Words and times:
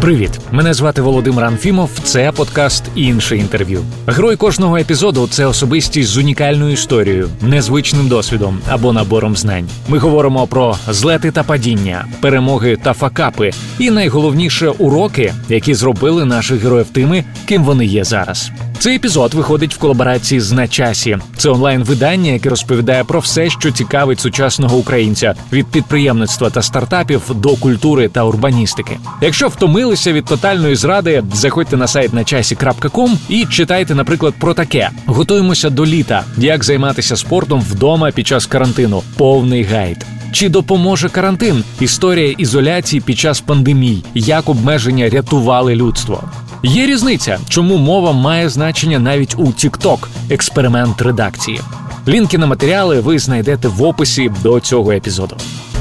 Привіт, 0.00 0.30
мене 0.52 0.74
звати 0.74 1.02
Володимир 1.02 1.44
Анфімов. 1.44 1.90
Це 2.04 2.32
подкаст 2.32 2.84
інше 2.94 3.36
інтерв'ю. 3.36 3.84
Герой 4.06 4.36
кожного 4.36 4.76
епізоду 4.76 5.28
це 5.30 5.46
особистість 5.46 6.08
з 6.08 6.16
унікальною 6.16 6.72
історією, 6.72 7.28
незвичним 7.42 8.08
досвідом 8.08 8.58
або 8.68 8.92
набором 8.92 9.36
знань. 9.36 9.68
Ми 9.88 9.98
говоримо 9.98 10.46
про 10.46 10.76
злети 10.88 11.30
та 11.30 11.42
падіння, 11.42 12.06
перемоги 12.20 12.76
та 12.82 12.92
факапи, 12.92 13.50
і 13.78 13.90
найголовніше 13.90 14.68
уроки, 14.68 15.32
які 15.48 15.74
зробили 15.74 16.24
наших 16.24 16.62
героїв 16.62 16.86
тими, 16.86 17.24
ким 17.46 17.64
вони 17.64 17.86
є 17.86 18.04
зараз. 18.04 18.50
Цей 18.80 18.96
епізод 18.96 19.34
виходить 19.34 19.74
в 19.74 19.78
колаборації 19.78 20.40
з 20.40 20.52
«На 20.52 20.68
часі». 20.68 21.18
Це 21.36 21.50
онлайн-видання, 21.50 22.30
яке 22.30 22.48
розповідає 22.48 23.04
про 23.04 23.20
все, 23.20 23.50
що 23.50 23.70
цікавить 23.70 24.20
сучасного 24.20 24.76
українця 24.76 25.34
від 25.52 25.66
підприємництва 25.66 26.50
та 26.50 26.62
стартапів 26.62 27.22
до 27.34 27.56
культури 27.56 28.08
та 28.08 28.24
урбаністики. 28.24 28.98
Якщо 29.22 29.48
втомилися 29.48 30.12
від 30.12 30.24
тотальної 30.24 30.76
зради, 30.76 31.22
заходьте 31.32 31.76
на 31.76 31.86
сайт 31.86 32.12
на 32.12 32.24
часі.ком 32.24 33.18
і 33.28 33.46
читайте, 33.46 33.94
наприклад, 33.94 34.34
про 34.40 34.54
таке: 34.54 34.90
готуємося 35.06 35.70
до 35.70 35.86
літа, 35.86 36.24
як 36.36 36.64
займатися 36.64 37.16
спортом 37.16 37.60
вдома 37.60 38.10
під 38.10 38.26
час 38.26 38.46
карантину, 38.46 39.02
повний 39.16 39.62
гайд. 39.62 40.06
Чи 40.32 40.48
допоможе 40.48 41.08
карантин? 41.08 41.64
Історія 41.80 42.34
ізоляції 42.38 43.00
під 43.00 43.18
час 43.18 43.40
пандемій, 43.40 44.04
як 44.14 44.48
обмеження 44.48 45.08
рятували 45.08 45.74
людство. 45.74 46.24
Є 46.62 46.86
різниця, 46.86 47.38
чому 47.48 47.76
мова 47.76 48.12
має 48.12 48.48
значення 48.48 48.98
навіть 48.98 49.34
у 49.38 49.44
TikTok– 49.44 49.98
експеримент 50.30 51.02
редакції. 51.02 51.60
Лінки 52.08 52.38
на 52.38 52.46
матеріали 52.46 53.00
ви 53.00 53.18
знайдете 53.18 53.68
в 53.68 53.82
описі 53.82 54.32
до 54.42 54.60
цього 54.60 54.92
епізоду. 54.92 55.36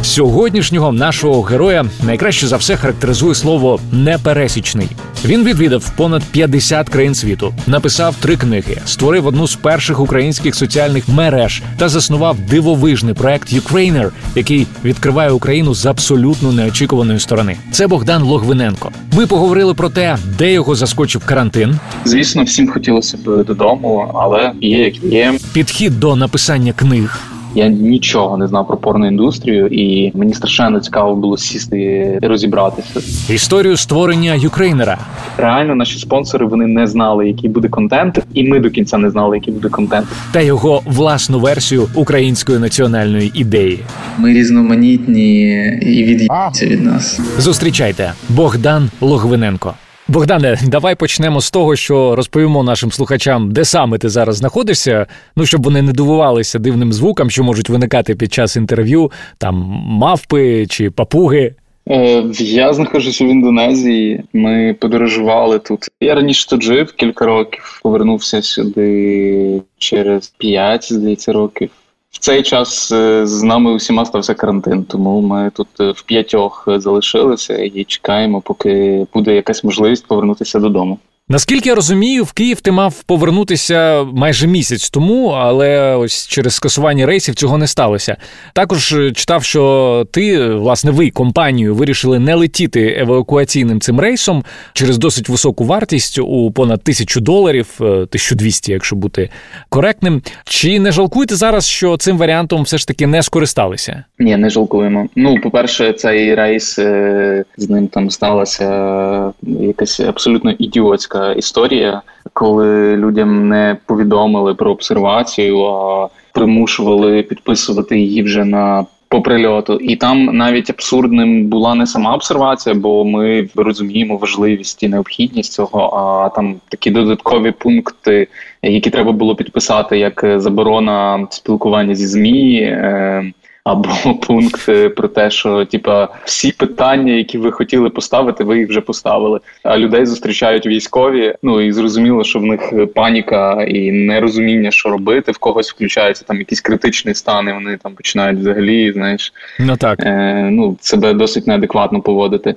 Сьогоднішнього 0.07 0.91
нашого 0.91 1.41
героя 1.41 1.85
найкраще 2.03 2.47
за 2.47 2.57
все 2.57 2.75
характеризує 2.75 3.35
слово 3.35 3.79
непересічний. 3.91 4.87
Він 5.25 5.43
відвідав 5.43 5.91
понад 5.97 6.23
50 6.23 6.89
країн 6.89 7.15
світу, 7.15 7.53
написав 7.67 8.15
три 8.15 8.35
книги, 8.35 8.77
створив 8.85 9.27
одну 9.27 9.47
з 9.47 9.55
перших 9.55 9.99
українських 9.99 10.55
соціальних 10.55 11.09
мереж 11.09 11.61
та 11.77 11.89
заснував 11.89 12.37
дивовижний 12.39 13.13
проект 13.13 13.53
Ukrainer, 13.53 14.09
який 14.35 14.67
відкриває 14.83 15.31
Україну 15.31 15.73
з 15.75 15.85
абсолютно 15.85 16.51
неочікуваної 16.51 17.19
сторони. 17.19 17.57
Це 17.71 17.87
Богдан 17.87 18.23
Логвиненко. 18.23 18.91
Ми 19.13 19.27
поговорили 19.27 19.73
про 19.73 19.89
те, 19.89 20.17
де 20.37 20.53
його 20.53 20.75
заскочив 20.75 21.25
карантин. 21.25 21.79
Звісно, 22.05 22.43
всім 22.43 22.67
хотілося 22.67 23.17
б 23.17 23.43
додому, 23.43 24.11
але 24.15 24.51
є 24.61 24.77
як 24.83 25.03
є. 25.03 25.33
Підхід 25.53 25.99
до 25.99 26.15
написання 26.15 26.73
книг. 26.73 27.19
Я 27.55 27.67
нічого 27.67 28.37
не 28.37 28.47
знав 28.47 28.67
про 28.67 28.77
порноіндустрію, 28.77 29.67
і 29.67 30.11
мені 30.17 30.33
страшенно 30.33 30.79
цікаво 30.79 31.15
було 31.15 31.37
сісти 31.37 31.77
і 32.23 32.27
розібратися. 32.27 32.99
Історію 33.33 33.77
створення 33.77 34.33
Юкрейнера. 34.33 34.97
Реально, 35.37 35.75
наші 35.75 35.99
спонсори 35.99 36.45
вони 36.45 36.67
не 36.67 36.87
знали, 36.87 37.27
який 37.27 37.49
буде 37.49 37.67
контент, 37.69 38.19
і 38.33 38.43
ми 38.43 38.59
до 38.59 38.69
кінця 38.69 38.97
не 38.97 39.09
знали, 39.09 39.37
який 39.37 39.53
буде 39.53 39.69
контент. 39.69 40.07
Та 40.31 40.41
його 40.41 40.81
власну 40.85 41.39
версію 41.39 41.87
української 41.95 42.59
національної 42.59 43.31
ідеї. 43.33 43.79
Ми 44.17 44.33
різноманітні 44.33 45.41
і 45.81 46.03
від'їться 46.03 46.65
від 46.65 46.83
нас. 46.85 47.19
Зустрічайте 47.37 48.13
Богдан 48.29 48.89
Логвиненко. 49.01 49.73
Богдане, 50.09 50.57
давай 50.67 50.95
почнемо 50.95 51.41
з 51.41 51.51
того, 51.51 51.75
що 51.75 52.15
розповімо 52.15 52.63
нашим 52.63 52.91
слухачам, 52.91 53.51
де 53.51 53.65
саме 53.65 53.97
ти 53.97 54.09
зараз 54.09 54.35
знаходишся. 54.35 55.05
Ну 55.35 55.45
щоб 55.45 55.63
вони 55.63 55.81
не 55.81 55.91
дивувалися 55.91 56.59
дивним 56.59 56.93
звукам, 56.93 57.29
що 57.29 57.43
можуть 57.43 57.69
виникати 57.69 58.15
під 58.15 58.33
час 58.33 58.55
інтерв'ю, 58.55 59.11
там 59.37 59.55
мавпи 59.87 60.67
чи 60.67 60.91
папуги. 60.91 61.53
Е, 61.89 62.23
я 62.39 62.73
знаходжуся 62.73 63.25
в 63.25 63.27
Індонезії. 63.27 64.23
Ми 64.33 64.75
подорожували 64.79 65.59
тут. 65.59 65.79
Я 66.01 66.15
раніше 66.15 66.49
тут 66.49 66.63
жив 66.63 66.93
кілька 66.93 67.25
років. 67.25 67.79
Повернувся 67.83 68.41
сюди 68.41 69.61
через 69.77 70.27
п'ять, 70.27 70.93
здається, 70.93 71.33
років. 71.33 71.69
В 72.11 72.19
цей 72.19 72.43
час 72.43 72.91
е, 72.91 73.27
з 73.27 73.43
нами 73.43 73.71
усіма 73.71 74.05
стався 74.05 74.33
карантин, 74.33 74.83
тому 74.83 75.21
ми 75.21 75.51
тут 75.55 75.67
е, 75.79 75.91
в 75.91 76.01
п'ятьох 76.01 76.67
залишилися 76.67 77.57
і 77.57 77.83
чекаємо, 77.83 78.41
поки 78.41 79.05
буде 79.13 79.35
якась 79.35 79.63
можливість 79.63 80.07
повернутися 80.07 80.59
додому. 80.59 80.99
Наскільки 81.29 81.69
я 81.69 81.75
розумію, 81.75 82.23
в 82.23 82.33
Київ 82.33 82.61
ти 82.61 82.71
мав 82.71 83.03
повернутися 83.03 84.03
майже 84.03 84.47
місяць 84.47 84.89
тому, 84.89 85.27
але 85.27 85.95
ось 85.95 86.27
через 86.27 86.53
скасування 86.53 87.05
рейсів 87.05 87.35
цього 87.35 87.57
не 87.57 87.67
сталося. 87.67 88.17
Також 88.53 88.93
е, 88.93 89.11
читав, 89.11 89.43
що 89.43 90.05
ти, 90.11 90.47
власне, 90.53 90.91
ви 90.91 91.09
компанію 91.09 91.75
вирішили 91.75 92.19
не 92.19 92.35
летіти 92.35 92.95
евакуаційним 92.99 93.79
цим 93.79 93.99
рейсом 93.99 94.43
через 94.73 94.97
досить 94.97 95.29
високу 95.29 95.63
вартість 95.63 96.19
у 96.19 96.51
понад 96.51 96.83
тисячу 96.83 97.21
доларів, 97.21 97.67
1200, 97.79 98.71
якщо 98.71 98.95
бути 98.95 99.29
коректним. 99.69 100.21
Чи 100.45 100.79
не 100.79 100.91
жалкуєте 100.91 101.35
зараз, 101.35 101.67
що 101.67 101.97
цим 101.97 102.17
варіантом 102.17 102.63
все 102.63 102.77
ж 102.77 102.87
таки 102.87 103.07
не 103.07 103.23
скористалися? 103.23 104.03
Ні, 104.19 104.37
не 104.37 104.49
жалкуємо. 104.49 105.07
Ну, 105.15 105.41
по-перше, 105.43 105.93
цей 105.93 106.35
рейс 106.35 106.79
е, 106.79 107.43
з 107.57 107.69
ним 107.69 107.87
там 107.87 108.09
сталася 108.09 109.33
якась 109.43 109.99
абсолютно 109.99 110.51
ідіотська 110.51 111.16
історія, 111.37 112.01
коли 112.33 112.97
людям 112.97 113.49
не 113.49 113.77
повідомили 113.85 114.55
про 114.55 114.71
обсервацію, 114.71 115.65
а 115.65 116.07
примушували 116.33 117.23
підписувати 117.23 117.99
її 117.99 118.23
вже 118.23 118.45
на 118.45 118.85
по 119.09 119.21
прильоту. 119.21 119.73
І 119.73 119.95
там 119.95 120.25
навіть 120.25 120.69
абсурдним 120.69 121.45
була 121.45 121.75
не 121.75 121.87
сама 121.87 122.13
обсервація, 122.13 122.75
бо 122.75 123.05
ми 123.05 123.49
розуміємо 123.55 124.17
важливість 124.17 124.83
і 124.83 124.87
необхідність 124.87 125.53
цього. 125.53 125.79
А 125.95 126.29
там 126.35 126.55
такі 126.69 126.91
додаткові 126.91 127.51
пункти, 127.51 128.27
які 128.61 128.89
треба 128.89 129.11
було 129.11 129.35
підписати, 129.35 129.97
як 129.97 130.25
заборона 130.35 131.27
спілкування 131.29 131.95
зі 131.95 132.07
змі. 132.07 132.59
Е, 132.61 133.31
або 133.67 134.15
пункт 134.27 134.69
про 134.95 135.07
те, 135.07 135.29
що 135.29 135.65
типа 135.65 136.09
всі 136.25 136.51
питання, 136.51 137.13
які 137.13 137.37
ви 137.37 137.51
хотіли 137.51 137.89
поставити, 137.89 138.43
ви 138.43 138.59
їх 138.59 138.69
вже 138.69 138.81
поставили. 138.81 139.39
А 139.63 139.77
людей 139.77 140.05
зустрічають 140.05 140.65
військові. 140.65 141.35
Ну 141.43 141.61
і 141.61 141.71
зрозуміло, 141.71 142.23
що 142.23 142.39
в 142.39 142.43
них 142.43 142.73
паніка 142.95 143.63
і 143.63 143.91
нерозуміння, 143.91 144.71
що 144.71 144.89
робити. 144.89 145.31
В 145.31 145.37
когось 145.37 145.71
включається 145.71 146.25
там 146.25 146.37
якийсь 146.37 146.61
критичний 146.61 147.15
стан, 147.15 147.49
і 147.49 147.53
вони 147.53 147.77
там 147.83 147.93
починають 147.93 148.39
взагалі, 148.39 148.91
знаєш, 148.91 149.33
ну 149.59 149.77
так 149.77 149.99
е, 149.99 150.49
ну 150.51 150.77
себе 150.81 151.13
досить 151.13 151.47
неадекватно 151.47 152.01
поводити. 152.01 152.55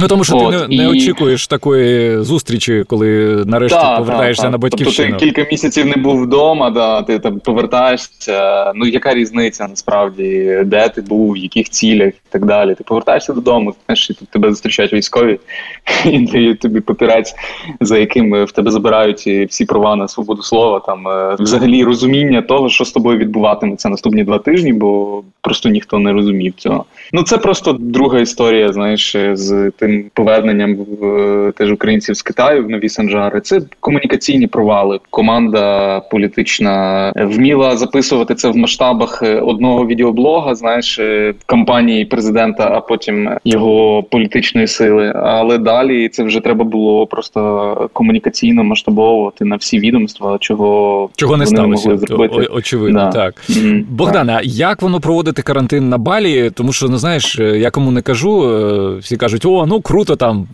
Ну 0.00 0.08
тому 0.08 0.24
що 0.24 0.36
От, 0.36 0.50
ти 0.50 0.68
не, 0.68 0.74
і... 0.74 0.78
не 0.78 0.88
очікуєш 0.88 1.46
такої 1.46 2.18
зустрічі, 2.22 2.84
коли 2.86 3.42
нарешті 3.46 3.78
да, 3.78 3.96
повертаєшся 3.96 4.42
да, 4.42 4.50
на 4.50 4.58
батьківщину. 4.58 5.08
Тобто 5.08 5.26
ти 5.26 5.32
кілька 5.32 5.50
місяців 5.50 5.86
не 5.86 5.96
був 5.96 6.22
вдома, 6.22 6.70
да 6.70 7.02
ти 7.02 7.18
там 7.18 7.40
повертаєшся. 7.40 8.72
Ну 8.74 8.86
яка 8.86 9.14
різниця 9.14 9.68
насправді? 9.68 10.25
Де 10.64 10.88
ти 10.88 11.00
був, 11.00 11.32
в 11.32 11.36
яких 11.36 11.70
цілях 11.70 12.08
і 12.08 12.28
так 12.30 12.44
далі. 12.46 12.74
Ти 12.74 12.84
повертаєшся 12.84 13.32
додому, 13.32 13.74
знаєш, 13.86 14.10
і 14.10 14.14
тут 14.14 14.28
тебе 14.28 14.50
зустрічають 14.50 14.92
військові, 14.92 15.38
і 16.04 16.18
дають 16.18 16.60
тобі 16.60 16.80
папірець, 16.80 17.34
за 17.80 17.98
яким 17.98 18.44
в 18.44 18.52
тебе 18.52 18.70
забирають 18.70 19.26
всі 19.48 19.64
права 19.64 19.96
на 19.96 20.08
свободу 20.08 20.42
слова, 20.42 20.80
там 20.80 21.08
е, 21.08 21.36
взагалі 21.38 21.84
розуміння 21.84 22.42
того, 22.42 22.68
що 22.68 22.84
з 22.84 22.92
тобою 22.92 23.18
відбуватиметься 23.18 23.88
наступні 23.88 24.24
два 24.24 24.38
тижні, 24.38 24.72
бо 24.72 25.22
просто 25.40 25.68
ніхто 25.68 25.98
не 25.98 26.12
розумів 26.12 26.54
цього. 26.56 26.84
Ну 27.12 27.22
це 27.22 27.38
просто 27.38 27.72
друга 27.72 28.20
історія, 28.20 28.72
знаєш, 28.72 29.16
з 29.32 29.70
тим 29.78 30.10
поверненням 30.14 30.76
в 30.76 31.52
теж 31.56 31.72
українців 31.72 32.16
з 32.16 32.22
Китаю 32.22 32.64
в 32.64 32.70
нові 32.70 32.88
Санжари. 32.88 33.40
Це 33.40 33.60
комунікаційні 33.80 34.46
провали. 34.46 35.00
Команда 35.10 36.00
політична 36.00 37.12
вміла 37.16 37.76
записувати 37.76 38.34
це 38.34 38.48
в 38.48 38.56
масштабах 38.56 39.22
одного 39.42 39.86
відео 39.86 40.12
блога, 40.16 40.54
знаєш, 40.54 40.98
е, 40.98 41.34
кампанії 41.46 42.04
президента, 42.04 42.70
а 42.72 42.80
потім 42.80 43.30
його 43.44 44.02
політичної 44.02 44.66
сили. 44.66 45.12
Але 45.16 45.58
далі 45.58 46.08
це 46.08 46.24
вже 46.24 46.40
треба 46.40 46.64
було 46.64 47.06
просто 47.06 47.90
комунікаційно 47.92 48.64
масштабовувати 48.64 49.44
на 49.44 49.56
всі 49.56 49.78
відомства, 49.78 50.38
чого 50.40 51.10
чого 51.16 51.36
не 51.36 51.44
вони 51.44 51.56
сталося. 51.56 51.88
могли 51.88 52.06
зробити. 52.06 52.34
О, 52.34 52.56
очевидно, 52.56 53.00
да. 53.00 53.10
так 53.10 53.34
mm-hmm. 53.48 53.84
Богдана. 53.88 54.40
Як 54.44 54.82
воно 54.82 55.00
проводити 55.00 55.42
карантин 55.42 55.88
на 55.88 55.98
балі? 55.98 56.50
Тому 56.50 56.72
що 56.72 56.88
ну 56.88 56.98
знаєш, 56.98 57.38
е, 57.38 57.58
я 57.58 57.70
кому 57.70 57.90
не 57.90 58.02
кажу, 58.02 58.50
е, 58.50 58.98
всі 58.98 59.16
кажуть, 59.16 59.46
о, 59.46 59.66
ну 59.66 59.80
круто 59.80 60.16
там 60.16 60.48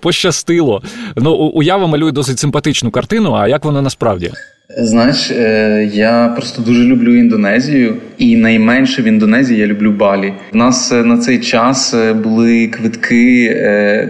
пощастило. 0.00 0.82
Ну 1.16 1.34
уява 1.34 1.86
малює 1.86 2.12
досить 2.12 2.38
симпатичну 2.38 2.90
картину. 2.90 3.34
А 3.34 3.48
як 3.48 3.64
воно 3.64 3.82
насправді? 3.82 4.30
Знаєш, 4.76 5.30
е, 5.30 5.90
я 5.92 6.32
просто 6.36 6.62
дуже 6.62 6.84
люблю 6.84 7.16
Індонезію, 7.16 7.94
і 8.18 8.36
найменше 8.36 9.02
в 9.02 9.04
Індонезії 9.04 9.60
я 9.60 9.66
люблю 9.66 9.92
Балі. 9.92 10.32
У 10.54 10.56
нас 10.56 10.92
е, 10.92 11.04
на 11.04 11.18
цей 11.18 11.38
час 11.38 11.94
е, 11.94 12.12
були 12.12 12.66
квитки, 12.66 13.56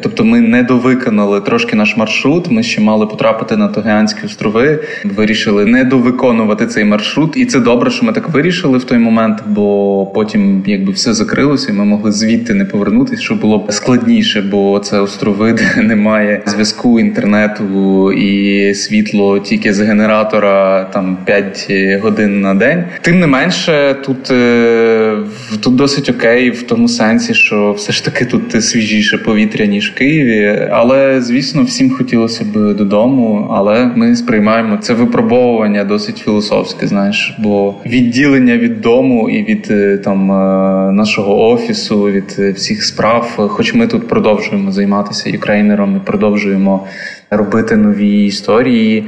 тобто 0.02 0.24
ми 0.24 0.40
не 0.40 0.62
довиконали 0.62 1.40
трошки 1.40 1.76
наш 1.76 1.96
маршрут. 1.96 2.50
Ми 2.50 2.62
ще 2.62 2.80
мали 2.80 3.06
потрапити 3.06 3.56
на 3.56 3.68
Тогеанські 3.68 4.26
острови. 4.26 4.78
Вирішили 5.04 5.66
не 5.66 5.84
довиконувати 5.84 6.66
цей 6.66 6.84
маршрут, 6.84 7.36
і 7.36 7.46
це 7.46 7.60
добре, 7.60 7.90
що 7.90 8.06
ми 8.06 8.12
так 8.12 8.28
вирішили 8.28 8.78
в 8.78 8.84
той 8.84 8.98
момент, 8.98 9.38
бо 9.46 10.06
потім 10.06 10.62
якби 10.66 10.92
все 10.92 11.14
закрилося, 11.14 11.72
і 11.72 11.74
ми 11.74 11.84
могли 11.84 12.12
звідти 12.12 12.54
не 12.54 12.64
повернутися, 12.64 13.22
що 13.22 13.34
було 13.34 13.58
б 13.58 13.72
складніше, 13.72 14.42
бо 14.42 14.78
це 14.78 15.00
острови, 15.00 15.52
де 15.76 15.82
немає 15.82 16.42
зв'язку 16.46 17.00
інтернету 17.00 18.12
і 18.12 18.74
світло 18.74 19.38
тільки 19.38 19.74
з 19.74 19.80
генератора 19.80 20.51
там 20.92 21.18
5 21.24 21.70
годин 22.02 22.40
на 22.40 22.54
день. 22.54 22.84
Тим 23.00 23.20
не 23.20 23.26
менше, 23.26 23.96
тут 24.04 24.30
е, 24.30 25.16
тут 25.62 25.76
досить 25.76 26.10
окей, 26.10 26.50
в 26.50 26.62
тому 26.62 26.88
сенсі, 26.88 27.34
що 27.34 27.72
все 27.72 27.92
ж 27.92 28.04
таки 28.04 28.24
тут 28.24 28.64
свіжіше 28.64 29.18
повітря 29.18 29.66
ніж 29.66 29.90
в 29.90 29.94
Києві. 29.94 30.68
Але 30.72 31.20
звісно, 31.20 31.62
всім 31.62 31.90
хотілося 31.90 32.44
б 32.44 32.74
додому. 32.74 33.48
Але 33.50 33.90
ми 33.96 34.16
сприймаємо 34.16 34.76
це 34.76 34.94
випробовування 34.94 35.84
досить 35.84 36.18
філософське. 36.18 36.86
Знаєш, 36.86 37.34
бо 37.38 37.74
відділення 37.86 38.56
від 38.56 38.80
дому 38.80 39.30
і 39.30 39.44
від 39.44 39.66
е, 39.70 39.98
там 40.04 40.30
е, 40.30 40.92
нашого 40.92 41.50
офісу, 41.50 42.02
від 42.02 42.30
всіх 42.56 42.84
справ, 42.84 43.32
хоч 43.36 43.74
ми 43.74 43.86
тут 43.86 44.08
продовжуємо 44.08 44.72
займатися 44.72 45.30
юкрейнером 45.30 45.96
і 45.96 46.06
продовжуємо 46.06 46.86
робити 47.30 47.76
нові 47.76 48.24
історії 48.24 49.04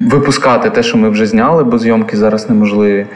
випускати 0.00 0.70
те, 0.70 0.82
що 0.82 0.98
ми 0.98 1.10
вже 1.10 1.26
зняли, 1.26 1.64
бо 1.64 1.78
зйомки 1.78 2.16
зараз 2.16 2.48
неможливі. 2.48 3.06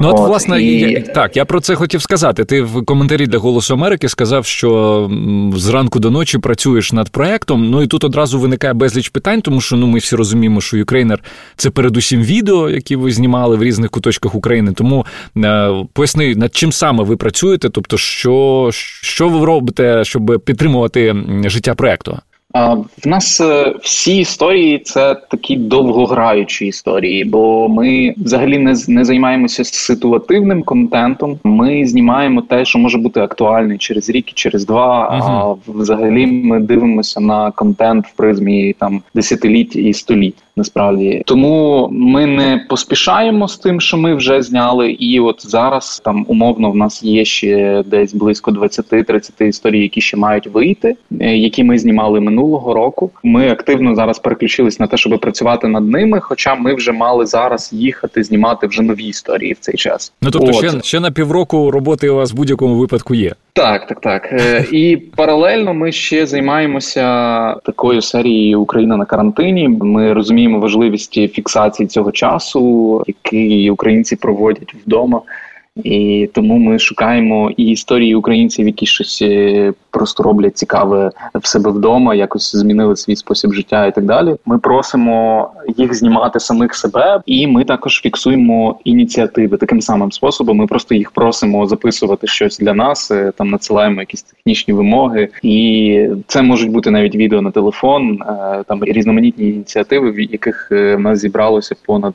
Ну, 0.00 0.08
от, 0.08 0.14
от 0.20 0.28
власне, 0.28 0.62
і... 0.62 0.80
я, 0.80 1.00
так, 1.00 1.36
я 1.36 1.44
про 1.44 1.60
це 1.60 1.74
хотів 1.74 2.02
сказати. 2.02 2.44
Ти 2.44 2.62
в 2.62 2.84
коментарі 2.84 3.26
для 3.26 3.38
Голосу 3.38 3.74
Америки 3.74 4.08
сказав, 4.08 4.46
що 4.46 5.10
зранку 5.54 5.98
до 5.98 6.10
ночі 6.10 6.38
працюєш 6.38 6.92
над 6.92 7.10
проектом. 7.10 7.70
Ну 7.70 7.82
і 7.82 7.86
тут 7.86 8.04
одразу 8.04 8.40
виникає 8.40 8.72
безліч 8.72 9.08
питань, 9.08 9.42
тому 9.42 9.60
що 9.60 9.76
ну 9.76 9.86
ми 9.86 9.98
всі 9.98 10.16
розуміємо, 10.16 10.60
що 10.60 10.76
Ukraїner 10.76 11.22
це 11.56 11.70
передусім 11.70 12.22
відео, 12.22 12.70
які 12.70 12.96
ви 12.96 13.12
знімали 13.12 13.56
в 13.56 13.62
різних 13.62 13.90
куточках 13.90 14.34
України. 14.34 14.72
Тому 14.72 15.06
е, 15.36 15.70
поясни, 15.92 16.34
над 16.34 16.54
чим 16.54 16.72
саме 16.72 17.04
ви 17.04 17.16
працюєте, 17.16 17.68
тобто, 17.68 17.98
що, 17.98 18.68
що 18.72 19.28
ви 19.28 19.46
робите, 19.46 20.04
щоб 20.04 20.42
підтримувати 20.44 21.16
життя 21.46 21.74
проекту? 21.74 22.18
В 23.04 23.06
нас 23.06 23.40
е, 23.40 23.74
всі 23.82 24.18
історії 24.18 24.78
це 24.78 25.14
такі 25.14 25.56
довгограючі 25.56 26.66
історії, 26.66 27.24
бо 27.24 27.68
ми 27.68 28.14
взагалі 28.16 28.58
не 28.58 28.74
не 28.88 29.04
займаємося 29.04 29.64
ситуативним 29.64 30.62
контентом. 30.62 31.38
Ми 31.44 31.86
знімаємо 31.86 32.42
те, 32.42 32.64
що 32.64 32.78
може 32.78 32.98
бути 32.98 33.20
актуальне 33.20 33.78
через 33.78 34.10
рік, 34.10 34.26
через 34.34 34.66
два. 34.66 35.10
Uh-huh. 35.10 35.56
А 35.68 35.70
взагалі 35.80 36.26
ми 36.26 36.60
дивимося 36.60 37.20
на 37.20 37.50
контент 37.50 38.06
в 38.06 38.12
призмі 38.12 38.72
там 38.78 39.02
десятиліть 39.14 39.76
і 39.76 39.92
століть 39.92 40.36
насправді. 40.56 41.22
Тому 41.26 41.88
ми 41.92 42.26
не 42.26 42.66
поспішаємо 42.68 43.48
з 43.48 43.56
тим, 43.56 43.80
що 43.80 43.96
ми 43.96 44.14
вже 44.14 44.42
зняли. 44.42 44.90
І 44.90 45.20
от 45.20 45.50
зараз 45.50 46.00
там 46.04 46.24
умовно 46.28 46.70
в 46.70 46.76
нас 46.76 47.02
є 47.02 47.24
ще 47.24 47.82
десь 47.86 48.14
близько 48.14 48.50
20-30 48.50 49.42
історій, 49.42 49.82
які 49.82 50.00
ще 50.00 50.16
мають 50.16 50.46
вийти, 50.46 50.96
е, 51.20 51.36
які 51.36 51.64
ми 51.64 51.78
знімали 51.78 52.20
минулого 52.20 52.74
року. 52.74 53.10
Ми 53.24 53.50
активно 53.50 53.94
зараз 53.94 54.18
переключились 54.18 54.80
на 54.80 54.86
те, 54.86 54.96
щоб 54.96 55.20
працювати 55.20 55.68
над 55.68 55.88
ними. 55.88 56.20
Хоча 56.20 56.54
ми 56.54 56.74
вже 56.74 56.92
мали 56.92 57.26
зараз 57.26 57.70
їхати 57.72 58.22
знімати 58.22 58.66
вже 58.66 58.82
нові 58.82 59.04
історії 59.04 59.52
в 59.52 59.58
цей 59.58 59.74
час. 59.74 60.12
Ну 60.22 60.30
тобто, 60.30 60.48
от. 60.48 60.56
ще 60.56 60.80
ще 60.80 61.00
на 61.00 61.10
півроку 61.10 61.70
роботи 61.70 62.08
у 62.08 62.16
вас 62.16 62.32
в 62.32 62.36
будь-якому 62.36 62.74
випадку 62.74 63.14
є. 63.14 63.34
Так, 63.56 63.86
так, 63.86 64.00
так. 64.00 64.32
Е, 64.32 64.64
і 64.72 64.96
паралельно 64.96 65.74
ми 65.74 65.92
ще 65.92 66.26
займаємося 66.26 67.02
такою 67.54 68.02
серією 68.02 68.60
Україна 68.60 68.96
на 68.96 69.04
карантині. 69.04 69.68
Ми 69.68 70.12
розуміємо 70.12 70.58
важливість 70.58 71.12
фіксації 71.12 71.86
цього 71.86 72.12
часу, 72.12 73.02
який 73.06 73.70
українці 73.70 74.16
проводять 74.16 74.74
вдома. 74.86 75.22
І 75.84 76.28
тому 76.34 76.58
ми 76.58 76.78
шукаємо 76.78 77.50
і 77.56 77.64
історії 77.64 78.14
українців, 78.14 78.66
які 78.66 78.86
щось 78.86 79.22
е, 79.22 79.72
просто 79.96 80.22
роблять 80.22 80.58
цікаве 80.58 81.10
в 81.34 81.46
себе 81.46 81.70
вдома, 81.70 82.14
якось 82.14 82.56
змінили 82.56 82.96
свій 82.96 83.16
спосіб 83.16 83.52
життя 83.52 83.86
і 83.86 83.94
так 83.94 84.04
далі. 84.04 84.36
Ми 84.46 84.58
просимо 84.58 85.50
їх 85.76 85.94
знімати 85.94 86.40
самих 86.40 86.74
себе, 86.74 87.20
і 87.26 87.46
ми 87.46 87.64
також 87.64 88.00
фіксуємо 88.00 88.78
ініціативи 88.84 89.56
таким 89.56 89.80
самим 89.80 90.12
способом. 90.12 90.56
Ми 90.56 90.66
просто 90.66 90.94
їх 90.94 91.10
просимо 91.10 91.66
записувати 91.66 92.26
щось 92.26 92.58
для 92.58 92.74
нас, 92.74 93.10
е, 93.10 93.32
там 93.36 93.50
надсилаємо 93.50 94.00
якісь 94.00 94.22
технічні 94.22 94.74
вимоги, 94.74 95.28
і 95.42 96.08
це 96.26 96.42
можуть 96.42 96.70
бути 96.70 96.90
навіть 96.90 97.16
відео 97.16 97.42
на 97.42 97.50
телефон, 97.50 98.22
е, 98.22 98.64
там 98.68 98.84
різноманітні 98.84 99.48
ініціативи, 99.48 100.10
в 100.10 100.20
яких 100.20 100.68
в 100.70 100.98
нас 100.98 101.18
зібралося 101.18 101.74
понад 101.86 102.14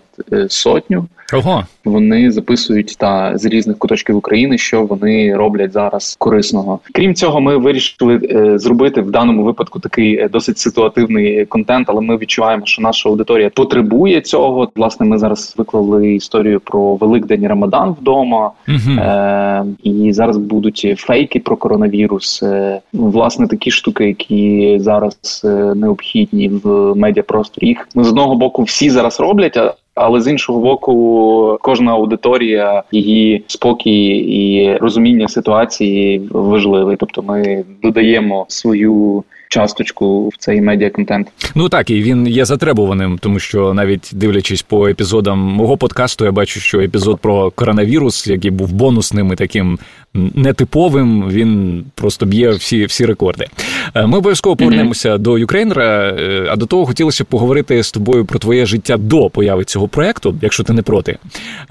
сотню. 0.50 1.08
Ого. 1.34 1.66
Вони 1.86 2.32
записують 2.32 2.96
та 2.98 3.38
з 3.38 3.46
різних 3.46 3.78
куточків 3.78 4.18
України, 4.18 4.58
що 4.58 4.84
вони 4.84 5.36
роблять 5.36 5.72
зараз 5.72 6.16
корисного. 6.20 6.80
Крім 6.94 7.16
цього, 7.16 7.42
ми 7.42 7.58
вирішили 7.72 8.20
е, 8.24 8.60
зробити 8.60 9.02
в 9.02 9.12
даному 9.12 9.44
випадку 9.44 9.80
такий 9.80 10.16
е, 10.16 10.30
досить 10.30 10.58
ситуативний 10.58 11.46
контент, 11.46 11.90
але 11.90 12.02
ми 12.02 12.18
відчуваємо, 12.18 12.66
що 12.66 12.82
наша 12.82 13.10
аудиторія 13.10 13.50
потребує 13.50 14.22
цього. 14.22 14.72
Власне, 14.76 15.06
ми 15.06 15.18
зараз 15.18 15.56
виклали 15.58 16.14
історію 16.14 16.60
про 16.60 16.96
Великдень 16.96 17.48
Рамадан 17.48 17.96
вдома, 18.02 18.52
угу. 18.68 19.00
е- 19.00 19.64
і 19.84 20.14
зараз 20.14 20.38
будуть 20.38 20.96
фейки 20.98 21.40
про 21.40 21.58
коронавірус. 21.58 22.44
Е- 22.44 22.82
власне, 22.94 23.48
такі 23.48 23.72
штуки, 23.72 24.08
які 24.08 24.78
зараз 24.80 25.42
е- 25.46 25.76
необхідні 25.76 26.50
в 26.64 26.96
медіапросторі. 26.96 27.68
Їх 27.68 27.88
ми 27.96 28.04
з 28.04 28.10
одного 28.10 28.36
боку 28.36 28.64
всі 28.64 28.90
зараз 28.90 29.20
роблять. 29.20 29.60
Але 29.96 30.22
з 30.22 30.28
іншого 30.28 30.60
боку, 30.60 31.58
кожна 31.62 31.92
аудиторія, 31.92 32.84
її 32.92 33.44
спокій 33.48 34.16
і 34.18 34.76
розуміння 34.78 35.28
ситуації 35.28 36.22
важливий. 36.32 36.98
Тобто, 37.00 37.22
ми 37.22 37.66
додаємо 37.84 38.46
свою 38.48 39.24
часточку 39.52 40.30
в 40.30 40.38
цей 40.38 40.62
медіаконтент. 40.62 41.28
Ну 41.56 41.70
так 41.70 41.90
і 41.90 42.02
він 42.02 42.28
є 42.28 42.46
затребуваним, 42.46 43.18
тому 43.18 43.40
що 43.40 43.74
навіть 43.74 44.10
дивлячись 44.14 44.62
по 44.62 44.88
епізодам 44.88 45.40
мого 45.40 45.78
подкасту, 45.78 46.26
я 46.26 46.32
бачу, 46.32 46.60
що 46.60 46.80
епізод 46.80 47.20
про 47.20 47.52
коронавірус, 47.52 48.28
який 48.28 48.52
був 48.52 48.74
бонусним 48.74 49.34
і 49.34 49.36
таким 49.36 49.80
нетиповим, 50.14 51.30
він 51.30 51.84
просто 51.96 52.26
б'є 52.26 52.50
всі 52.50 52.86
всі 52.86 53.06
рекорди. 53.06 53.48
Е, 53.96 54.08
ми 54.08 54.18
обов'язково 54.18 54.56
повернемося 54.56 55.14
mm-hmm. 55.14 55.20
до 55.20 55.38
Юкрейнера, 55.38 56.10
е, 56.10 56.48
а 56.50 56.56
до 56.56 56.66
того 56.66 56.86
хотілося 56.86 57.24
б 57.24 57.28
поговорити 57.28 57.84
з 57.84 57.92
тобою 57.92 58.26
про 58.26 58.40
твоє 58.40 58.66
життя 58.66 58.98
до 58.98 59.30
появи 59.30 59.64
цього 59.64 59.88
проекту, 59.88 60.36
якщо 60.42 60.64
ти 60.64 60.74
не 60.74 60.82
проти. 60.82 61.18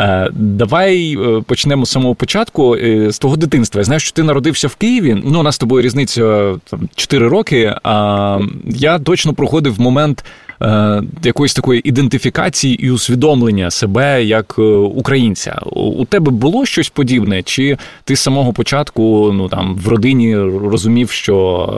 Е, 0.00 0.30
давай 0.32 1.18
почнемо 1.46 1.86
з 1.86 1.90
самого 1.90 2.14
початку 2.14 2.76
з 3.08 3.18
того 3.18 3.36
дитинства. 3.36 3.80
Я 3.80 3.84
знаю, 3.84 4.00
що 4.00 4.12
ти 4.12 4.22
народився 4.22 4.68
в 4.68 4.74
Києві. 4.76 5.22
Ну, 5.24 5.40
у 5.40 5.42
нас 5.42 5.54
з 5.54 5.58
тобою 5.58 5.82
різниця 5.82 6.54
там 6.70 6.88
4 6.94 7.28
роки. 7.28 7.69
А 7.82 8.40
я 8.64 8.98
точно 8.98 9.34
проходив 9.34 9.80
момент 9.80 10.24
е, 10.62 11.02
якоїсь 11.24 11.54
такої 11.54 11.88
ідентифікації 11.88 12.86
і 12.86 12.90
усвідомлення 12.90 13.70
себе 13.70 14.24
як 14.24 14.54
е, 14.58 14.62
українця. 14.72 15.60
У 15.72 16.04
тебе 16.04 16.30
було 16.30 16.66
щось 16.66 16.88
подібне? 16.88 17.42
Чи 17.42 17.78
ти 18.04 18.16
з 18.16 18.20
самого 18.20 18.52
початку 18.52 19.30
ну 19.34 19.48
там 19.48 19.76
в 19.84 19.88
родині 19.88 20.36
розумів, 20.38 21.10
що 21.10 21.68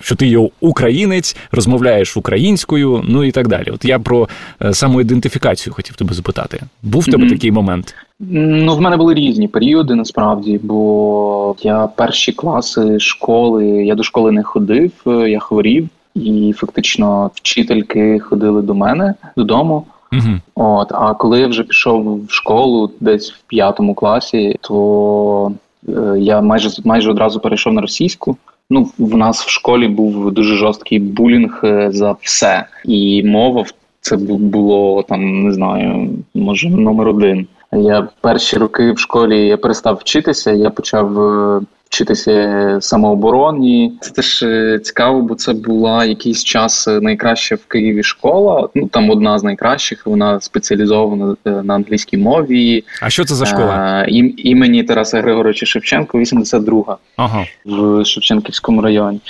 що 0.00 0.14
ти 0.14 0.26
є 0.26 0.48
українець, 0.60 1.36
розмовляєш 1.52 2.16
українською, 2.16 3.04
ну 3.08 3.24
і 3.24 3.30
так 3.30 3.48
далі? 3.48 3.70
От 3.70 3.84
я 3.84 3.98
про 3.98 4.28
е, 4.62 4.74
самоідентифікацію 4.74 5.74
хотів 5.74 5.96
тебе 5.96 6.14
запитати. 6.14 6.60
Був 6.82 7.02
в 7.02 7.06
тебе 7.06 7.24
mm-hmm. 7.24 7.30
такий 7.30 7.52
момент? 7.52 7.94
Ну, 8.30 8.76
в 8.76 8.80
мене 8.80 8.96
були 8.96 9.14
різні 9.14 9.48
періоди 9.48 9.94
насправді, 9.94 10.60
бо 10.62 11.56
я 11.62 11.86
перші 11.86 12.32
класи 12.32 12.98
школи, 13.00 13.66
я 13.66 13.94
до 13.94 14.02
школи 14.02 14.32
не 14.32 14.42
ходив, 14.42 14.92
я 15.06 15.38
хворів, 15.38 15.88
і 16.14 16.54
фактично 16.56 17.30
вчительки 17.34 18.18
ходили 18.18 18.62
до 18.62 18.74
мене 18.74 19.14
додому. 19.36 19.86
uh 20.12 20.40
От, 20.54 20.92
а 20.92 21.14
коли 21.14 21.40
я 21.40 21.46
вже 21.46 21.62
пішов 21.62 22.24
в 22.24 22.30
школу, 22.30 22.90
десь 23.00 23.32
в 23.32 23.42
п'ятому 23.46 23.94
класі, 23.94 24.56
то 24.60 25.52
е, 25.88 26.14
я 26.18 26.40
майже 26.40 26.70
майже 26.84 27.10
одразу 27.10 27.40
перейшов 27.40 27.72
на 27.72 27.80
російську. 27.80 28.36
Ну, 28.70 28.90
в 28.98 29.16
нас 29.16 29.44
в 29.44 29.50
школі 29.50 29.88
був 29.88 30.32
дуже 30.32 30.56
жорсткий 30.56 30.98
булінг 30.98 31.60
е, 31.64 31.90
за 31.92 32.16
все, 32.20 32.64
і 32.84 33.22
мова 33.24 33.64
це 34.00 34.16
було 34.16 35.02
там, 35.02 35.44
не 35.44 35.52
знаю, 35.52 36.08
може 36.34 36.70
номер 36.70 37.08
один. 37.08 37.46
Я 37.72 38.08
перші 38.20 38.56
роки 38.56 38.92
в 38.92 38.98
школі 38.98 39.46
я 39.46 39.56
перестав 39.56 39.94
вчитися. 39.94 40.52
Я 40.52 40.70
почав 40.70 41.20
е, 41.20 41.60
вчитися 41.92 42.78
самообороні. 42.80 43.92
Це 44.00 44.10
теж 44.10 44.42
е, 44.42 44.78
цікаво, 44.82 45.22
бо 45.22 45.34
це 45.34 45.52
була 45.52 46.04
якийсь 46.04 46.44
час 46.44 46.86
найкраща 46.86 47.54
в 47.54 47.64
Києві 47.68 48.02
школа. 48.02 48.68
Ну 48.74 48.86
там 48.86 49.10
одна 49.10 49.38
з 49.38 49.42
найкращих. 49.42 50.06
Вона 50.06 50.40
спеціалізована 50.40 51.36
на 51.44 51.74
англійській 51.74 52.16
мові. 52.16 52.84
А 53.02 53.10
що 53.10 53.24
це 53.24 53.34
за 53.34 53.46
школа? 53.46 54.04
Ім, 54.08 54.34
імені 54.36 54.82
Тараса 54.82 55.20
Григоровича 55.20 55.66
Шевченко, 55.66 56.18
82 56.18 56.96
ага. 57.16 57.46
в 57.64 58.04
Шевченківському 58.04 58.82
районі. 58.82 59.20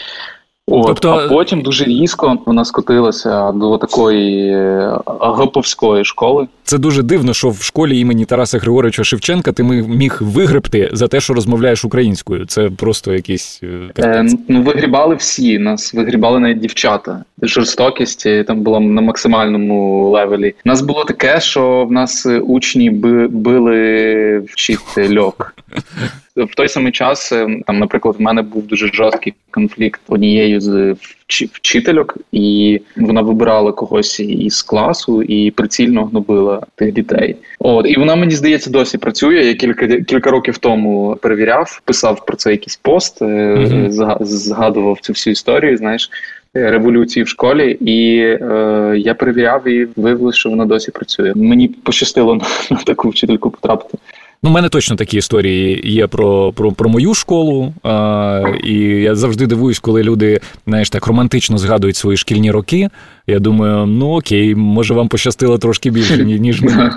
От, 0.75 0.87
тобто... 0.87 1.11
А 1.11 1.29
потім 1.29 1.63
дуже 1.63 1.85
різко 1.85 2.39
вона 2.47 2.65
скотилася 2.65 3.53
до 3.53 3.79
такої 3.79 4.49
е, 4.49 4.99
агоповської 5.21 6.05
школи. 6.05 6.47
Це 6.65 6.79
дуже 6.79 7.03
дивно, 7.03 7.35
що 7.35 7.49
в 7.49 7.63
школі 7.63 7.99
імені 7.99 8.25
Тараса 8.25 8.59
Григоровича 8.59 9.05
Шевченка 9.05 9.53
ти 9.53 9.63
міг 9.63 10.19
вигребти 10.21 10.91
за 10.93 11.09
те, 11.09 11.21
що 11.21 11.35
розмовляєш 11.35 11.85
українською. 11.85 12.47
Це 12.47 12.71
просто 12.71 13.15
якісь 13.15 13.61
е, 13.63 13.91
е 13.99 14.27
ну 14.49 14.63
вигрібали 14.63 15.15
всі. 15.15 15.59
Нас 15.59 15.95
вигрібали 15.95 16.41
навіть 16.41 16.61
дівчата. 16.61 17.25
Жорстокість 17.43 18.27
е, 18.27 18.45
там 18.45 18.61
була 18.61 18.81
на 18.81 19.01
максимальному 19.01 20.11
левелі. 20.11 20.55
У 20.67 20.69
Нас 20.69 20.81
було 20.81 21.05
таке, 21.05 21.41
що 21.41 21.85
в 21.89 21.93
нас 21.93 22.27
учні 22.43 22.91
били 23.31 24.39
вчити 24.39 25.19
льок. 25.19 25.55
В 26.37 26.55
той 26.55 26.69
самий 26.69 26.93
час, 26.93 27.33
е, 27.33 27.47
там, 27.67 27.79
наприклад, 27.79 28.17
в 28.19 28.23
мене 28.23 28.43
був 28.43 28.67
дуже 28.67 28.87
жорсткий 28.93 29.35
конфлікт 29.51 30.01
однією 30.09 30.61
з 30.61 30.97
вчительок, 31.29 32.17
і 32.33 32.81
вона 32.97 33.21
вибирала 33.21 33.73
когось 33.73 34.21
із 34.21 34.63
класу 34.63 35.23
і 35.23 35.51
прицільно 35.51 36.05
гнобила 36.05 36.63
тих 36.75 36.93
дітей. 36.93 37.37
От 37.59 37.87
і 37.89 37.99
вона 37.99 38.17
мені 38.17 38.35
здається 38.35 38.71
досі 38.71 38.99
працює. 38.99 39.45
Я 39.45 39.55
кілька 39.55 39.87
кілька 39.87 40.31
років 40.31 40.59
тому 40.59 41.17
перевіряв, 41.23 41.81
писав 41.85 42.27
про 42.27 42.37
це 42.37 42.51
якийсь 42.51 42.77
пост, 42.77 43.23
mm-hmm. 43.23 44.17
згадував 44.21 45.01
цю 45.01 45.13
всю 45.13 45.33
історію. 45.33 45.77
Знаєш. 45.77 46.11
Революції 46.55 47.23
в 47.23 47.29
школі, 47.29 47.71
і 47.81 48.19
е, 48.19 48.95
я 48.99 49.15
перевіряв 49.15 49.69
і 49.69 49.89
виявилося, 49.97 50.39
що 50.39 50.51
вона 50.51 50.65
досі 50.65 50.91
працює. 50.91 51.33
Мені 51.37 51.69
пощастило 51.69 52.35
на, 52.35 52.45
на 52.71 52.77
таку 52.77 53.09
вчительку 53.09 53.51
потрапити. 53.51 53.99
Ну, 54.45 54.51
у 54.51 54.53
мене 54.53 54.69
точно 54.69 54.97
такі 54.97 55.17
історії 55.17 55.81
є 55.85 56.07
про 56.07 56.53
про, 56.53 56.73
про 56.73 56.91
мою 56.91 57.15
школу. 57.15 57.75
А, 57.83 58.43
І 58.65 58.75
я 58.83 59.15
завжди 59.15 59.47
дивуюсь, 59.47 59.79
коли 59.79 60.03
люди 60.03 60.41
знаєш, 60.67 60.91
так 60.91 61.07
романтично 61.07 61.59
згадують 61.59 61.97
свої 61.97 62.17
шкільні 62.17 62.51
роки. 62.51 62.91
Я 63.27 63.39
думаю, 63.39 63.87
ну 63.87 64.17
окей, 64.17 64.55
може 64.55 64.95
вам 64.95 65.09
пощастило 65.09 65.59
трошки 65.59 65.91
більше, 65.91 66.25
ніж 66.25 66.63
мені. 66.63 66.91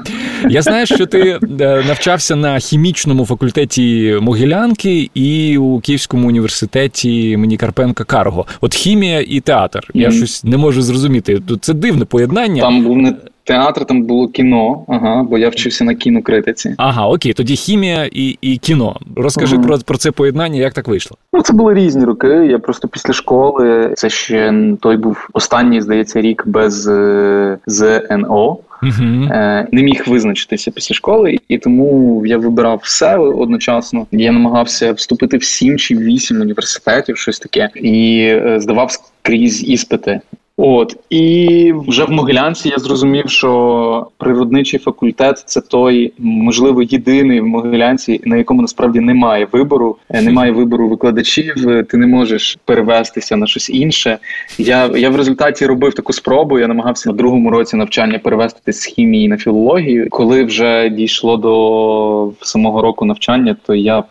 Я 0.50 0.62
знаю, 0.62 0.86
що 0.86 1.06
ти 1.06 1.40
е, 1.60 1.84
навчався 1.88 2.36
на 2.36 2.60
хімічному 2.60 3.26
факультеті 3.26 4.18
Могилянки 4.22 5.10
і 5.14 5.58
у 5.58 5.80
Київському 5.80 6.28
університеті 6.28 7.30
імені 7.30 7.58
Карпенка 7.58 8.04
Карго. 8.04 8.46
От 8.62 8.76
хімія 8.76 9.22
і 9.28 9.40
театр. 9.40 9.88
Я 9.94 10.12
щось 10.12 10.44
не 10.44 10.58
можу 10.58 10.82
зрозуміти. 10.82 11.42
Це 11.62 11.74
дивне 11.74 12.06
поєднання. 12.06 12.62
Там 12.62 12.84
був 12.84 12.98
не 12.98 13.14
театр, 13.46 13.86
там 13.86 14.04
було 14.04 14.28
кіно, 14.28 14.86
ага, 14.88 15.24
бо 15.24 15.38
я 15.38 15.50
вчився 15.50 15.84
на 15.84 15.96
кінокритиці. 15.96 16.76
Ага, 16.78 17.08
окей, 17.08 17.34
тоді 17.34 17.56
хімія 17.56 18.10
і 18.12 18.38
і 18.42 18.58
кіно. 18.58 18.96
Розкажи 19.16 19.56
ага. 19.56 19.66
про 19.66 19.78
про 19.78 19.98
це 19.98 20.12
поєднання, 20.12 20.60
як 20.60 20.74
так 20.74 20.88
вийшло? 20.88 21.18
Ну, 21.34 21.42
це 21.42 21.54
були 21.54 21.74
різні 21.74 22.06
роки. 22.06 22.28
Я 22.28 22.60
просто 22.60 22.88
після 22.88 23.14
школи 23.14 23.94
це 23.98 24.10
ще 24.10 24.54
той 24.82 24.98
був 24.98 25.30
останній, 25.34 25.82
здається, 25.82 26.15
рік 26.22 26.44
без 26.46 26.88
е, 26.88 27.58
ЗНО. 27.68 28.58
Uh-huh. 28.84 29.68
Не 29.72 29.84
міг 29.84 30.04
визначитися 30.08 30.72
після 30.72 30.96
школи, 30.96 31.38
і 31.48 31.58
тому 31.58 32.24
я 32.26 32.38
вибирав 32.38 32.80
все 32.84 33.18
одночасно. 33.18 34.08
Я 34.12 34.32
намагався 34.32 34.92
вступити 34.92 35.38
в 35.38 35.44
сім 35.44 35.78
чи 35.78 35.98
вісім 35.98 36.42
університетів, 36.42 37.18
щось 37.18 37.40
таке, 37.40 37.70
і 37.76 38.20
е, 38.28 38.60
здавав 38.60 38.92
скрізь 38.92 39.70
іспити. 39.70 40.22
От 40.58 40.98
і 41.10 41.74
вже 41.88 42.06
в 42.06 42.12
Могилянці 42.12 42.70
я 42.70 42.78
зрозумів, 42.78 43.30
що 43.30 44.08
природничий 44.18 44.80
факультет 44.80 45.44
це 45.46 45.62
той, 45.62 46.14
можливо, 46.18 46.84
єдиний 46.84 47.42
в 47.42 47.46
Могилянці, 47.46 48.22
на 48.26 48.38
якому 48.38 48.62
насправді 48.62 49.00
немає 49.00 49.48
вибору, 49.52 49.98
е, 50.10 50.22
немає 50.22 50.52
вибору 50.52 50.90
викладачів. 50.90 51.70
Е, 51.70 51.84
ти 51.84 51.98
не 51.98 52.08
можеш 52.08 52.58
перевестися 52.66 53.36
на 53.38 53.48
щось 53.48 53.70
інше. 53.70 54.18
Я 54.58 54.92
я 54.96 55.10
в 55.10 55.16
результаті 55.16 55.66
робив 55.66 55.94
таку 55.94 56.14
спробу. 56.14 56.60
Я 56.60 56.68
намагався 56.68 57.10
на 57.10 57.16
другому 57.16 57.50
році 57.50 57.76
навчання 57.76 58.20
перевестися 58.20 58.80
з 58.80 58.86
хімії 58.86 59.28
на 59.28 59.38
філологію. 59.38 60.08
Коли 60.10 60.44
вже 60.44 60.90
дійшло 60.90 61.38
до 61.38 62.32
самого 62.42 62.82
року 62.82 63.06
навчання, 63.06 63.56
то 63.66 63.76
я 63.76 64.04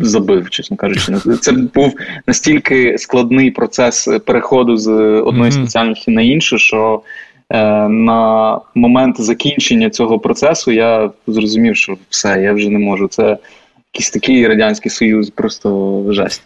забив, 0.00 0.50
чесно 0.50 0.76
кажучи. 0.76 1.36
Це 1.40 1.52
був 1.52 1.94
настільки 2.26 2.98
складний 2.98 3.50
процес 3.50 4.08
переходу 4.26 4.76
з 4.76 4.90
одної 5.20 5.50
mm-hmm. 5.50 5.54
спеціальності 5.54 6.10
на 6.10 6.22
іншу, 6.22 6.58
що 6.58 7.02
е, 7.50 7.88
на 7.88 8.60
момент 8.74 9.20
закінчення 9.20 9.90
цього 9.90 10.18
процесу 10.18 10.72
я 10.72 11.10
зрозумів, 11.26 11.76
що 11.76 11.96
все, 12.10 12.42
я 12.42 12.52
вже 12.52 12.70
не 12.70 12.78
можу. 12.78 13.08
Це 13.08 13.36
якийсь 13.92 14.10
такий 14.10 14.48
радянський 14.48 14.90
союз, 14.90 15.30
просто 15.30 16.04
жесть. 16.08 16.42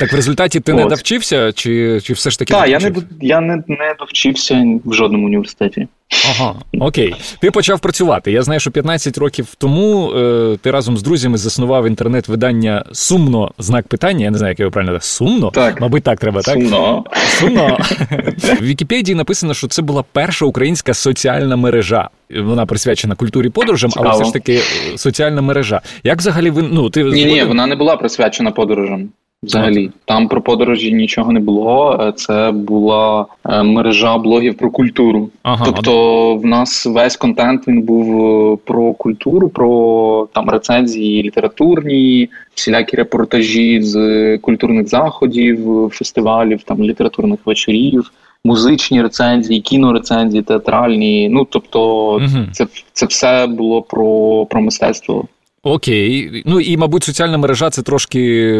Так 0.00 0.12
в 0.12 0.16
результаті 0.16 0.60
ти 0.60 0.72
От. 0.72 0.78
не 0.78 0.86
довчився, 0.86 1.52
чи 1.52 2.00
чи 2.00 2.12
все 2.12 2.30
ж 2.30 2.38
таки? 2.38 2.52
Так, 2.52 2.68
я 2.68 2.78
не 2.78 2.92
я 3.20 3.40
не, 3.40 3.56
не 3.68 3.94
довчився 3.98 4.64
в 4.84 4.92
жодному 4.94 5.26
університеті. 5.26 5.88
Ага, 6.30 6.54
окей. 6.80 7.14
Ти 7.40 7.50
почав 7.50 7.80
працювати. 7.80 8.32
Я 8.32 8.42
знаю, 8.42 8.60
що 8.60 8.70
15 8.70 9.18
років 9.18 9.54
тому 9.58 10.12
е, 10.12 10.56
ти 10.62 10.70
разом 10.70 10.96
з 10.98 11.02
друзями 11.02 11.38
заснував 11.38 11.86
інтернет-видання 11.86 12.84
Сумно 12.92 13.52
знак 13.58 13.88
питання. 13.88 14.24
Я 14.24 14.30
не 14.30 14.38
знаю, 14.38 14.50
як 14.50 14.60
його 14.60 14.70
правильно 14.72 15.00
сумно. 15.00 15.50
Так. 15.50 15.80
Мабуть, 15.80 16.02
так 16.02 16.20
треба, 16.20 16.42
так? 16.42 16.54
Сумно. 16.54 17.04
Сумно. 17.26 17.78
В 18.60 18.62
Вікіпедії 18.62 19.14
написано, 19.14 19.54
що 19.54 19.68
це 19.68 19.82
була 19.82 20.04
перша 20.12 20.46
українська 20.46 20.94
соціальна 20.94 21.56
мережа. 21.56 22.08
Вона 22.40 22.66
присвячена 22.66 23.14
культурі 23.14 23.48
подорожам, 23.48 23.90
Цікаво. 23.90 24.08
але 24.08 24.22
все 24.22 24.26
ж 24.26 24.32
таки 24.32 24.54
е, 24.54 24.98
соціальна 24.98 25.42
мережа. 25.42 25.80
Як 26.04 26.18
взагалі 26.18 26.50
ви 26.50 26.62
ну 26.62 26.90
ти 26.90 27.04
ні, 27.04 27.24
ні, 27.24 27.44
вона 27.44 27.66
не 27.66 27.76
була 27.76 27.96
присвячена 27.96 28.50
подорожам. 28.50 29.08
Взагалі, 29.42 29.90
там 30.04 30.28
про 30.28 30.42
подорожі 30.42 30.92
нічого 30.92 31.32
не 31.32 31.40
було. 31.40 31.98
Е, 32.00 32.12
це 32.12 32.50
була 32.50 33.26
е, 33.44 33.62
мережа 33.62 34.18
блогів 34.18 34.56
про 34.56 34.70
культуру. 34.70 35.30
Ага, 35.42 35.64
тобто, 35.64 36.36
в 36.36 36.46
нас 36.46 36.86
весь 36.86 37.16
контент 37.16 37.68
він 37.68 37.82
був 37.82 38.26
е, 38.52 38.56
про 38.64 38.92
культуру, 38.92 39.48
про 39.48 40.28
там 40.32 40.50
рецензії 40.50 41.22
літературні, 41.22 42.28
всілякі 42.54 42.96
репортажі 42.96 43.82
з 43.82 44.38
культурних 44.38 44.88
заходів, 44.88 45.90
фестивалів, 45.92 46.62
там 46.62 46.82
літературних 46.82 47.40
вечорів, 47.44 48.12
музичні 48.44 49.02
рецензії, 49.02 49.60
кінорецензії, 49.60 50.42
театральні. 50.42 51.28
Ну 51.28 51.46
тобто, 51.50 52.10
угу. 52.14 52.46
це 52.52 52.66
це 52.92 53.06
все 53.06 53.46
було 53.46 53.82
про, 53.82 54.46
про 54.46 54.60
мистецтво. 54.60 55.24
Окей, 55.64 56.42
ну 56.46 56.60
і 56.60 56.76
мабуть, 56.76 57.04
соціальна 57.04 57.38
мережа 57.38 57.70
це 57.70 57.82
трошки 57.82 58.54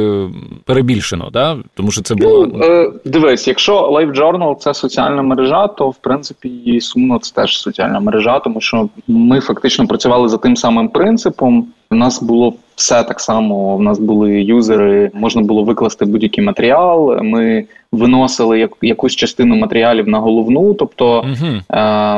перебільшено, 0.65 1.31
да? 1.33 1.59
тому 1.75 1.91
що 1.91 2.03
це 2.03 2.15
було. 2.15 2.47
Ну, 2.47 2.65
е, 2.65 2.93
Дивись, 3.05 3.49
якщо 3.49 3.81
Live 3.81 4.17
Journal 4.17 4.57
це 4.57 4.75
соціальна 4.75 5.23
мережа, 5.23 5.67
то 5.67 5.91
в 5.91 5.97
принципі 5.97 6.49
і 6.49 6.81
сумно 6.81 7.19
це 7.19 7.35
теж 7.35 7.61
соціальна 7.61 8.01
мережа, 8.01 8.39
тому 8.39 8.61
що 8.61 8.89
ми 9.09 9.41
фактично 9.41 9.87
працювали 9.87 10.29
за 10.29 10.39
тим 10.39 10.57
самим 10.57 10.89
принципом. 10.89 11.69
У 11.93 11.95
нас 11.95 12.23
було 12.23 12.55
все 12.75 13.03
так 13.03 13.21
само. 13.21 13.75
У 13.77 13.83
нас 13.83 13.99
були 13.99 14.43
юзери, 14.43 15.11
можна 15.15 15.43
було 15.43 15.65
викласти 15.65 16.05
будь-який 16.05 16.45
матеріал. 16.45 17.23
Ми 17.23 17.65
виносили 17.93 18.59
як, 18.59 18.71
якусь 18.83 19.17
частину 19.17 19.57
матеріалів 19.57 20.09
на 20.09 20.19
головну, 20.19 20.75
тобто 20.75 21.21
uh 21.21 21.63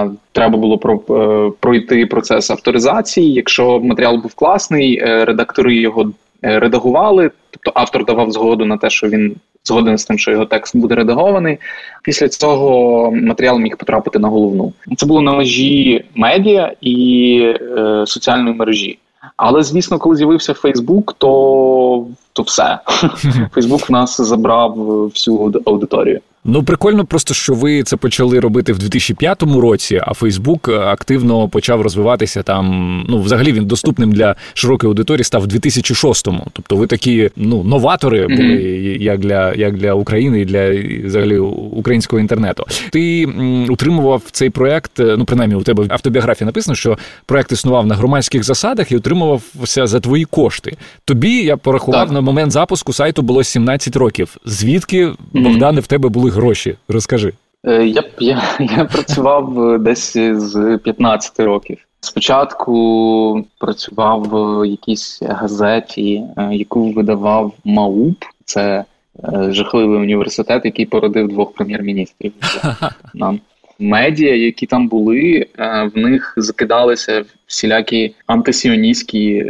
е, 0.06 0.10
треба 0.32 0.58
було 0.58 0.78
про, 0.78 1.00
е, 1.10 1.50
пройти 1.60 2.06
процес 2.06 2.50
авторизації. 2.50 3.32
Якщо 3.32 3.80
матеріал 3.80 4.16
був 4.16 4.34
класний, 4.34 4.98
е, 4.98 5.24
редактори 5.24 5.76
його 5.76 6.12
е, 6.44 6.58
редагували, 6.58 7.30
тобто 7.50 7.72
автор 7.74 8.04
давав 8.04 8.30
згоду 8.30 8.64
на 8.64 8.76
те, 8.76 8.90
що 8.90 9.08
він. 9.08 9.36
Згоден 9.66 9.98
з 9.98 10.04
тим, 10.04 10.18
що 10.18 10.30
його 10.30 10.44
текст 10.44 10.76
буде 10.76 10.94
редагований. 10.94 11.58
Після 12.02 12.28
цього 12.28 13.10
матеріал 13.10 13.58
міг 13.58 13.76
потрапити 13.76 14.18
на 14.18 14.28
головну. 14.28 14.72
Це 14.96 15.06
було 15.06 15.20
на 15.20 15.32
межі 15.32 16.04
медіа 16.14 16.72
і 16.80 17.38
е, 17.78 18.04
соціальної 18.06 18.54
мережі. 18.54 18.98
Але 19.36 19.62
звісно, 19.62 19.98
коли 19.98 20.16
з'явився 20.16 20.54
Фейсбук, 20.54 21.14
то 21.18 22.06
то 22.32 22.42
все. 22.42 22.78
Фейсбук 23.54 23.88
в 23.88 23.92
нас 23.92 24.20
забрав 24.20 24.74
всю 25.06 25.62
аудиторію. 25.66 26.20
Ну, 26.46 26.62
прикольно, 26.62 27.04
просто 27.04 27.34
що 27.34 27.54
ви 27.54 27.82
це 27.82 27.96
почали 27.96 28.40
робити 28.40 28.72
в 28.72 28.78
2005 28.78 29.42
році, 29.42 30.00
а 30.06 30.14
Фейсбук 30.14 30.68
активно 30.68 31.48
почав 31.48 31.80
розвиватися 31.80 32.42
там. 32.42 33.06
Ну, 33.08 33.20
взагалі 33.20 33.52
він 33.52 33.66
доступним 33.66 34.12
для 34.12 34.36
широкої 34.54 34.88
аудиторії 34.88 35.24
став 35.24 35.42
в 35.42 35.46
2006-му. 35.46 36.46
Тобто, 36.52 36.76
ви 36.76 36.86
такі 36.86 37.30
ну 37.36 37.64
новатори 37.64 38.26
були 38.26 38.38
mm-hmm. 38.38 39.02
як 39.02 39.20
для 39.20 39.54
як 39.54 39.76
для 39.76 39.94
України 39.94 40.40
і 40.40 40.44
для 40.44 40.70
взагалі 41.06 41.38
українського 41.38 42.20
інтернету. 42.20 42.66
Ти 42.90 43.22
м, 43.22 43.66
утримував 43.70 44.22
цей 44.30 44.50
проект. 44.50 44.92
Ну, 44.98 45.24
принаймні, 45.24 45.56
у 45.56 45.62
тебе 45.62 45.84
в 45.84 45.92
автобіографії 45.92 46.46
написано, 46.46 46.74
що 46.74 46.98
проект 47.26 47.52
існував 47.52 47.86
на 47.86 47.94
громадських 47.94 48.44
засадах 48.44 48.92
і 48.92 48.96
утримувався 48.96 49.86
за 49.86 50.00
твої 50.00 50.24
кошти. 50.24 50.76
Тобі 51.04 51.42
я 51.42 51.56
порахував 51.56 52.04
так. 52.04 52.12
на 52.12 52.20
момент 52.20 52.52
запуску 52.52 52.92
сайту 52.92 53.22
було 53.22 53.44
17 53.44 53.96
років. 53.96 54.36
Звідки 54.46 55.06
mm-hmm. 55.06 55.42
Богдане 55.42 55.80
в 55.80 55.86
тебе 55.86 56.08
були 56.08 56.30
гроші? 56.34 56.76
Розкажи. 56.88 57.32
Е, 57.66 57.86
я 57.86 58.02
я, 58.18 58.42
я 58.76 58.84
працював 58.84 59.70
е, 59.70 59.78
десь 59.78 60.12
з 60.32 60.78
15 60.84 61.40
років. 61.40 61.78
Спочатку 62.00 63.46
працював 63.58 64.22
в 64.22 64.66
якійсь 64.68 65.22
газеті, 65.22 66.22
е, 66.36 66.48
яку 66.52 66.92
видавав 66.92 67.52
МАУП. 67.64 68.16
Це 68.44 68.84
жахливий 69.48 69.98
університет, 69.98 70.64
який 70.64 70.86
породив 70.86 71.28
двох 71.28 71.52
прем'єр-міністрів. 71.52 72.32
Нам 73.14 73.40
медіа, 73.78 74.34
які 74.34 74.66
там 74.66 74.88
були, 74.88 75.46
в 75.94 75.98
них 75.98 76.34
закидалися 76.36 77.24
всілякі 77.46 78.14
антисіоністські 78.26 79.44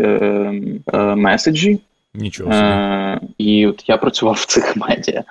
меседжі. 1.17 1.79
Нічого. 2.15 2.51
Е, 2.51 3.21
І 3.39 3.67
от 3.67 3.85
я 3.89 3.97
працював 3.97 4.35
в 4.35 4.45
цих 4.45 4.77
медіа. 4.77 5.25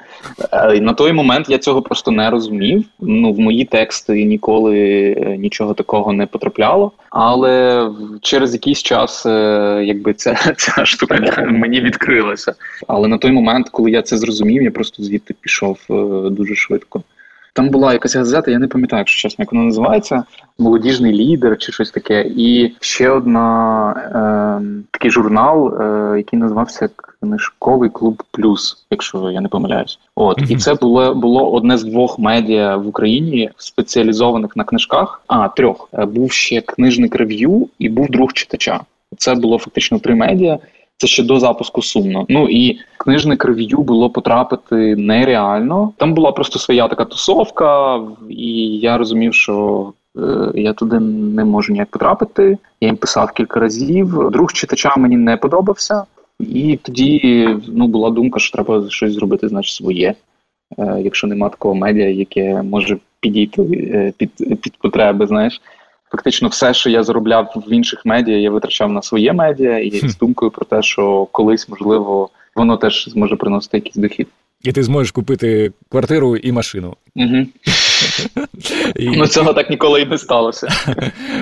Е, 0.51 0.81
На 0.81 0.93
той 0.93 1.13
момент 1.13 1.49
я 1.49 1.57
цього 1.57 1.81
просто 1.81 2.11
не 2.11 2.29
розумів. 2.29 2.85
Ну, 2.99 3.33
в 3.33 3.39
мої 3.39 3.65
тексти 3.65 4.23
ніколи 4.23 4.79
е, 5.17 5.37
нічого 5.37 5.73
такого 5.73 6.13
не 6.13 6.25
потрапляло. 6.25 6.91
Але 7.09 7.89
через 8.21 8.53
якийсь 8.53 8.83
час, 8.83 9.25
е, 9.25 9.83
якби 9.85 10.13
ця, 10.13 10.53
ця 10.57 10.85
штука 10.85 11.45
мені 11.51 11.81
відкрилася. 11.81 12.55
Але 12.87 13.07
на 13.07 13.17
той 13.17 13.31
момент, 13.31 13.69
коли 13.69 13.91
я 13.91 14.01
це 14.01 14.17
зрозумів, 14.17 14.63
я 14.63 14.71
просто 14.71 15.03
звідти 15.03 15.35
пішов 15.41 15.79
е, 15.89 16.29
дуже 16.29 16.55
швидко. 16.55 17.03
Там 17.55 17.69
була 17.69 17.93
якась 17.93 18.15
газета, 18.15 18.51
я 18.51 18.59
не 18.59 18.67
пам'ятаю, 18.67 19.01
якщо 19.01 19.29
чесно, 19.29 19.43
як 19.43 19.51
вона 19.51 19.65
називається, 19.65 20.23
молодіжний 20.59 21.13
лідер 21.13 21.57
чи 21.57 21.71
щось 21.71 21.91
таке. 21.91 22.25
І 22.37 22.75
ще 22.79 23.09
одна 23.09 23.91
е, 23.91 24.85
такий 24.91 25.11
журнал, 25.11 25.81
е, 25.81 26.17
який 26.17 26.39
називався 26.39 26.89
Книжковий 27.21 27.89
клуб 27.89 28.23
Плюс, 28.31 28.85
якщо 28.91 29.31
я 29.31 29.41
не 29.41 29.47
помиляюсь. 29.47 29.99
От 30.15 30.41
mm-hmm. 30.41 30.51
і 30.51 30.57
це 30.57 30.73
було 30.73 31.15
було 31.15 31.51
одне 31.51 31.77
з 31.77 31.83
двох 31.83 32.19
медіа 32.19 32.77
в 32.77 32.87
Україні, 32.87 33.49
спеціалізованих 33.57 34.55
на 34.55 34.63
книжках. 34.63 35.21
А 35.27 35.47
трьох 35.47 35.89
е, 35.93 36.05
був 36.05 36.31
ще 36.31 36.61
книжник 36.61 37.15
рев'ю 37.15 37.69
і 37.79 37.89
був 37.89 38.09
друг 38.09 38.33
читача. 38.33 38.81
Це 39.17 39.35
було 39.35 39.59
фактично 39.59 39.99
три 39.99 40.15
медіа. 40.15 40.59
Це 40.97 41.07
ще 41.07 41.23
до 41.23 41.39
запуску 41.39 41.81
сумно. 41.81 42.25
Ну 42.29 42.49
і 42.49 42.79
книжник 42.97 43.45
рев'ю 43.45 43.77
було 43.77 44.09
потрапити 44.09 44.95
нереально. 44.95 45.93
Там 45.97 46.13
була 46.13 46.31
просто 46.31 46.59
своя 46.59 46.87
така 46.87 47.05
тусовка, 47.05 48.01
і 48.29 48.77
я 48.77 48.97
розумів, 48.97 49.33
що 49.33 49.93
е, 50.17 50.51
я 50.55 50.73
туди 50.73 50.99
не 50.99 51.45
можу 51.45 51.73
ніяк 51.73 51.89
потрапити. 51.89 52.57
Я 52.81 52.87
їм 52.87 52.97
писав 52.97 53.31
кілька 53.31 53.59
разів. 53.59 54.29
Друг 54.31 54.53
читача 54.53 54.95
мені 54.97 55.17
не 55.17 55.37
подобався, 55.37 56.03
і 56.39 56.79
тоді 56.83 57.49
ну 57.67 57.87
була 57.87 58.09
думка, 58.09 58.39
що 58.39 58.51
треба 58.51 58.89
щось 58.89 59.13
зробити, 59.13 59.47
значить, 59.47 59.75
своє. 59.75 60.13
Е, 60.77 60.97
якщо 61.03 61.27
нема 61.27 61.49
такого 61.49 61.75
медіа, 61.75 62.09
яке 62.09 62.61
може 62.61 62.97
підійти 63.19 63.61
е, 63.61 64.13
під 64.17 64.61
під 64.61 64.77
потреби, 64.77 65.27
знаєш 65.27 65.61
фактично 66.13 66.47
все, 66.47 66.73
що 66.73 66.89
я 66.89 67.03
заробляв 67.03 67.63
в 67.67 67.73
інших 67.73 68.01
медіа, 68.05 68.37
я 68.37 68.51
витрачав 68.51 68.91
на 68.91 69.01
своє 69.01 69.33
медіа 69.33 69.79
і 69.79 70.09
з 70.09 70.17
думкою 70.17 70.51
про 70.51 70.65
те, 70.65 70.81
що 70.81 71.27
колись 71.31 71.69
можливо 71.69 72.29
воно 72.55 72.77
теж 72.77 73.09
зможе 73.09 73.35
приносити 73.35 73.77
якийсь 73.77 73.95
дохід. 73.95 74.27
І 74.63 74.71
ти 74.71 74.83
зможеш 74.83 75.11
купити 75.11 75.71
квартиру 75.89 76.37
і 76.37 76.51
машину. 76.51 76.95
Угу. 77.15 77.45
І... 78.95 79.09
Ну, 79.09 79.27
цього 79.27 79.53
так 79.53 79.69
ніколи 79.69 80.01
й 80.01 80.05
не 80.05 80.17
сталося. 80.17 80.67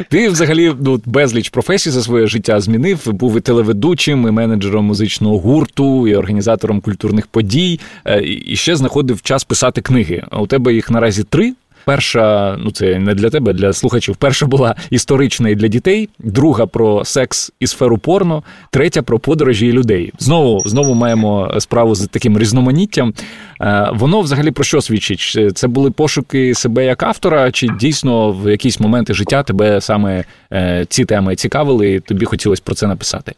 Ти 0.09 0.29
взагалі 0.29 0.73
ну, 0.79 1.01
безліч 1.05 1.49
професій 1.49 1.89
за 1.89 2.01
своє 2.01 2.27
життя 2.27 2.59
змінив. 2.59 3.13
Був 3.13 3.37
і 3.37 3.41
телеведучим, 3.41 4.27
і 4.27 4.31
менеджером 4.31 4.85
музичного 4.85 5.37
гурту, 5.37 6.07
і 6.07 6.15
організатором 6.15 6.81
культурних 6.81 7.27
подій, 7.27 7.79
е, 8.05 8.21
і 8.23 8.55
ще 8.55 8.75
знаходив 8.75 9.21
час 9.21 9.43
писати 9.43 9.81
книги. 9.81 10.23
А 10.31 10.41
У 10.41 10.47
тебе 10.47 10.73
їх 10.73 10.91
наразі 10.91 11.23
три. 11.23 11.53
Перша, 11.85 12.55
ну 12.59 12.71
це 12.71 12.99
не 12.99 13.13
для 13.13 13.29
тебе, 13.29 13.53
для 13.53 13.73
слухачів. 13.73 14.15
Перша 14.15 14.45
була 14.45 14.75
історична 14.89 15.49
і 15.49 15.55
для 15.55 15.67
дітей, 15.67 16.09
друга 16.19 16.65
про 16.65 17.05
секс 17.05 17.51
і 17.59 17.67
сферу 17.67 17.97
порно, 17.97 18.43
третя 18.71 19.01
про 19.01 19.19
подорожі 19.19 19.67
і 19.67 19.71
людей. 19.71 20.13
Знову 20.19 20.59
знову 20.65 20.93
маємо 20.93 21.55
справу 21.59 21.95
з 21.95 22.07
таким 22.07 22.39
різноманіттям. 22.39 23.13
Е, 23.61 23.89
воно 23.93 24.21
взагалі 24.21 24.51
про 24.51 24.63
що 24.63 24.81
свідчить? 24.81 25.57
Це 25.57 25.67
були 25.67 25.91
пошуки 25.91 26.55
себе 26.55 26.85
як 26.85 27.03
автора, 27.03 27.51
чи 27.51 27.67
дійсно 27.79 28.31
в 28.31 28.51
якісь 28.51 28.79
моменти 28.79 29.13
життя 29.13 29.43
тебе 29.43 29.81
саме 29.81 30.23
е, 30.53 30.85
ці 30.89 31.05
теми 31.05 31.35
цікавили, 31.35 31.93
і 31.93 31.99
тобі 31.99 32.25
хотілося 32.25 32.61
про 32.65 32.75
це 32.75 32.87
написати? 32.87 33.33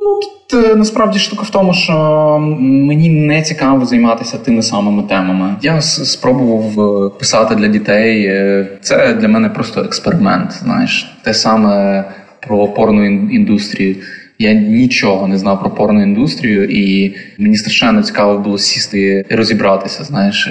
Ну, 0.00 0.20
тут 0.20 0.64
е, 0.64 0.74
насправді 0.74 1.18
штука 1.18 1.42
в 1.42 1.50
тому, 1.50 1.74
що 1.74 2.38
мені 2.60 3.08
не 3.08 3.42
цікаво 3.42 3.86
займатися 3.86 4.38
тими 4.38 4.62
самими 4.62 5.02
темами. 5.02 5.54
Я 5.62 5.80
спробував 5.82 6.80
е, 7.06 7.10
писати 7.18 7.54
для 7.54 7.68
дітей. 7.68 8.26
Е, 8.26 8.68
це 8.80 9.14
для 9.14 9.28
мене 9.28 9.48
просто 9.48 9.80
експеримент. 9.80 10.52
Знаєш, 10.52 11.16
те 11.22 11.34
саме 11.34 12.04
про 12.40 12.68
порну 12.68 13.06
індустрію. 13.30 13.96
Я 14.38 14.52
нічого 14.52 15.28
не 15.28 15.38
знав 15.38 15.60
про 15.60 15.70
порну 15.70 16.02
індустрію, 16.02 16.64
і 16.64 17.14
мені 17.38 17.56
страшенно 17.56 18.02
цікаво 18.02 18.38
було 18.38 18.58
сісти 18.58 19.24
і 19.30 19.34
розібратися. 19.34 20.04
Знаєш, 20.04 20.50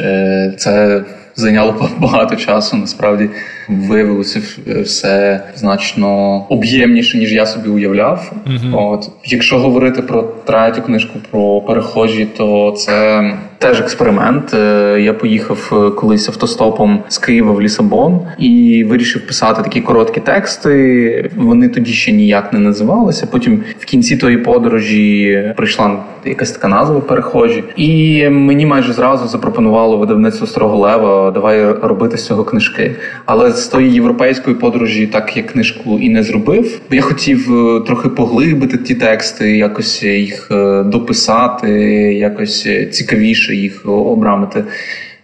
це 0.57 1.03
зайняло 1.35 1.89
багато 1.99 2.35
часу. 2.35 2.77
Насправді 2.77 3.29
виявилося 3.69 4.41
все 4.83 5.43
значно 5.55 6.37
об'ємніше, 6.49 7.17
ніж 7.17 7.33
я 7.33 7.45
собі 7.45 7.69
уявляв. 7.69 8.31
Mm-hmm. 8.47 8.77
От 8.77 9.09
якщо 9.23 9.59
говорити 9.59 10.01
про 10.01 10.21
третю 10.21 10.81
книжку 10.81 11.19
про 11.31 11.61
перехожі, 11.61 12.27
то 12.37 12.71
це 12.71 13.23
теж 13.57 13.79
експеримент. 13.79 14.53
Е, 14.53 14.97
я 15.01 15.13
поїхав 15.13 15.71
е, 15.71 15.91
колись 15.91 16.29
автостопом 16.29 17.03
з 17.07 17.17
Києва 17.17 17.51
в 17.51 17.61
Лісабон 17.61 18.19
і 18.39 18.83
вирішив 18.89 19.27
писати 19.27 19.61
такі 19.61 19.81
короткі 19.81 20.19
тексти. 20.19 21.31
Вони 21.35 21.69
тоді 21.69 21.93
ще 21.93 22.11
ніяк 22.11 22.53
не 22.53 22.59
називалися. 22.59 23.27
Потім 23.31 23.63
в 23.79 23.85
кінці 23.85 24.17
тої 24.17 24.37
подорожі 24.37 25.53
прийшла 25.57 26.03
якась 26.25 26.51
така 26.51 26.67
назва 26.67 26.99
перехожі, 26.99 27.63
і 27.75 28.29
мені 28.29 28.65
майже 28.65 28.93
зразу 28.93 29.27
запропонувало 29.27 29.97
видавництво 29.97 30.47
Старого 30.47 30.77
Лева 30.77 31.31
давай 31.31 31.71
робити 31.71 32.17
з 32.17 32.25
цього 32.25 32.43
книжки. 32.43 32.95
Але 33.25 33.51
з 33.51 33.67
тої 33.67 33.93
європейської 33.93 34.55
подорожі, 34.55 35.07
так 35.07 35.37
я 35.37 35.43
книжку 35.43 35.99
і 35.99 36.09
не 36.09 36.23
зробив. 36.23 36.81
Я 36.91 37.01
хотів 37.01 37.53
е, 37.53 37.81
трохи 37.81 38.09
поглибити 38.09 38.77
ті 38.77 38.95
тексти, 38.95 39.57
якось 39.57 40.03
їх 40.03 40.47
дописати, 40.85 41.69
якось 42.13 42.67
цікавіше 42.91 43.55
їх 43.55 43.81
обрамити. 43.85 44.63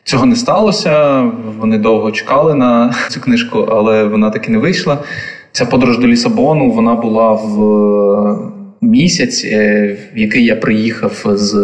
Цього 0.03 0.25
не 0.25 0.35
сталося. 0.35 1.23
Вони 1.59 1.77
довго 1.77 2.11
чекали 2.11 2.55
на 2.55 2.93
цю 3.09 3.21
книжку, 3.21 3.67
але 3.71 4.03
вона 4.03 4.29
таки 4.29 4.51
не 4.51 4.57
вийшла. 4.57 4.97
Ця 5.51 5.65
подорож 5.65 5.99
до 5.99 6.07
Лісабону 6.07 6.71
вона 6.71 6.95
була 6.95 7.31
в 7.31 7.63
е, 7.63 8.50
місяць, 8.81 9.45
е, 9.45 9.97
в 10.15 10.17
який 10.17 10.45
я 10.45 10.55
приїхав 10.55 11.23
з 11.25 11.55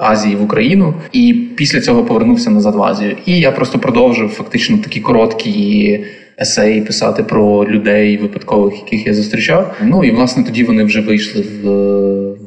Азії 0.00 0.36
в 0.36 0.42
Україну, 0.42 0.94
і 1.12 1.34
після 1.56 1.80
цього 1.80 2.04
повернувся 2.04 2.50
назад 2.50 2.74
в 2.74 2.82
Азію. 2.82 3.16
І 3.26 3.38
я 3.38 3.52
просто 3.52 3.78
продовжив 3.78 4.28
фактично 4.28 4.78
такі 4.78 5.00
короткі 5.00 6.00
есеї 6.40 6.80
писати 6.80 7.22
про 7.22 7.68
людей 7.68 8.16
випадкових, 8.16 8.74
яких 8.74 9.06
я 9.06 9.14
зустрічав. 9.14 9.76
Ну 9.82 10.04
і 10.04 10.10
власне 10.10 10.44
тоді 10.44 10.64
вони 10.64 10.84
вже 10.84 11.00
вийшли 11.00 11.42
в 11.42 11.66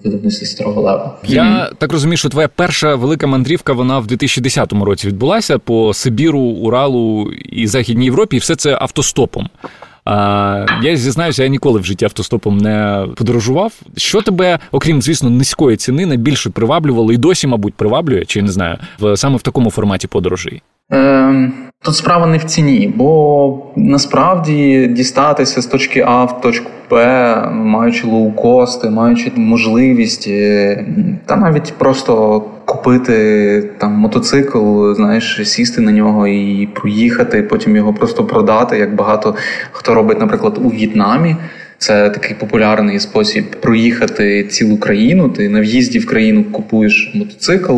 видавництві 0.03 0.45
старого 0.45 0.81
лева. 0.81 1.17
Я 1.27 1.69
так 1.77 1.91
розумію, 1.91 2.17
що 2.17 2.29
твоя 2.29 2.47
перша 2.47 2.95
велика 2.95 3.27
мандрівка 3.27 3.73
вона 3.73 3.99
в 3.99 4.07
2010 4.07 4.73
році 4.73 5.07
відбулася 5.07 5.57
по 5.57 5.93
Сибіру, 5.93 6.39
Уралу 6.39 7.31
і 7.49 7.67
Західній 7.67 8.05
Європі, 8.05 8.35
і 8.35 8.39
все 8.39 8.55
це 8.55 8.77
автостопом. 8.81 9.49
Я 10.81 10.95
зізнаюся, 10.95 11.43
я 11.43 11.49
ніколи 11.49 11.79
в 11.79 11.85
житті 11.85 12.05
автостопом 12.05 12.57
не 12.57 13.05
подорожував. 13.15 13.73
Що 13.97 14.21
тебе, 14.21 14.59
окрім 14.71 15.01
звісно, 15.01 15.29
низької 15.29 15.77
ціни, 15.77 16.05
найбільше 16.05 16.49
приваблювало 16.49 17.13
і 17.13 17.17
досі, 17.17 17.47
мабуть, 17.47 17.73
приваблює, 17.73 18.25
чи 18.25 18.41
не 18.41 18.51
знаю, 18.51 18.77
в 18.99 19.17
саме 19.17 19.37
в 19.37 19.41
такому 19.41 19.71
форматі 19.71 20.07
подорожей? 20.07 20.61
Е, 20.91 21.51
Тут 21.83 21.95
справа 21.95 22.27
не 22.27 22.37
в 22.37 22.43
ціні, 22.43 22.93
бо 22.95 23.59
насправді 23.75 24.87
дістатися 24.87 25.61
з 25.61 25.65
точки 25.65 26.03
А 26.07 26.23
в 26.23 26.41
точку 26.41 26.69
Б, 26.91 26.95
маючи 27.51 28.07
лоукости, 28.07 28.89
маючи 28.89 29.31
можливість, 29.35 30.27
е, 30.27 30.85
та 31.25 31.35
навіть 31.35 31.73
просто 31.77 32.43
купити 32.65 33.69
там 33.77 33.91
мотоцикл, 33.91 34.93
знаєш, 34.93 35.41
сісти 35.43 35.81
на 35.81 35.91
нього 35.91 36.27
і 36.27 36.69
проїхати, 36.73 37.43
потім 37.43 37.75
його 37.75 37.93
просто 37.93 38.23
продати, 38.23 38.77
як 38.77 38.95
багато 38.95 39.35
хто 39.71 39.93
робить, 39.93 40.19
наприклад, 40.19 40.59
у 40.63 40.69
В'єтнамі. 40.69 41.35
Це 41.77 42.09
такий 42.09 42.35
популярний 42.39 42.99
спосіб 42.99 43.45
проїхати 43.61 44.43
цілу 44.43 44.77
країну. 44.77 45.29
Ти 45.29 45.49
на 45.49 45.59
в'їзді 45.59 45.99
в 45.99 46.05
країну 46.05 46.43
купуєш 46.43 47.11
мотоцикл 47.15 47.77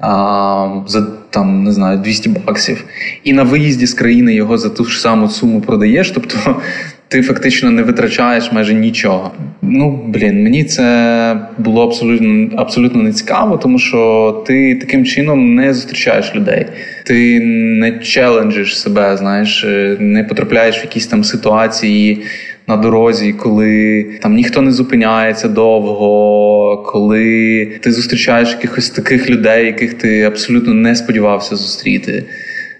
а, 0.00 0.82
за 0.86 1.06
там 1.30 1.64
не 1.64 1.72
знаю 1.72 1.98
200 1.98 2.28
баксів, 2.28 2.84
і 3.24 3.32
на 3.32 3.42
виїзді 3.42 3.86
з 3.86 3.94
країни 3.94 4.34
його 4.34 4.58
за 4.58 4.68
ту 4.68 4.84
ж 4.84 5.00
саму 5.00 5.28
суму 5.28 5.60
продаєш. 5.60 6.10
Тобто 6.10 6.36
ти 7.08 7.22
фактично 7.22 7.70
не 7.70 7.82
витрачаєш 7.82 8.52
майже 8.52 8.74
нічого. 8.74 9.32
Ну 9.62 10.04
блін, 10.06 10.42
мені 10.42 10.64
це 10.64 11.40
було 11.58 11.84
абсолютно 11.84 12.56
абсолютно 12.56 13.02
не 13.02 13.12
цікаво, 13.12 13.56
тому 13.56 13.78
що 13.78 14.44
ти 14.46 14.74
таким 14.74 15.04
чином 15.04 15.54
не 15.54 15.74
зустрічаєш 15.74 16.34
людей. 16.34 16.66
Ти 17.04 17.40
не 17.80 17.98
челенджиш 17.98 18.80
себе, 18.80 19.16
знаєш, 19.16 19.66
не 19.98 20.24
потрапляєш 20.24 20.78
в 20.78 20.84
якісь 20.84 21.06
там 21.06 21.24
ситуації 21.24 22.22
на 22.68 22.76
дорозі, 22.76 23.32
коли 23.32 24.04
там 24.22 24.34
ніхто 24.34 24.62
не 24.62 24.70
зупиняється 24.70 25.48
довго, 25.48 26.82
коли 26.86 27.66
ти 27.80 27.92
зустрічаєш 27.92 28.48
якихось 28.50 28.90
таких 28.90 29.30
людей, 29.30 29.66
яких 29.66 29.94
ти 29.94 30.22
абсолютно 30.22 30.74
не 30.74 30.96
сподівався 30.96 31.56
зустріти. 31.56 32.24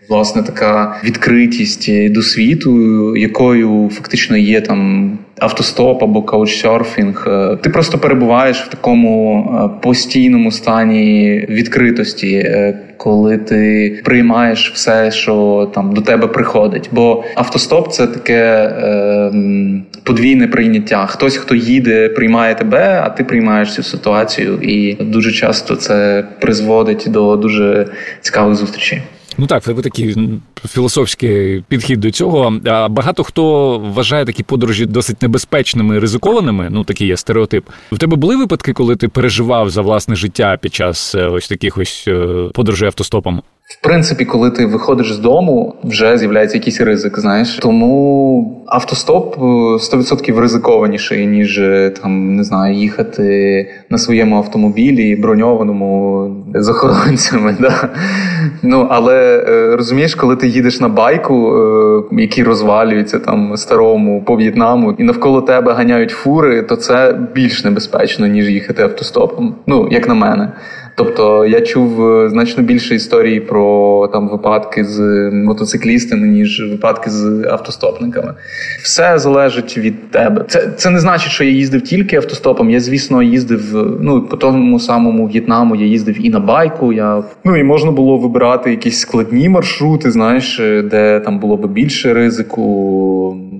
Власне, 0.08 0.42
така 0.42 0.96
відкритість 1.04 2.12
до 2.12 2.22
світу, 2.22 3.16
якою 3.16 3.90
фактично 3.92 4.36
є 4.36 4.60
там 4.60 5.10
автостоп 5.38 6.02
або 6.02 6.22
каучсерфінг. 6.22 7.28
Ти 7.62 7.70
просто 7.70 7.98
перебуваєш 7.98 8.60
в 8.60 8.68
такому 8.68 9.44
е, 9.54 9.80
постійному 9.82 10.52
стані 10.52 11.46
відкритості, 11.48 12.34
е, 12.34 12.78
коли 12.96 13.38
ти 13.38 14.02
приймаєш 14.04 14.72
все, 14.74 15.10
що 15.10 15.70
там 15.74 15.92
до 15.92 16.00
тебе 16.00 16.26
приходить. 16.26 16.88
Бо 16.92 17.24
автостоп 17.34 17.92
це 17.92 18.06
таке 18.06 18.72
е, 18.82 19.30
подвійне 20.08 20.48
прийняття. 20.48 21.06
Хтось, 21.06 21.36
хто 21.36 21.54
їде, 21.54 22.08
приймає 22.08 22.54
тебе, 22.54 23.02
а 23.04 23.10
ти 23.10 23.24
приймаєш 23.24 23.74
цю 23.74 23.82
ситуацію. 23.82 24.58
І 24.62 24.94
дуже 25.00 25.32
часто 25.32 25.76
це 25.76 26.28
призводить 26.40 27.04
до 27.08 27.36
дуже 27.36 27.86
цікавих 28.20 28.56
зустрічей. 28.56 29.02
Ну 29.38 29.46
так, 29.46 29.62
в 29.62 29.66
тебе 29.66 29.82
такий 29.82 30.16
філософський 30.68 31.64
підхід 31.68 32.00
до 32.00 32.10
цього. 32.10 32.60
А 32.64 32.88
багато 32.88 33.24
хто 33.24 33.78
вважає 33.78 34.24
такі 34.24 34.42
подорожі 34.42 34.86
досить 34.86 35.22
небезпечними 35.22 35.98
ризикованими. 35.98 36.68
Ну 36.70 36.84
такий 36.84 37.06
є 37.06 37.16
стереотип. 37.16 37.64
У 37.92 37.96
тебе 37.96 38.16
були 38.16 38.36
випадки, 38.36 38.72
коли 38.72 38.96
ти 38.96 39.08
переживав 39.08 39.70
за 39.70 39.82
власне 39.82 40.16
життя 40.16 40.58
під 40.62 40.74
час 40.74 41.14
е, 41.14 41.26
ось 41.26 41.48
таких 41.48 41.78
ось 41.78 42.04
е, 42.08 42.48
подорожей 42.54 42.86
автостопом? 42.86 43.42
В 43.68 43.80
принципі, 43.80 44.24
коли 44.24 44.50
ти 44.50 44.66
виходиш 44.66 45.12
з 45.12 45.18
дому, 45.18 45.74
вже 45.84 46.18
з'являється 46.18 46.56
якийсь 46.56 46.80
ризик. 46.80 47.18
Знаєш, 47.18 47.56
тому 47.56 48.64
автостоп 48.66 49.38
100% 49.38 50.38
е, 50.38 50.40
ризикованіший, 50.40 51.26
ніж 51.26 51.58
е, 51.58 51.90
там 52.02 52.36
не 52.36 52.44
знаю, 52.44 52.74
їхати 52.74 53.66
на 53.90 53.98
своєму 53.98 54.36
автомобілі, 54.36 55.16
броньованому 55.16 56.36
з 56.54 56.68
охоронцями. 56.68 57.56
Да? 57.60 57.88
Ну 58.62 58.86
але 58.90 59.44
е, 59.48 59.76
розумієш, 59.76 60.14
коли 60.14 60.36
ти 60.36 60.48
їдеш 60.48 60.80
на 60.80 60.88
байку, 60.88 61.54
який 62.12 62.44
розвалюється 62.44 63.18
там 63.18 63.56
старому 63.56 64.24
по 64.24 64.36
В'єтнаму, 64.36 64.92
і 64.98 65.02
навколо 65.02 65.42
тебе 65.42 65.72
ганяють 65.72 66.10
фури, 66.10 66.62
то 66.62 66.76
це 66.76 67.18
більш 67.34 67.64
небезпечно 67.64 68.26
ніж 68.26 68.50
їхати 68.50 68.82
автостопом. 68.82 69.54
Ну 69.66 69.88
як 69.90 70.08
на 70.08 70.14
мене. 70.14 70.52
Тобто 70.98 71.46
я 71.46 71.60
чув 71.60 72.06
е, 72.06 72.30
значно 72.30 72.62
більше 72.62 72.94
історій 72.94 73.40
про 73.40 74.08
там 74.12 74.28
випадки 74.28 74.84
з 74.84 75.30
мотоциклістами, 75.32 76.26
ніж 76.26 76.70
випадки 76.70 77.10
з 77.10 77.44
автостопниками. 77.50 78.34
Все 78.82 79.18
залежить 79.18 79.78
від 79.78 80.10
тебе. 80.10 80.44
Це 80.48 80.68
це 80.76 80.90
не 80.90 81.00
значить, 81.00 81.32
що 81.32 81.44
я 81.44 81.50
їздив 81.50 81.82
тільки 81.82 82.16
автостопом. 82.16 82.70
Я, 82.70 82.80
звісно, 82.80 83.22
їздив 83.22 83.96
ну 84.00 84.22
по 84.22 84.36
тому 84.36 84.80
самому 84.80 85.26
В'єтнаму. 85.26 85.76
Я 85.76 85.86
їздив 85.86 86.26
і 86.26 86.30
на 86.30 86.40
байку. 86.40 86.92
Я 86.92 87.22
ну 87.44 87.56
і 87.56 87.62
можна 87.62 87.90
було 87.90 88.18
вибирати 88.18 88.70
якісь 88.70 88.98
складні 88.98 89.48
маршрути, 89.48 90.10
знаєш, 90.10 90.60
е, 90.60 90.82
де 90.82 91.20
там 91.20 91.38
було 91.38 91.56
би 91.56 91.68
більше 91.68 92.14
ризику. 92.14 92.62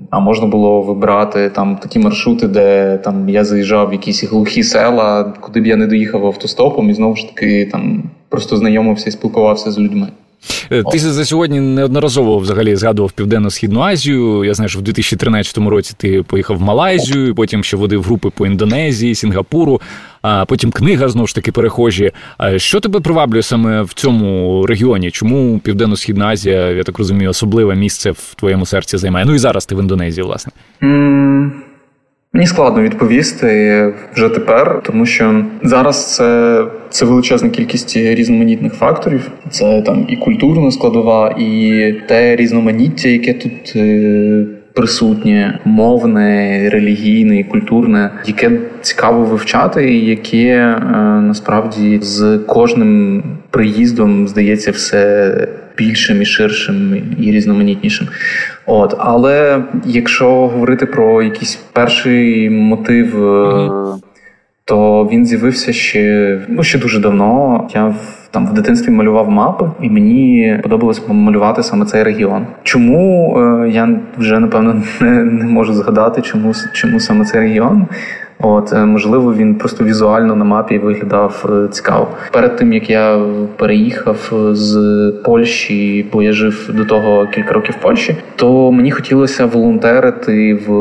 А 0.09 0.19
можна 0.19 0.47
було 0.47 0.81
вибрати 0.81 1.49
там 1.49 1.77
такі 1.77 1.99
маршрути, 1.99 2.47
де 2.47 2.97
там 2.97 3.29
я 3.29 3.43
заїжджав 3.43 3.89
в 3.89 3.93
якісь 3.93 4.23
глухі 4.23 4.63
села, 4.63 5.33
куди 5.39 5.61
б 5.61 5.67
я 5.67 5.75
не 5.75 5.87
доїхав 5.87 6.25
автостопом, 6.25 6.89
і 6.89 6.93
знову 6.93 7.15
ж 7.15 7.27
таки 7.27 7.65
там 7.65 8.03
просто 8.29 8.57
знайомився 8.57 9.09
і 9.09 9.11
спілкувався 9.11 9.71
з 9.71 9.79
людьми. 9.79 10.07
Е, 10.71 10.83
ти 10.91 10.99
за 10.99 11.25
сьогодні 11.25 11.59
неодноразово 11.59 12.37
взагалі 12.37 12.75
згадував 12.75 13.11
Південно-Східну 13.11 13.81
Азію. 13.81 14.43
Я 14.43 14.53
знаю, 14.53 14.69
що 14.69 14.79
в 14.79 14.81
2013 14.81 15.57
році 15.57 15.93
ти 15.97 16.23
поїхав 16.23 16.57
в 16.57 16.61
Малайзію, 16.61 17.35
потім 17.35 17.63
ще 17.63 17.77
водив 17.77 18.03
групи 18.03 18.29
по 18.29 18.47
Індонезії, 18.47 19.15
Сінгапуру, 19.15 19.81
а 20.21 20.45
потім 20.45 20.71
книга 20.71 21.09
знову 21.09 21.27
ж 21.27 21.35
таки 21.35 21.51
перехожі. 21.51 22.11
Що 22.55 22.79
тебе 22.79 22.99
приваблює 22.99 23.41
саме 23.41 23.81
в 23.81 23.93
цьому 23.93 24.65
регіоні? 24.65 25.11
Чому 25.11 25.59
Південно-Східна 25.59 26.27
Азія, 26.27 26.71
я 26.71 26.83
так 26.83 26.97
розумію, 26.97 27.29
особливе 27.29 27.75
місце 27.75 28.11
в 28.11 28.33
твоєму 28.35 28.65
серці 28.65 28.97
займає? 28.97 29.25
Ну 29.25 29.35
і 29.35 29.37
зараз 29.37 29.65
ти 29.65 29.75
в 29.75 29.79
Індонезії, 29.79 30.25
власне. 30.25 30.51
Mm. 30.81 31.68
Мені 32.33 32.47
складно 32.47 32.81
відповісти 32.81 33.93
вже 34.13 34.29
тепер, 34.29 34.81
тому 34.85 35.05
що 35.05 35.45
зараз 35.63 36.15
це 36.15 36.65
це 36.89 37.05
величезна 37.05 37.49
кількість 37.49 37.97
різноманітних 37.97 38.73
факторів. 38.73 39.31
Це 39.49 39.81
там 39.81 40.05
і 40.09 40.15
культурна 40.15 40.71
складова, 40.71 41.35
і 41.39 41.93
те 42.07 42.35
різноманіття, 42.35 43.09
яке 43.09 43.33
тут 43.33 43.73
е, 43.75 44.45
присутнє, 44.73 45.59
мовне, 45.65 46.69
релігійне, 46.69 47.43
культурне, 47.43 48.11
яке 48.25 48.51
цікаво 48.81 49.23
вивчати, 49.23 49.93
і 49.93 50.05
яке 50.05 50.47
е, 50.47 50.81
насправді 51.21 51.99
з 52.01 52.37
кожним 52.37 53.23
приїздом 53.49 54.27
здається 54.27 54.71
все 54.71 55.47
більшим 55.79 56.21
і 56.21 56.25
ширшим 56.25 56.95
і 57.19 57.31
різноманітнішим. 57.31 58.07
От, 58.65 58.95
але 58.97 59.63
якщо 59.85 60.47
говорити 60.47 60.85
про 60.85 61.23
якийсь 61.23 61.55
перший 61.55 62.49
мотив, 62.49 63.25
mm-hmm. 63.25 63.97
то 64.65 65.09
він 65.11 65.25
з'явився 65.25 65.73
ще 65.73 66.39
ну 66.47 66.63
ще 66.63 66.79
дуже 66.79 66.99
давно. 66.99 67.67
Я 67.73 67.85
в 67.85 68.19
там 68.31 68.47
в 68.47 68.53
дитинстві 68.53 68.91
малював 68.91 69.29
мапи, 69.29 69.71
і 69.81 69.89
мені 69.89 70.59
подобалось 70.63 71.01
малювати 71.07 71.63
саме 71.63 71.85
цей 71.85 72.03
регіон. 72.03 72.47
Чому 72.63 73.37
е, 73.39 73.69
я 73.69 73.99
вже 74.17 74.39
напевно 74.39 74.83
не, 74.99 75.23
не 75.23 75.45
можу 75.45 75.73
згадати, 75.73 76.21
чому 76.21 76.53
чому 76.73 76.99
саме 76.99 77.25
цей 77.25 77.41
регіон? 77.41 77.87
От 78.41 78.73
е, 78.73 78.85
можливо, 78.85 79.33
він 79.33 79.55
просто 79.55 79.83
візуально 79.83 80.35
на 80.35 80.45
мапі 80.45 80.77
виглядав 80.77 81.45
е, 81.49 81.67
цікаво. 81.67 82.07
Перед 82.31 82.55
тим 82.55 82.73
як 82.73 82.89
я 82.89 83.25
переїхав 83.55 84.31
з 84.51 84.77
Польщі, 85.25 86.05
бо 86.13 86.23
я 86.23 86.33
жив 86.33 86.69
до 86.73 86.85
того 86.85 87.27
кілька 87.27 87.53
років 87.53 87.75
в 87.79 87.81
Польщі, 87.81 88.15
то 88.35 88.71
мені 88.71 88.91
хотілося 88.91 89.45
волонтерити 89.45 90.59
в 90.67 90.73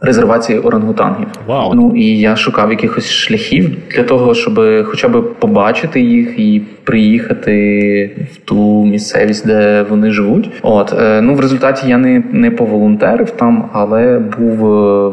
резервації 0.00 0.58
орангутангів. 0.58 1.28
Wow. 1.48 1.72
Ну 1.74 1.92
і 1.96 2.18
я 2.18 2.36
шукав 2.36 2.70
якихось 2.70 3.10
шляхів 3.10 3.70
для 3.90 4.02
того, 4.02 4.34
щоб 4.34 4.60
хоча 4.84 5.08
б 5.08 5.34
побачити 5.38 6.00
їх 6.00 6.38
і 6.38 6.62
приїхати 6.84 8.26
в 8.32 8.36
ту 8.36 8.84
місцевість, 8.84 9.46
де 9.46 9.86
вони 9.90 10.10
живуть. 10.10 10.50
От 10.62 10.94
е, 11.00 11.20
ну 11.22 11.34
в 11.34 11.40
результаті 11.40 11.88
я 11.88 11.98
не 11.98 12.22
не 12.32 12.50
поволонтерив 12.50 13.30
там, 13.30 13.70
але 13.72 14.18
був 14.18 14.56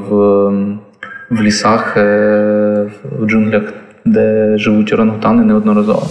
в 0.09 0.51
в 1.29 1.41
лісах, 1.41 1.97
е, 1.97 2.91
в 3.19 3.25
джунглях, 3.25 3.63
де 4.05 4.53
живуть 4.57 4.93
орангутани 4.93 5.43
неодноразово. 5.43 6.07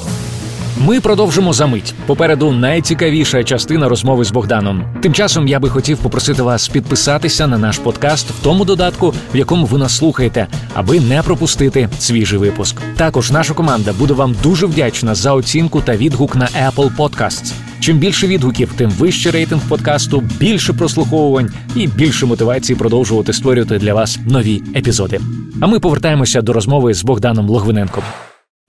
Ми 0.87 1.01
продовжимо 1.01 1.53
за 1.53 1.67
мить. 1.67 1.95
Попереду 2.07 2.53
найцікавіша 2.53 3.45
частина 3.45 3.89
розмови 3.89 4.25
з 4.25 4.31
Богданом. 4.31 4.85
Тим 5.01 5.15
часом 5.15 5.49
я 5.49 5.61
би 5.61 5.69
хотів 5.69 5.99
попросити 5.99 6.43
вас 6.43 6.69
підписатися 6.69 7.47
на 7.47 7.59
наш 7.59 7.79
подкаст 7.79 8.31
в 8.31 8.43
тому 8.43 8.65
додатку, 8.65 9.15
в 9.35 9.37
якому 9.37 9.67
ви 9.67 9.79
нас 9.79 9.97
слухаєте, 9.97 10.47
аби 10.75 11.01
не 11.01 11.23
пропустити 11.23 11.89
свіжий 11.99 12.39
випуск. 12.39 12.77
Також 12.97 13.31
наша 13.31 13.55
команда 13.55 13.93
буде 13.99 14.15
вам 14.15 14.35
дуже 14.43 14.67
вдячна 14.67 15.15
за 15.15 15.33
оцінку 15.33 15.81
та 15.81 15.97
відгук 15.97 16.37
на 16.37 16.47
Apple 16.47 16.97
Podcasts. 16.97 17.68
Чим 17.89 17.99
більше 17.99 18.27
відгуків, 18.27 18.73
тим 18.77 18.91
вищий 18.91 19.33
рейтинг 19.33 19.69
подкасту, 19.69 20.21
більше 20.39 20.73
прослуховувань 20.73 21.51
і 21.77 21.87
більше 21.87 22.27
мотивації 22.27 22.77
продовжувати 22.77 23.33
створювати 23.33 23.79
для 23.79 23.95
вас 23.95 24.19
нові 24.27 24.63
епізоди. 24.77 25.21
А 25.61 25.67
ми 25.67 25.81
повертаємося 25.81 26.43
до 26.43 26.53
розмови 26.53 26.95
з 26.95 27.05
Богданом 27.05 27.49
Логвиненком. 27.49 28.05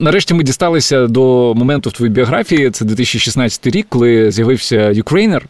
Нарешті 0.00 0.34
ми 0.34 0.42
дісталися 0.42 1.06
до 1.06 1.54
моменту 1.56 1.90
в 1.90 1.92
твоїй 1.92 2.12
біографії. 2.12 2.70
Це 2.70 2.84
2016 2.84 3.66
рік, 3.66 3.86
коли 3.88 4.30
з'явився 4.30 4.90
Ukraїner. 4.90 5.46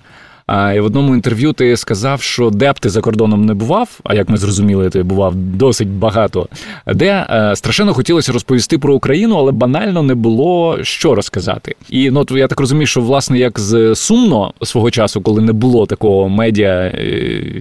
І 0.51 0.81
в 0.81 0.85
одному 0.85 1.15
інтерв'ю 1.15 1.53
ти 1.53 1.77
сказав, 1.77 2.23
що 2.23 2.51
де 2.51 2.73
б 2.73 2.79
ти 2.79 2.89
за 2.89 3.01
кордоном 3.01 3.47
не 3.47 3.55
бував, 3.55 4.01
а 4.05 4.15
як 4.15 4.29
ми 4.29 4.37
зрозуміли, 4.37 4.91
ти 4.91 5.03
бував 5.03 5.35
досить 5.35 5.89
багато, 5.89 6.49
де 6.87 7.27
е, 7.31 7.57
страшенно 7.57 7.95
хотілося 7.95 8.33
розповісти 8.33 8.79
про 8.79 8.95
Україну, 8.95 9.37
але 9.37 9.53
банально 9.53 10.03
не 10.03 10.15
було 10.15 10.79
що 10.83 11.15
розказати. 11.15 11.75
І 11.89 12.11
ну 12.11 12.27
я 12.31 12.49
так 12.49 12.61
розумію, 12.61 12.87
що 12.87 13.01
власне 13.01 13.39
як 13.39 13.61
з 13.61 13.95
Сумно 13.95 14.53
свого 14.63 14.91
часу, 14.91 15.21
коли 15.21 15.43
не 15.43 15.53
було 15.53 15.87
такого 15.87 16.29
медіа, 16.29 16.69
е, 16.69 17.01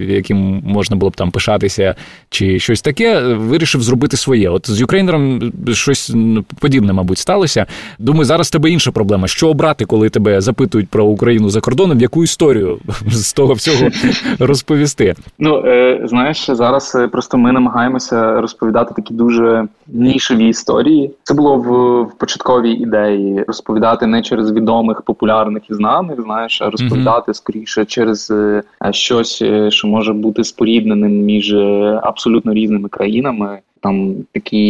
яким 0.08 0.62
можна 0.64 0.96
було 0.96 1.10
б 1.10 1.16
там 1.16 1.30
пишатися, 1.30 1.94
чи 2.30 2.58
щось 2.58 2.82
таке, 2.82 3.20
вирішив 3.22 3.82
зробити 3.82 4.16
своє. 4.16 4.50
От 4.50 4.70
з 4.70 4.80
Ukraїner 4.80 5.39
ом 5.39 5.52
щось 5.72 6.12
подібне, 6.58 6.92
мабуть, 6.92 7.18
сталося. 7.18 7.66
Думаю, 7.98 8.24
зараз 8.24 8.50
тебе 8.50 8.70
інша 8.70 8.90
проблема. 8.90 9.28
Що 9.28 9.48
обрати, 9.48 9.84
коли 9.84 10.10
тебе 10.10 10.40
запитують 10.40 10.88
про 10.88 11.04
Україну 11.04 11.50
за 11.50 11.60
кордоном, 11.60 12.00
яку 12.00 12.24
історію 12.24 12.79
з 13.06 13.32
того 13.32 13.52
всього 13.52 13.90
розповісти. 14.38 15.14
Ну 15.38 15.62
е, 15.66 16.00
знаєш, 16.04 16.50
зараз 16.50 16.94
е, 16.94 17.08
просто 17.08 17.38
ми 17.38 17.52
намагаємося 17.52 18.40
розповідати 18.40 18.94
такі 18.94 19.14
дуже 19.14 19.66
нішеві 19.86 20.48
історії. 20.48 21.10
Це 21.22 21.34
було 21.34 21.56
в, 21.56 22.02
в 22.02 22.18
початковій 22.18 22.72
ідеї 22.72 23.44
розповідати 23.46 24.06
не 24.06 24.22
через 24.22 24.52
відомих, 24.52 25.02
популярних 25.02 25.70
і 25.70 25.74
знаних, 25.74 26.22
знаєш, 26.22 26.62
а 26.62 26.70
розповідати 26.70 27.32
mm-hmm. 27.32 27.34
скоріше 27.34 27.84
через 27.84 28.30
е, 28.30 28.62
щось, 28.90 29.44
що 29.68 29.88
може 29.88 30.12
бути 30.12 30.44
спорідненим 30.44 31.12
між 31.12 31.54
абсолютно 32.02 32.54
різними 32.54 32.88
країнами. 32.88 33.58
Там 33.82 34.14
такі 34.32 34.66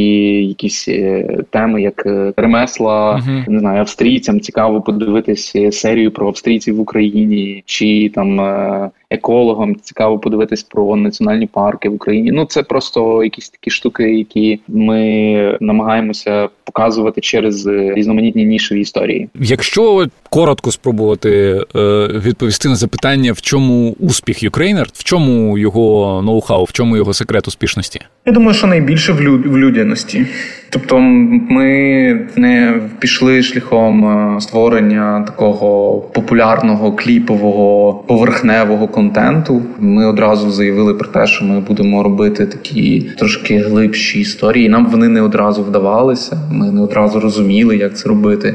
якісь 0.46 0.88
е, 0.88 1.38
теми, 1.51 1.83
як 1.83 2.07
е, 2.07 2.33
ремесла, 2.37 3.16
uh-huh. 3.16 3.51
не 3.51 3.59
знаю, 3.59 3.81
австрійцям 3.81 4.40
цікаво 4.40 4.81
подивитись 4.81 5.57
серію 5.70 6.11
про 6.11 6.27
австрійців 6.27 6.77
в 6.77 6.81
Україні, 6.81 7.62
чи 7.66 8.11
там 8.14 8.40
е, 8.40 8.90
екологам 9.11 9.77
цікаво 9.77 10.18
подивитись 10.18 10.62
про 10.62 10.96
національні 10.96 11.46
парки 11.46 11.88
в 11.88 11.94
Україні. 11.94 12.31
Ну 12.33 12.44
це 12.44 12.62
просто 12.62 13.25
якісь 13.25 13.51
такі 13.51 13.70
штуки, 13.70 14.14
які 14.14 14.61
ми 14.68 15.59
намагаємося 15.61 16.49
показувати 16.64 17.20
через 17.20 17.66
різноманітні 17.66 18.44
нішеві 18.44 18.81
історії. 18.81 19.29
Якщо 19.35 20.07
коротко 20.31 20.70
спробувати 20.70 21.61
відповісти 22.25 22.68
на 22.68 22.77
запитання, 22.77 23.33
в 23.33 23.40
чому 23.40 23.96
успіх 23.99 24.42
Ukraїner, 24.43 24.88
в 24.92 25.05
чому 25.05 25.59
його 25.59 26.23
ноу-хау, 26.23 26.64
в 26.64 26.73
чому 26.73 26.96
його 26.96 27.14
секрет 27.14 27.49
успішності? 27.49 28.01
Я 28.27 28.33
думаю, 28.33 28.55
що 28.55 28.66
найбільше 28.66 29.12
в, 29.12 29.20
люд... 29.20 29.46
в 29.46 29.59
людяності. 29.59 30.27
Тобто, 30.70 30.99
ми 30.99 31.66
не 32.37 32.81
пішли 32.99 33.42
шляхом 33.42 34.05
е, 34.05 34.40
створення 34.40 35.23
такого 35.23 35.99
популярного 36.01 36.92
кліпового 36.92 37.94
поверхневого 37.94 38.88
контенту. 39.01 39.63
Ми 39.79 40.07
одразу 40.07 40.51
заявили 40.51 40.95
про 40.95 41.09
те, 41.09 41.27
що 41.27 41.45
ми 41.45 41.61
будемо 41.61 42.03
робити 42.03 42.47
такі 42.47 43.11
трошки 43.19 43.59
глибші 43.59 44.21
історії. 44.21 44.69
Нам 44.69 44.87
вони 44.87 45.09
не 45.09 45.23
одразу 45.23 45.63
вдавалися. 45.63 46.39
Ми 46.53 46.73
не 46.73 46.81
одразу 46.81 47.21
розуміли, 47.21 47.77
як 47.77 47.97
це 47.97 48.09
робити. 48.09 48.55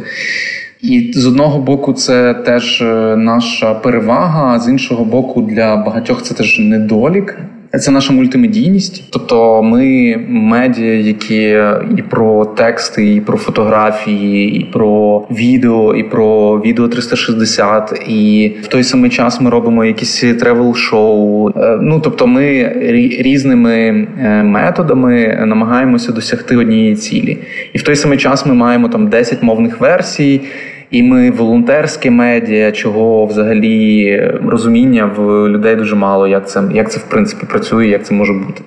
І 0.82 1.12
з 1.16 1.26
одного 1.26 1.60
боку, 1.60 1.94
це 1.94 2.34
теж 2.34 2.82
е, 2.82 3.16
наша 3.18 3.74
перевага, 3.74 4.56
а 4.56 4.60
з 4.60 4.70
іншого 4.70 5.06
боку, 5.06 5.42
для 5.42 5.76
багатьох 5.76 6.24
це 6.24 6.34
теж 6.36 6.60
недолік. 6.60 7.38
Це 7.80 7.92
наша 7.92 8.14
мультимедійність, 8.14 9.04
тобто 9.10 9.64
ми 9.64 10.16
медіа, 10.28 10.94
які 10.94 11.60
і 11.98 12.02
про 12.10 12.46
тексти, 12.46 13.14
і 13.16 13.22
про 13.22 13.38
фотографії, 13.38 14.60
і 14.60 14.64
про 14.64 15.26
відео, 15.32 15.96
і 15.96 16.04
про 16.04 16.60
відео 16.62 16.88
360, 16.88 18.04
і 18.08 18.52
в 18.64 18.68
той 18.68 18.84
самий 18.84 19.10
час 19.10 19.42
ми 19.42 19.50
робимо 19.50 19.86
якісь 19.86 20.24
тревел-шоу. 20.24 21.50
Е, 21.50 21.78
ну 21.82 22.00
тобто, 22.00 22.28
ми 22.28 22.74
різними 23.20 24.08
е, 24.20 24.44
методами 24.44 25.44
намагаємося 25.46 26.12
досягти 26.12 26.58
однієї 26.58 26.96
цілі, 26.96 27.38
і 27.74 27.78
в 27.78 27.84
той 27.84 27.96
самий 27.96 28.18
час 28.18 28.46
ми 28.46 28.54
маємо 28.54 28.90
там 28.90 29.08
10 29.08 29.44
мовних 29.44 29.80
версій. 29.80 30.42
І 30.92 31.04
ми 31.04 31.32
волонтерське 31.32 32.12
медіа, 32.12 32.72
чого 32.72 33.26
взагалі 33.26 34.18
розуміння 34.46 35.06
в 35.18 35.50
людей 35.50 35.76
дуже 35.76 35.96
мало, 35.96 36.28
як 36.28 36.50
це 36.50 36.64
як 36.74 36.92
це 36.92 37.00
в 37.00 37.10
принципі 37.10 37.46
працює, 37.50 37.88
як 37.88 38.06
це 38.06 38.14
може 38.14 38.34
бути. 38.34 38.62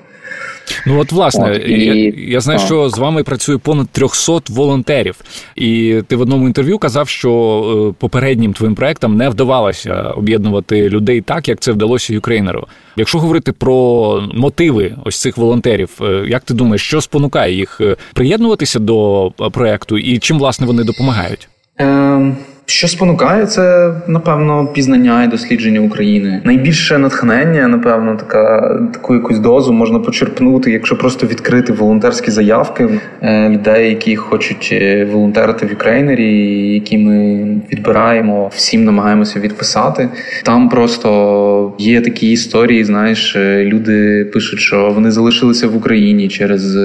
Ну 0.86 1.00
от 1.00 1.12
власне, 1.12 1.50
от, 1.50 1.68
і... 1.68 1.84
я, 1.84 2.12
я 2.32 2.40
знаю, 2.40 2.58
що 2.58 2.88
з 2.88 2.98
вами 2.98 3.22
працює 3.22 3.58
понад 3.58 3.88
300 3.88 4.40
волонтерів, 4.48 5.16
і 5.56 6.00
ти 6.06 6.16
в 6.16 6.20
одному 6.20 6.46
інтерв'ю 6.46 6.78
казав, 6.78 7.08
що 7.08 7.90
е, 7.90 7.94
попереднім 7.98 8.52
твоїм 8.52 8.74
проектам 8.74 9.16
не 9.16 9.28
вдавалося 9.28 9.94
об'єднувати 9.94 10.88
людей 10.88 11.20
так, 11.20 11.48
як 11.48 11.60
це 11.60 11.72
вдалося 11.72 12.14
Юкрейнеру. 12.14 12.66
Якщо 12.96 13.18
говорити 13.18 13.52
про 13.52 14.22
мотиви 14.34 14.94
ось 15.04 15.20
цих 15.20 15.38
волонтерів, 15.38 15.90
е, 16.00 16.24
як 16.28 16.42
ти 16.42 16.54
думаєш, 16.54 16.82
що 16.82 17.00
спонукає 17.00 17.54
їх 17.54 17.80
е, 17.80 17.96
приєднуватися 18.14 18.78
до 18.78 19.30
проекту, 19.52 19.98
і 19.98 20.18
чим 20.18 20.38
власне 20.38 20.66
вони 20.66 20.84
допомагають? 20.84 21.48
Ем, 21.78 22.36
що 22.70 22.88
спонукає, 22.88 23.46
це 23.46 23.94
напевно 24.06 24.66
пізнання 24.66 25.24
і 25.24 25.28
дослідження 25.28 25.80
України. 25.80 26.40
Найбільше 26.44 26.98
натхнення, 26.98 27.68
напевно, 27.68 28.16
така 28.16 28.76
таку 28.92 29.14
якусь 29.14 29.38
дозу 29.38 29.72
можна 29.72 29.98
почерпнути, 29.98 30.70
якщо 30.70 30.98
просто 30.98 31.26
відкрити 31.26 31.72
волонтерські 31.72 32.30
заявки 32.30 32.88
е, 33.22 33.48
людей, 33.48 33.88
які 33.88 34.16
хочуть 34.16 34.68
е, 34.72 35.04
волонтерити 35.04 35.66
в 35.66 35.70
Ukraїner 35.70 36.22
і, 36.22 36.34
які 36.74 36.98
ми 36.98 37.44
відбираємо, 37.72 38.50
всім 38.54 38.84
намагаємося 38.84 39.40
відписати. 39.40 40.08
Там 40.44 40.68
просто 40.68 41.72
є 41.78 42.00
такі 42.00 42.30
історії. 42.30 42.84
Знаєш, 42.84 43.36
е, 43.36 43.64
люди 43.64 44.24
пишуть, 44.24 44.60
що 44.60 44.92
вони 44.94 45.10
залишилися 45.10 45.68
в 45.68 45.76
Україні 45.76 46.28
через 46.28 46.76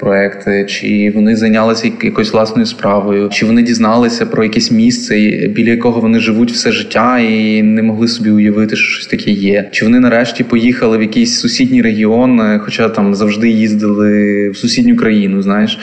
проекти, 0.00 0.64
чи 0.68 1.12
вони 1.14 1.36
зайнялися 1.36 1.90
якоюсь 2.02 2.32
власною 2.32 2.66
справою, 2.66 3.28
чи 3.28 3.46
вони 3.46 3.62
дізналися 3.62 4.26
про 4.26 4.44
якесь 4.44 4.72
місце 4.72 5.21
біля 5.30 5.70
якого 5.70 6.00
вони 6.00 6.20
живуть 6.20 6.52
все 6.52 6.72
життя 6.72 7.18
і 7.18 7.62
не 7.62 7.82
могли 7.82 8.08
собі 8.08 8.30
уявити, 8.30 8.76
що 8.76 8.88
щось 8.88 9.06
таке 9.06 9.30
є. 9.30 9.68
Чи 9.72 9.84
вони 9.84 10.00
нарешті 10.00 10.44
поїхали 10.44 10.98
в 10.98 11.02
якийсь 11.02 11.40
сусідній 11.40 11.82
регіон, 11.82 12.40
е, 12.40 12.60
хоча 12.64 12.88
там 12.88 13.14
завжди 13.14 13.48
їздили 13.48 14.50
в 14.50 14.56
сусідню 14.56 14.96
країну, 14.96 15.42
знаєш. 15.42 15.78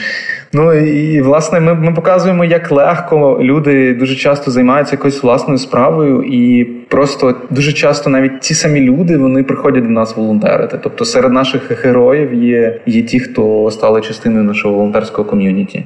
Ну 0.52 0.72
і 0.74 1.20
власне 1.20 1.60
ми 1.60 1.74
ми 1.74 1.92
показуємо, 1.92 2.44
як 2.44 2.72
легко 2.72 3.38
люди 3.42 3.94
дуже 3.94 4.16
часто 4.16 4.50
займаються 4.50 4.94
якоюсь 4.94 5.22
власною 5.22 5.58
справою, 5.58 6.22
і 6.22 6.64
просто 6.64 7.34
дуже 7.50 7.72
часто 7.72 8.10
навіть 8.10 8.40
ті 8.40 8.54
самі 8.54 8.80
люди 8.80 9.16
вони 9.16 9.42
приходять 9.42 9.84
до 9.84 9.90
нас 9.90 10.16
волонтерити. 10.16 10.78
Тобто 10.82 11.04
серед 11.04 11.32
наших 11.32 11.84
героїв 11.84 12.34
є, 12.34 12.80
є 12.86 13.02
ті, 13.02 13.20
хто 13.20 13.70
стали 13.70 14.00
частиною 14.00 14.44
нашого 14.44 14.74
волонтерського 14.74 15.28
ком'юніті. 15.28 15.84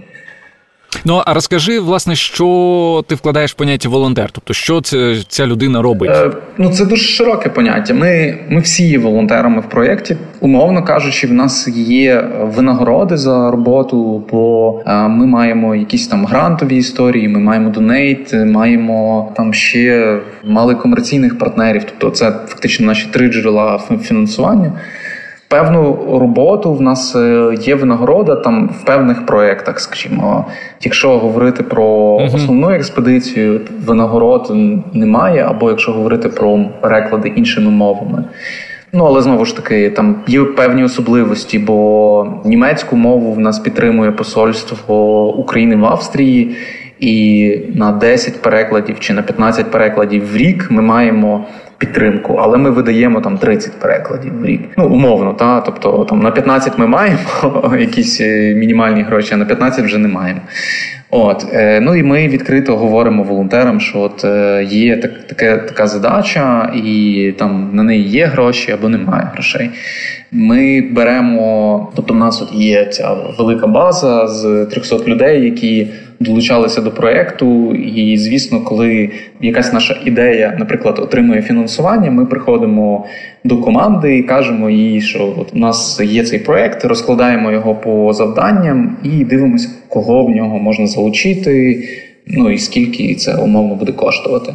Ну 1.04 1.22
а 1.26 1.34
розкажи, 1.34 1.80
власне, 1.80 2.16
що 2.16 3.04
ти 3.08 3.14
вкладаєш 3.14 3.52
в 3.52 3.54
поняття 3.54 3.88
волонтер? 3.88 4.30
Тобто, 4.32 4.54
що 4.54 4.80
це 4.80 5.16
ця 5.28 5.46
людина 5.46 5.82
робить? 5.82 6.10
Е, 6.10 6.30
ну 6.58 6.70
це 6.70 6.84
дуже 6.84 7.02
широке 7.02 7.48
поняття. 7.48 7.94
Ми 7.94 8.38
ми 8.48 8.60
всі 8.60 8.88
є 8.88 8.98
волонтерами 8.98 9.60
в 9.60 9.68
проєкті. 9.68 10.16
Умовно 10.40 10.84
кажучи, 10.84 11.26
в 11.26 11.32
нас 11.32 11.68
є 11.76 12.24
винагороди 12.40 13.16
за 13.16 13.50
роботу, 13.50 14.24
бо 14.30 14.82
е, 14.86 15.08
ми 15.08 15.26
маємо 15.26 15.74
якісь 15.74 16.06
там 16.06 16.26
грантові 16.26 16.76
історії. 16.76 17.28
Ми 17.28 17.40
маємо 17.40 17.70
донейт, 17.70 18.32
маємо 18.32 19.32
там 19.36 19.54
ще 19.54 20.18
мали 20.44 20.74
комерційних 20.74 21.38
партнерів. 21.38 21.82
Тобто, 21.84 22.16
це 22.16 22.30
фактично 22.30 22.86
наші 22.86 23.08
три 23.12 23.28
джерела 23.28 23.80
фінансування 24.02 24.72
певну 25.54 25.98
роботу 26.20 26.72
в 26.72 26.80
нас 26.80 27.16
е, 27.16 27.54
є 27.60 27.74
винагорода 27.74 28.36
там 28.36 28.68
в 28.80 28.84
певних 28.84 29.26
проєктах, 29.26 29.80
скажімо. 29.80 30.46
Якщо 30.80 31.18
говорити 31.18 31.62
про 31.62 32.16
основну 32.34 32.70
експедицію, 32.70 33.60
винагород 33.86 34.52
немає, 34.92 35.46
або 35.48 35.70
якщо 35.70 35.92
говорити 35.92 36.28
про 36.28 36.60
переклади 36.80 37.28
іншими 37.36 37.70
мовами. 37.70 38.24
Ну, 38.92 39.04
але 39.04 39.22
знову 39.22 39.44
ж 39.44 39.56
таки, 39.56 39.90
там 39.90 40.16
є 40.26 40.44
певні 40.44 40.84
особливості, 40.84 41.58
бо 41.58 42.26
німецьку 42.44 42.96
мову 42.96 43.32
в 43.32 43.40
нас 43.40 43.58
підтримує 43.58 44.12
посольство 44.12 45.26
України 45.36 45.76
в 45.76 45.84
Австрії, 45.84 46.56
і 47.00 47.58
на 47.74 47.92
10 47.92 48.42
перекладів 48.42 49.00
чи 49.00 49.12
на 49.12 49.22
15 49.22 49.70
перекладів 49.70 50.32
в 50.32 50.36
рік 50.36 50.66
ми 50.70 50.82
маємо 50.82 51.46
підтримку, 51.84 52.34
але 52.42 52.58
ми 52.58 52.70
видаємо 52.70 53.20
там 53.20 53.38
30 53.38 53.72
перекладів 53.72 54.40
в 54.40 54.44
рік. 54.44 54.60
Ну 54.76 54.86
умовно, 54.86 55.32
та 55.32 55.60
тобто 55.60 56.04
там 56.04 56.20
на 56.22 56.30
15 56.30 56.78
ми 56.78 56.86
маємо 56.86 57.18
якісь 57.78 58.20
е, 58.20 58.54
мінімальні 58.54 59.02
гроші, 59.02 59.30
а 59.34 59.36
на 59.36 59.44
15 59.44 59.84
вже 59.84 59.98
не 59.98 60.08
маємо. 60.08 60.40
От 61.10 61.46
е, 61.52 61.80
ну 61.80 61.96
і 61.96 62.02
ми 62.02 62.28
відкрито 62.28 62.76
говоримо 62.76 63.22
волонтерам, 63.22 63.80
що 63.80 64.00
от 64.00 64.24
е, 64.24 64.64
є 64.70 64.96
так, 64.96 65.26
таке, 65.26 65.56
така 65.56 65.86
задача, 65.86 66.72
і 66.74 67.34
там 67.38 67.70
на 67.72 67.82
неї 67.82 68.02
є 68.02 68.26
гроші 68.26 68.72
або 68.72 68.88
немає 68.88 69.30
грошей. 69.32 69.70
Ми 70.32 70.80
беремо, 70.80 71.88
тобто, 71.96 72.14
в 72.14 72.16
нас 72.16 72.42
от 72.42 72.52
є 72.52 72.84
ця 72.84 73.16
велика 73.38 73.66
база 73.66 74.26
з 74.26 74.66
300 74.66 74.98
людей, 75.06 75.44
які 75.44 75.86
долучалися 76.20 76.80
до 76.80 76.90
проекту. 76.90 77.74
І, 77.74 78.16
звісно, 78.16 78.60
коли 78.60 79.10
якась 79.40 79.72
наша 79.72 80.00
ідея, 80.04 80.56
наприклад, 80.58 80.98
отримує 80.98 81.42
фінансування, 81.42 82.10
ми 82.10 82.26
приходимо 82.26 83.06
до 83.44 83.58
команди 83.58 84.18
і 84.18 84.22
кажемо 84.22 84.70
їй, 84.70 85.00
що 85.00 85.34
от 85.38 85.54
у 85.54 85.58
нас 85.58 86.00
є 86.04 86.24
цей 86.24 86.38
проект, 86.38 86.84
розкладаємо 86.84 87.52
його 87.52 87.74
по 87.74 88.12
завданням 88.12 88.96
і 89.04 89.24
дивимося, 89.24 89.68
кого 89.88 90.24
в 90.24 90.30
нього 90.30 90.58
можна 90.58 90.86
залучити. 90.86 91.84
Ну 92.26 92.50
і 92.50 92.58
скільки 92.58 93.14
це 93.14 93.36
умовно 93.36 93.74
буде 93.74 93.92
коштувати. 93.92 94.52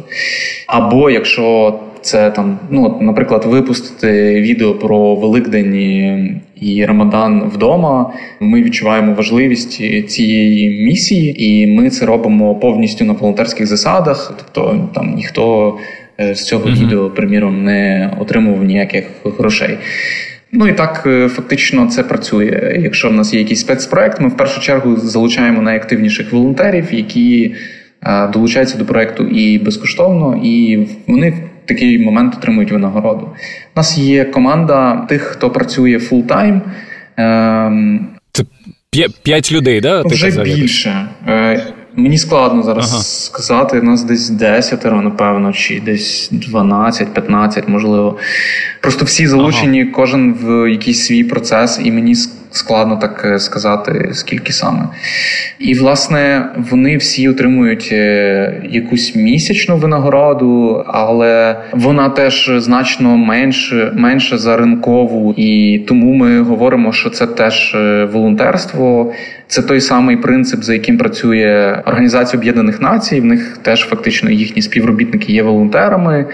Або 0.66 1.10
якщо 1.10 1.78
це 2.02 2.30
там, 2.30 2.58
ну 2.70 2.98
наприклад, 3.00 3.44
випустити 3.46 4.40
відео 4.40 4.74
про 4.74 5.14
Великдень 5.14 6.40
і 6.60 6.84
Рамадан 6.84 7.50
вдома. 7.54 8.12
Ми 8.40 8.62
відчуваємо 8.62 9.14
важливість 9.14 9.72
цієї 10.10 10.84
місії, 10.84 11.44
і 11.44 11.66
ми 11.66 11.90
це 11.90 12.06
робимо 12.06 12.54
повністю 12.54 13.04
на 13.04 13.12
волонтерських 13.12 13.66
засадах. 13.66 14.34
Тобто 14.38 14.88
там 14.94 15.14
ніхто 15.14 15.76
е, 16.20 16.34
з 16.34 16.46
цього 16.46 16.64
mm-hmm. 16.64 16.84
відео, 16.84 17.10
приміром, 17.10 17.64
не 17.64 18.10
отримував 18.20 18.64
ніяких 18.64 19.04
грошей. 19.38 19.78
Ну 20.52 20.68
і 20.68 20.72
так 20.72 21.02
е, 21.06 21.28
фактично 21.28 21.86
це 21.86 22.02
працює. 22.02 22.80
Якщо 22.82 23.08
в 23.08 23.12
нас 23.12 23.34
є 23.34 23.40
якийсь 23.40 23.60
спецпроект, 23.60 24.20
ми 24.20 24.28
в 24.28 24.36
першу 24.36 24.60
чергу 24.60 24.96
залучаємо 24.96 25.62
найактивніших 25.62 26.32
волонтерів, 26.32 26.94
які 26.94 27.54
е, 28.02 28.28
долучаються 28.28 28.78
до 28.78 28.84
проекту 28.84 29.26
і 29.26 29.58
безкоштовно, 29.58 30.40
і 30.44 30.86
вони 31.06 31.49
такий 31.70 31.98
момент 31.98 32.34
отримують 32.38 32.72
винагороду. 32.72 33.26
У 33.76 33.78
нас 33.80 33.98
є 33.98 34.24
команда 34.24 35.06
тих, 35.08 35.22
хто 35.22 35.50
працює 35.50 35.98
full-time. 35.98 36.62
Ем, 37.16 38.08
Це 38.32 38.44
п'ять 39.22 39.52
людей, 39.52 39.80
да? 39.80 40.02
Вже 40.02 40.26
казав, 40.26 40.44
більше. 40.44 41.08
Е, 41.28 41.66
мені 41.96 42.18
складно 42.18 42.62
зараз 42.62 42.92
ага. 42.92 43.02
сказати. 43.02 43.80
У 43.80 43.82
нас 43.82 44.02
десь 44.02 44.30
десятеро, 44.30 45.02
напевно, 45.02 45.52
чи 45.52 45.80
десь 45.80 46.32
12-15, 46.32 47.68
можливо. 47.68 48.18
Просто 48.80 49.04
всі 49.04 49.26
залучені, 49.26 49.82
ага. 49.82 49.90
кожен 49.94 50.34
в 50.34 50.70
якийсь 50.70 51.06
свій 51.06 51.24
процес, 51.24 51.80
і 51.84 51.92
мені 51.92 52.14
складно 52.14 52.39
так 52.96 53.22
е, 53.24 53.38
сказати, 53.38 54.10
скільки 54.12 54.52
саме. 54.52 54.88
І, 55.58 55.74
власне, 55.74 56.48
вони 56.56 56.96
всі 56.96 57.28
отримують 57.28 57.88
е, 57.92 58.62
якусь 58.70 59.16
місячну 59.16 59.76
винагороду, 59.76 60.84
але 60.86 61.56
вона 61.72 62.08
теж 62.08 62.50
значно 62.56 63.16
менше, 63.16 63.92
менше 63.94 64.38
за 64.38 64.56
ринкову. 64.56 65.34
І 65.36 65.78
тому 65.88 66.12
ми 66.12 66.42
говоримо, 66.42 66.92
що 66.92 67.10
це 67.10 67.26
теж 67.26 67.74
е, 67.74 68.04
волонтерство. 68.12 69.12
Це 69.46 69.62
той 69.62 69.80
самий 69.80 70.16
принцип, 70.16 70.62
за 70.62 70.72
яким 70.72 70.98
працює 70.98 71.82
Організація 71.86 72.40
Об'єднаних 72.40 72.80
Націй. 72.80 73.20
В 73.20 73.24
них 73.24 73.58
теж 73.62 73.80
фактично 73.80 74.30
їхні 74.30 74.62
співробітники 74.62 75.32
є 75.32 75.42
волонтерами. 75.42 76.26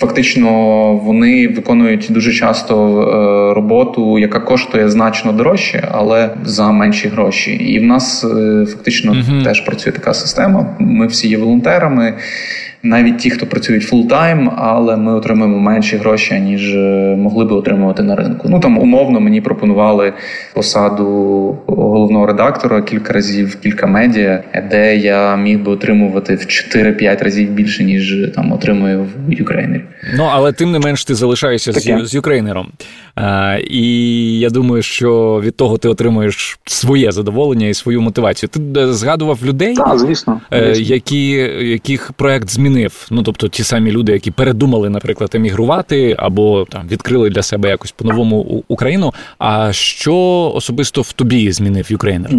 Фактично 0.00 0.50
вони 0.94 1.48
виконують 1.48 2.06
дуже 2.10 2.32
часто 2.32 3.02
е, 3.02 3.54
роботу, 3.54 4.18
яка 4.18 4.40
коштує 4.40 4.90
значно 4.90 5.32
дорожче, 5.32 5.88
але 5.92 6.30
за 6.44 6.72
менші 6.72 7.08
гроші. 7.08 7.52
І 7.52 7.78
в 7.78 7.82
нас 7.82 8.24
е, 8.24 8.66
фактично 8.66 9.12
е 9.12 9.44
теж 9.44 9.60
працює 9.60 9.92
така 9.92 10.14
система. 10.14 10.76
Ми 10.78 11.06
всі 11.06 11.28
є 11.28 11.38
волонтерами 11.38 12.14
навіть 12.82 13.18
ті, 13.18 13.30
хто 13.30 13.46
працюють 13.46 13.82
full-time, 13.82 14.50
але 14.56 14.96
ми 14.96 15.14
отримуємо 15.14 15.58
менші 15.58 15.96
гроші, 15.96 16.40
ніж 16.40 16.74
е, 16.74 17.16
могли 17.18 17.44
би 17.44 17.56
отримувати 17.56 18.02
на 18.02 18.16
ринку. 18.16 18.48
Ну 18.50 18.60
там 18.60 18.78
умовно 18.78 19.20
мені 19.20 19.40
пропонували 19.40 20.12
посаду 20.54 21.58
головного 21.66 22.26
редактора 22.26 22.82
кілька 22.82 23.12
разів, 23.12 23.56
кілька 23.60 23.86
медіа, 23.86 24.42
де 24.70 24.96
я 24.96 25.36
міг 25.36 25.58
би 25.58 25.72
отримувати 25.72 26.34
в 26.34 26.38
4-5 26.38 27.24
разів 27.24 27.50
більше, 27.50 27.84
ніж 27.84 28.16
там 28.34 28.52
отримую 28.52 29.06
в 29.28 29.32
Ukraїner 29.32 29.73
і. 29.73 29.82
Ну 30.16 30.28
але 30.32 30.52
тим 30.52 30.72
не 30.72 30.78
менш 30.78 31.04
ти 31.04 31.14
залишаєшся 31.14 31.72
з, 31.72 32.06
з 32.06 32.14
Ukraїner 32.14 32.55
ом. 32.55 32.68
А, 33.14 33.58
І 33.70 33.84
я 34.38 34.50
думаю, 34.50 34.82
що 34.82 35.40
від 35.44 35.56
того 35.56 35.78
ти 35.78 35.88
отримуєш 35.88 36.58
своє 36.64 37.12
задоволення 37.12 37.66
і 37.66 37.74
свою 37.74 38.00
мотивацію. 38.00 38.50
Ти 38.50 38.80
е, 38.80 38.92
згадував 38.92 39.38
людей, 39.44 39.74
Так, 39.74 39.98
звісно, 39.98 40.40
е, 40.52 40.74
звісно. 40.74 40.94
які 40.94 41.30
яких 41.60 42.12
проект 42.12 42.50
змінив 42.50 42.69
змінив. 42.70 43.06
Ну 43.10 43.22
тобто, 43.22 43.48
ті 43.48 43.62
самі 43.62 43.90
люди, 43.90 44.12
які 44.12 44.30
передумали, 44.30 44.90
наприклад, 44.90 45.30
емігрувати 45.34 46.16
або 46.18 46.66
там 46.70 46.82
відкрили 46.90 47.30
для 47.30 47.42
себе 47.42 47.68
якось 47.68 47.92
по-новому 47.92 48.64
Україну. 48.68 49.12
А 49.38 49.72
що 49.72 50.14
особисто 50.54 51.02
в 51.02 51.12
тобі 51.12 51.52
змінив 51.52 51.92
Ukraїner? 51.92 52.30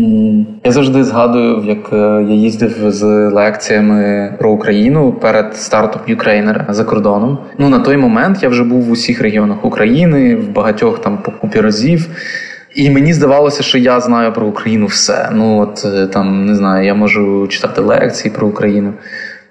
Я 0.63 0.71
завжди 0.71 1.03
згадую, 1.03 1.63
як 1.67 1.93
е, 1.93 2.25
я 2.29 2.35
їздив 2.35 2.91
з 2.91 3.29
лекціями 3.29 4.33
про 4.39 4.51
Україну 4.51 5.13
перед 5.21 5.57
стартом 5.57 6.01
Ukraїner 6.07 6.60
а 6.60 6.65
за 6.69 6.83
кордоном. 6.83 7.37
Ну 7.57 7.69
на 7.69 7.79
той 7.79 7.97
момент 7.97 8.43
я 8.43 8.49
вже 8.49 8.63
був 8.63 8.81
в 8.83 8.91
усіх 8.91 9.21
регіонах 9.21 9.65
України, 9.65 10.35
в 10.35 10.49
багатьох 10.49 11.01
там 11.01 11.17
по 11.17 11.31
купі 11.31 11.61
разів. 11.61 12.09
І 12.75 12.89
мені 12.89 13.13
здавалося, 13.13 13.63
що 13.63 13.77
я 13.77 13.99
знаю 13.99 14.33
про 14.33 14.47
Україну 14.47 14.85
все. 14.85 15.29
Ну 15.33 15.59
от 15.59 15.85
е, 15.85 16.07
там 16.07 16.45
не 16.45 16.55
знаю, 16.55 16.85
я 16.85 16.93
можу 16.93 17.47
читати 17.47 17.81
лекції 17.81 18.33
про 18.33 18.47
Україну. 18.47 18.93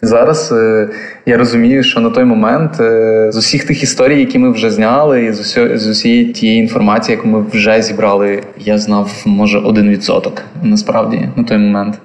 Зараз 0.03 0.53
е, 0.53 0.89
я 1.27 1.37
розумію, 1.37 1.83
що 1.83 2.01
на 2.01 2.11
той 2.11 2.25
момент 2.25 2.81
е, 2.81 3.27
з 3.33 3.37
усіх 3.37 3.65
тих 3.65 3.83
історій, 3.83 4.19
які 4.19 4.39
ми 4.39 4.53
вже 4.53 4.71
зняли, 4.71 5.25
і 5.25 5.33
з 5.33 5.41
усі, 5.41 5.77
з 5.79 5.87
усієї 5.87 6.25
тієї 6.25 6.59
інформації, 6.59 7.17
яку 7.17 7.29
ми 7.29 7.45
вже 7.53 7.83
зібрали, 7.83 8.43
я 8.59 8.79
знав 8.79 9.23
може 9.27 9.59
один 9.59 9.91
відсоток 9.91 10.43
насправді 10.63 11.29
на 11.37 11.45
той 11.45 11.59
момент. 11.59 11.99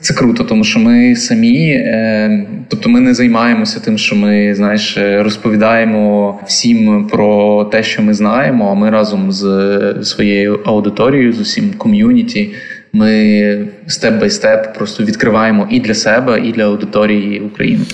Це 0.00 0.14
круто, 0.14 0.44
тому 0.44 0.64
що 0.64 0.78
ми 0.78 1.16
самі, 1.16 1.70
е, 1.70 2.46
тобто 2.68 2.88
ми 2.88 3.00
не 3.00 3.14
займаємося 3.14 3.80
тим, 3.80 3.98
що 3.98 4.16
ми 4.16 4.54
знаєш, 4.54 4.98
розповідаємо 4.98 6.38
всім 6.46 7.08
про 7.12 7.64
те, 7.64 7.82
що 7.82 8.02
ми 8.02 8.14
знаємо. 8.14 8.70
А 8.70 8.74
ми 8.74 8.90
разом 8.90 9.32
з 9.32 9.94
своєю 10.02 10.60
аудиторією, 10.64 11.32
з 11.32 11.40
усім 11.40 11.70
ком'юніті. 11.78 12.54
Ми 12.98 13.68
степ 13.86 14.20
бай 14.20 14.30
степ 14.30 14.74
просто 14.74 15.04
відкриваємо 15.04 15.68
і 15.70 15.80
для 15.80 15.94
себе, 15.94 16.40
і 16.44 16.52
для 16.52 16.64
аудиторії 16.64 17.40
України. 17.40 17.84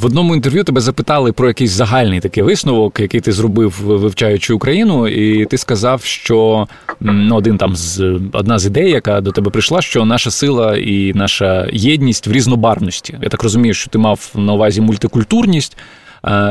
В 0.00 0.06
одному 0.06 0.34
інтерв'ю 0.34 0.64
тебе 0.64 0.80
запитали 0.80 1.32
про 1.32 1.48
якийсь 1.48 1.70
загальний 1.70 2.20
такий 2.20 2.42
висновок, 2.42 3.00
який 3.00 3.20
ти 3.20 3.32
зробив, 3.32 3.80
вивчаючи 3.84 4.54
Україну, 4.54 5.08
і 5.08 5.46
ти 5.46 5.58
сказав, 5.58 6.04
що 6.04 6.68
ну, 7.00 7.36
один 7.36 7.58
там 7.58 7.76
з 7.76 8.20
одна 8.32 8.58
з 8.58 8.66
ідей, 8.66 8.90
яка 8.90 9.20
до 9.20 9.32
тебе 9.32 9.50
прийшла, 9.50 9.82
що 9.82 10.04
наша 10.04 10.30
сила 10.30 10.76
і 10.76 11.12
наша 11.14 11.68
єдність 11.72 12.26
в 12.26 12.32
різнобарвності. 12.32 13.14
Я 13.22 13.28
так 13.28 13.42
розумію, 13.42 13.74
що 13.74 13.90
ти 13.90 13.98
мав 13.98 14.32
на 14.34 14.52
увазі 14.52 14.80
мультикультурність. 14.80 15.76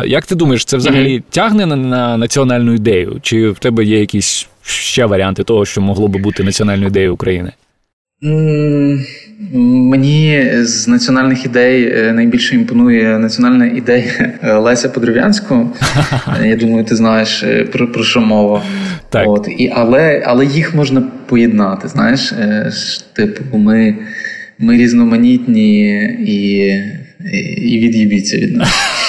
Як 0.05 0.25
ти 0.25 0.35
думаєш, 0.35 0.65
це 0.65 0.77
взагалі 0.77 1.23
тягне 1.29 1.65
на, 1.65 1.75
на 1.75 2.17
національну 2.17 2.73
ідею? 2.73 3.19
Чи 3.21 3.49
в 3.49 3.59
тебе 3.59 3.85
є 3.85 3.99
якісь 3.99 4.47
ще 4.63 5.05
варіанти 5.05 5.43
того, 5.43 5.65
що 5.65 5.81
могло 5.81 6.07
би 6.07 6.19
бути 6.19 6.43
національною 6.43 6.87
ідеєю 6.87 7.13
України? 7.13 7.51
Мені 9.51 10.51
з 10.61 10.87
національних 10.87 11.45
ідей 11.45 11.93
е, 11.97 12.13
найбільше 12.13 12.55
імпонує 12.55 13.19
національна 13.19 13.65
ідея 13.65 14.33
е, 14.43 14.53
Леся 14.53 14.89
Подрив'янського. 14.89 15.73
Я 16.45 16.55
думаю, 16.55 16.83
ти 16.85 16.95
знаєш 16.95 17.43
е, 17.43 17.63
про 17.63 17.91
про 17.91 18.03
що 18.03 18.21
мова. 18.21 18.63
Так. 19.09 19.27
От. 19.27 19.47
І, 19.57 19.71
Але 19.75 20.23
але 20.25 20.45
їх 20.45 20.75
можна 20.75 21.03
поєднати. 21.25 21.87
Знаєш, 21.87 22.33
типу, 23.13 23.57
ми 23.57 23.95
ми 24.59 24.77
різноманітні 24.77 25.89
і 26.27 26.57
і 27.57 27.79
від'їбіться 27.79 28.37
від 28.37 28.55
нас. 28.57 28.69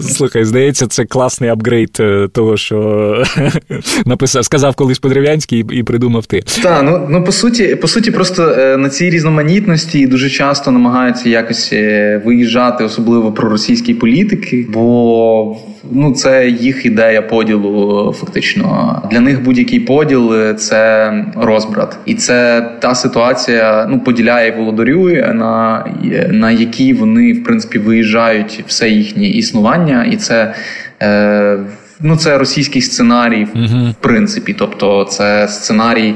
Слухай, 0.00 0.44
здається, 0.44 0.86
це 0.86 1.04
класний 1.04 1.50
апгрейд 1.50 1.96
е, 2.00 2.28
того, 2.32 2.56
що 2.56 3.24
написав, 4.06 4.44
сказав 4.44 4.74
колись 4.74 4.98
Подрив'янський 4.98 5.64
і 5.70 5.82
придумав 5.82 6.26
ти. 6.26 6.42
Так, 6.62 6.82
ну 6.84 7.06
ну 7.10 7.24
по 7.24 7.32
суті, 7.32 7.74
по 7.74 7.88
суті, 7.88 8.10
просто 8.10 8.54
е, 8.58 8.76
на 8.76 8.88
цій 8.88 9.10
різноманітності 9.10 10.06
дуже 10.06 10.30
часто 10.30 10.70
намагаються 10.70 11.28
якось 11.28 11.70
е, 11.72 12.22
виїжджати, 12.24 12.84
особливо 12.84 13.32
про 13.32 13.48
російські 13.48 13.94
політики, 13.94 14.66
бо 14.72 15.56
ну 15.90 16.12
це 16.12 16.48
їх 16.48 16.86
ідея 16.86 17.22
поділу. 17.22 18.14
Фактично 18.18 19.02
для 19.10 19.20
них 19.20 19.42
будь-який 19.42 19.80
поділ 19.80 20.54
це 20.54 21.12
розбрат, 21.36 21.96
і 22.06 22.14
це 22.14 22.68
та 22.80 22.94
ситуація. 22.94 23.86
Ну 23.90 24.00
поділяє 24.00 24.50
володарює 24.50 25.32
на 25.34 25.84
на 26.30 26.50
які 26.50 26.92
вони 26.92 27.32
в 27.32 27.44
принципі 27.44 27.78
виїжджають 27.78 28.64
все 28.66 28.88
їхнє 28.88 29.28
існування, 29.28 30.04
і 30.04 30.16
це. 30.16 30.54
Е, 31.02 31.58
Ну, 32.00 32.16
це 32.16 32.38
російський 32.38 32.82
сценарій, 32.82 33.46
uh-huh. 33.54 33.90
в 33.90 33.94
принципі. 33.94 34.54
Тобто, 34.58 35.04
це 35.04 35.48
сценарій 35.48 36.14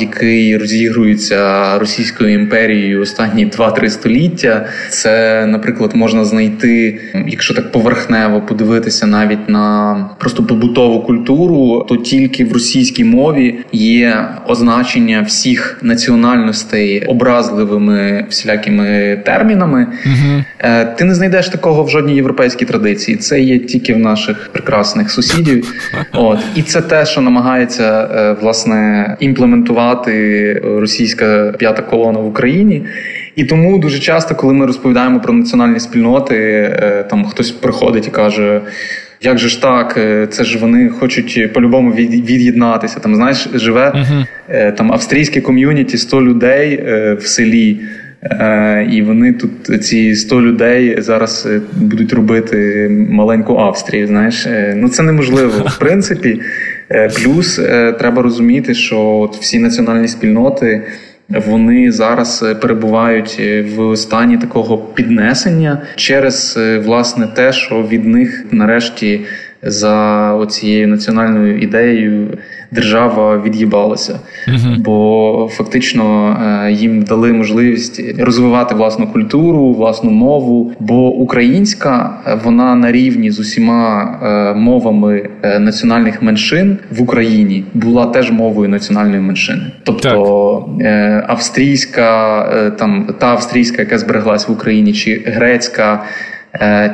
який 0.00 0.56
розігрується 0.56 1.78
Російською 1.78 2.34
імперією 2.34 3.00
останні 3.00 3.46
2-3 3.46 3.88
століття. 3.88 4.66
Це, 4.88 5.46
наприклад, 5.46 5.90
можна 5.94 6.24
знайти, 6.24 7.00
якщо 7.26 7.54
так 7.54 7.72
поверхнево 7.72 8.40
подивитися 8.40 9.06
навіть 9.06 9.48
на 9.48 9.96
просто 10.18 10.44
побутову 10.44 11.00
культуру, 11.00 11.86
то 11.88 11.96
тільки 11.96 12.44
в 12.44 12.52
російській 12.52 13.04
мові 13.04 13.58
є 13.72 14.28
означення 14.46 15.22
всіх 15.22 15.78
національностей 15.82 17.04
образливими 17.04 18.24
всілякими 18.28 19.18
термінами. 19.24 19.86
Угу. 20.06 20.44
Ти 20.96 21.04
не 21.04 21.14
знайдеш 21.14 21.48
такого 21.48 21.84
в 21.84 21.90
жодній 21.90 22.14
європейській 22.14 22.64
традиції. 22.64 23.16
Це 23.16 23.40
є 23.40 23.58
тільки 23.58 23.94
в 23.94 23.98
наших 23.98 24.50
прекрасних 24.52 25.10
сусідів. 25.10 25.72
От 26.12 26.38
і 26.54 26.62
це 26.62 26.80
те, 26.80 27.06
що 27.06 27.20
намагається 27.20 28.08
е, 28.14 28.32
імплементувати 29.20 30.52
російська 30.64 31.54
п'ята 31.58 31.82
колона 31.82 32.18
в 32.18 32.26
Україні. 32.26 32.82
І 33.36 33.44
тому 33.44 33.78
дуже 33.78 33.98
часто, 33.98 34.34
коли 34.34 34.54
ми 34.54 34.66
розповідаємо 34.66 35.20
про 35.20 35.34
національні 35.34 35.80
спільноти, 35.80 36.36
е, 36.36 37.04
там 37.10 37.24
хтось 37.24 37.50
приходить 37.50 38.08
і 38.08 38.10
каже. 38.10 38.60
Як 39.20 39.38
же 39.38 39.48
ж 39.48 39.62
так, 39.62 39.94
е, 39.98 40.26
це 40.26 40.44
ж 40.44 40.58
вони 40.58 40.88
хочуть 40.88 41.52
по-любому 41.52 41.92
від'єднатися. 41.92 43.00
Там 43.00 43.14
знаєш, 43.14 43.48
живе 43.54 43.92
uh-huh. 43.96 44.72
там 44.72 44.92
австрійське 44.92 45.40
ком'юніті 45.40 45.98
100 45.98 46.22
людей 46.22 46.84
в 47.18 47.26
селі, 47.26 47.80
і 48.90 49.02
вони 49.02 49.32
тут 49.32 49.84
ці 49.84 50.14
100 50.14 50.42
людей 50.42 50.96
зараз 50.98 51.48
будуть 51.72 52.12
робити 52.12 52.88
маленьку 53.10 53.56
Австрію. 53.56 54.06
Знаєш, 54.06 54.46
ну 54.74 54.88
це 54.88 55.02
неможливо 55.02 55.64
в 55.66 55.78
принципі. 55.78 56.40
Е, 56.90 57.08
плюс 57.08 57.58
е, 57.58 57.92
треба 57.92 58.22
розуміти, 58.22 58.74
що 58.74 59.00
от 59.00 59.36
всі 59.36 59.58
національні 59.58 60.08
спільноти 60.08 60.82
вони 61.28 61.92
зараз 61.92 62.44
е, 62.46 62.54
перебувають 62.54 63.40
в 63.76 63.96
стані 63.96 64.38
такого 64.38 64.78
піднесення 64.78 65.82
через 65.96 66.58
власне 66.84 67.26
те, 67.26 67.52
що 67.52 67.82
від 67.82 68.04
них 68.04 68.44
нарешті 68.50 69.20
за 69.66 70.32
оцією 70.34 70.88
національною 70.88 71.58
ідеєю 71.58 72.38
держава 72.70 73.38
від'їбалася, 73.38 74.20
uh 74.48 74.76
бо 74.78 75.48
фактично 75.52 76.36
е, 76.66 76.72
їм 76.72 77.02
дали 77.02 77.32
можливість 77.32 78.02
розвивати 78.18 78.74
власну 78.74 79.06
культуру, 79.06 79.72
власну 79.72 80.10
мову. 80.10 80.72
Бо 80.80 81.08
українська 81.08 82.18
е, 82.26 82.38
вона 82.44 82.74
на 82.74 82.92
рівні 82.92 83.30
з 83.30 83.38
усіма 83.38 84.18
е, 84.22 84.58
мовами 84.58 85.28
національних 85.60 86.22
меншин 86.22 86.78
в 86.90 87.02
Україні 87.02 87.64
була 87.74 88.06
теж 88.06 88.30
мовою 88.30 88.68
національної 88.68 89.20
меншини, 89.20 89.62
тобто 89.82 90.68
так. 90.80 91.24
австрійська, 91.28 92.72
там 92.78 93.06
та 93.18 93.26
австрійська, 93.26 93.82
яка 93.82 93.98
збереглась 93.98 94.48
в 94.48 94.52
Україні, 94.52 94.92
чи 94.92 95.22
грецька, 95.26 96.02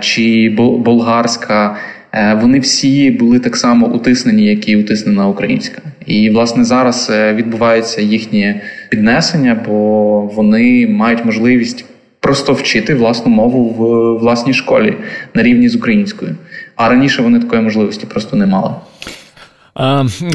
чи 0.00 0.54
болгарська. 0.84 1.76
Е, 2.14 2.34
вони 2.34 2.58
всі 2.58 3.10
були 3.10 3.38
так 3.38 3.56
само 3.56 3.86
утиснені, 3.86 4.44
як 4.44 4.68
і 4.68 4.76
утиснена 4.76 5.28
українська. 5.28 5.82
І 6.06 6.30
власне 6.30 6.64
зараз 6.64 7.10
е, 7.12 7.34
відбувається 7.34 8.00
їхнє 8.00 8.60
піднесення, 8.90 9.60
бо 9.66 10.20
вони 10.20 10.86
мають 10.86 11.24
можливість 11.24 11.84
просто 12.20 12.52
вчити 12.52 12.94
власну 12.94 13.32
мову 13.32 13.64
в 13.64 14.18
власній 14.18 14.54
школі 14.54 14.94
на 15.34 15.42
рівні 15.42 15.68
з 15.68 15.76
українською. 15.76 16.36
А 16.76 16.88
раніше 16.88 17.22
вони 17.22 17.40
такої 17.40 17.62
можливості 17.62 18.06
просто 18.06 18.36
не 18.36 18.46
мали. 18.46 18.74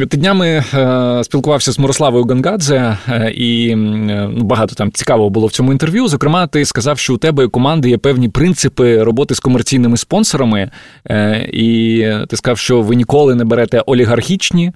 Ти 0.10 0.18
днями 0.18 0.64
е, 0.74 1.24
спілкувався 1.24 1.72
з 1.72 1.80
Мирославою 1.80 2.26
Гангадзе, 2.26 2.98
е, 3.10 3.32
і 3.32 3.76
ну, 3.76 4.44
багато 4.44 4.76
там 4.76 4.92
цікавого 4.92 5.30
було 5.30 5.48
в 5.48 5.52
цьому 5.52 5.72
інтерв'ю. 5.72 6.08
Зокрема, 6.08 6.48
ти 6.48 6.66
сказав, 6.66 7.00
що 7.00 7.14
у 7.14 7.18
тебе 7.18 7.44
і 7.44 7.48
команди 7.48 7.90
є 7.90 7.98
певні 7.98 8.30
принципи 8.30 9.04
роботи 9.04 9.36
з 9.36 9.40
комерційними 9.40 9.98
спонсорами, 9.98 10.70
е, 11.10 11.50
і 11.54 12.06
ти 12.30 12.38
сказав, 12.38 12.58
що 12.58 12.82
ви 12.82 12.96
ніколи 12.96 13.36
не 13.36 13.46
берете 13.46 13.84
олігархічні 13.86 14.72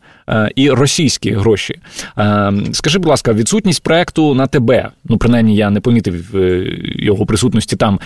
і 0.56 0.70
російські 0.70 1.32
гроші. 1.32 1.76
Скажи, 2.72 3.00
будь 3.00 3.10
ласка, 3.10 3.34
відсутність 3.34 3.84
проекту 3.84 4.34
на 4.34 4.48
тебе, 4.48 4.90
ну 5.06 5.18
принаймні 5.18 5.56
я 5.56 5.70
не 5.70 5.80
помітив 5.80 6.36
його 6.96 7.26
присутності 7.26 7.76
там. 7.76 8.00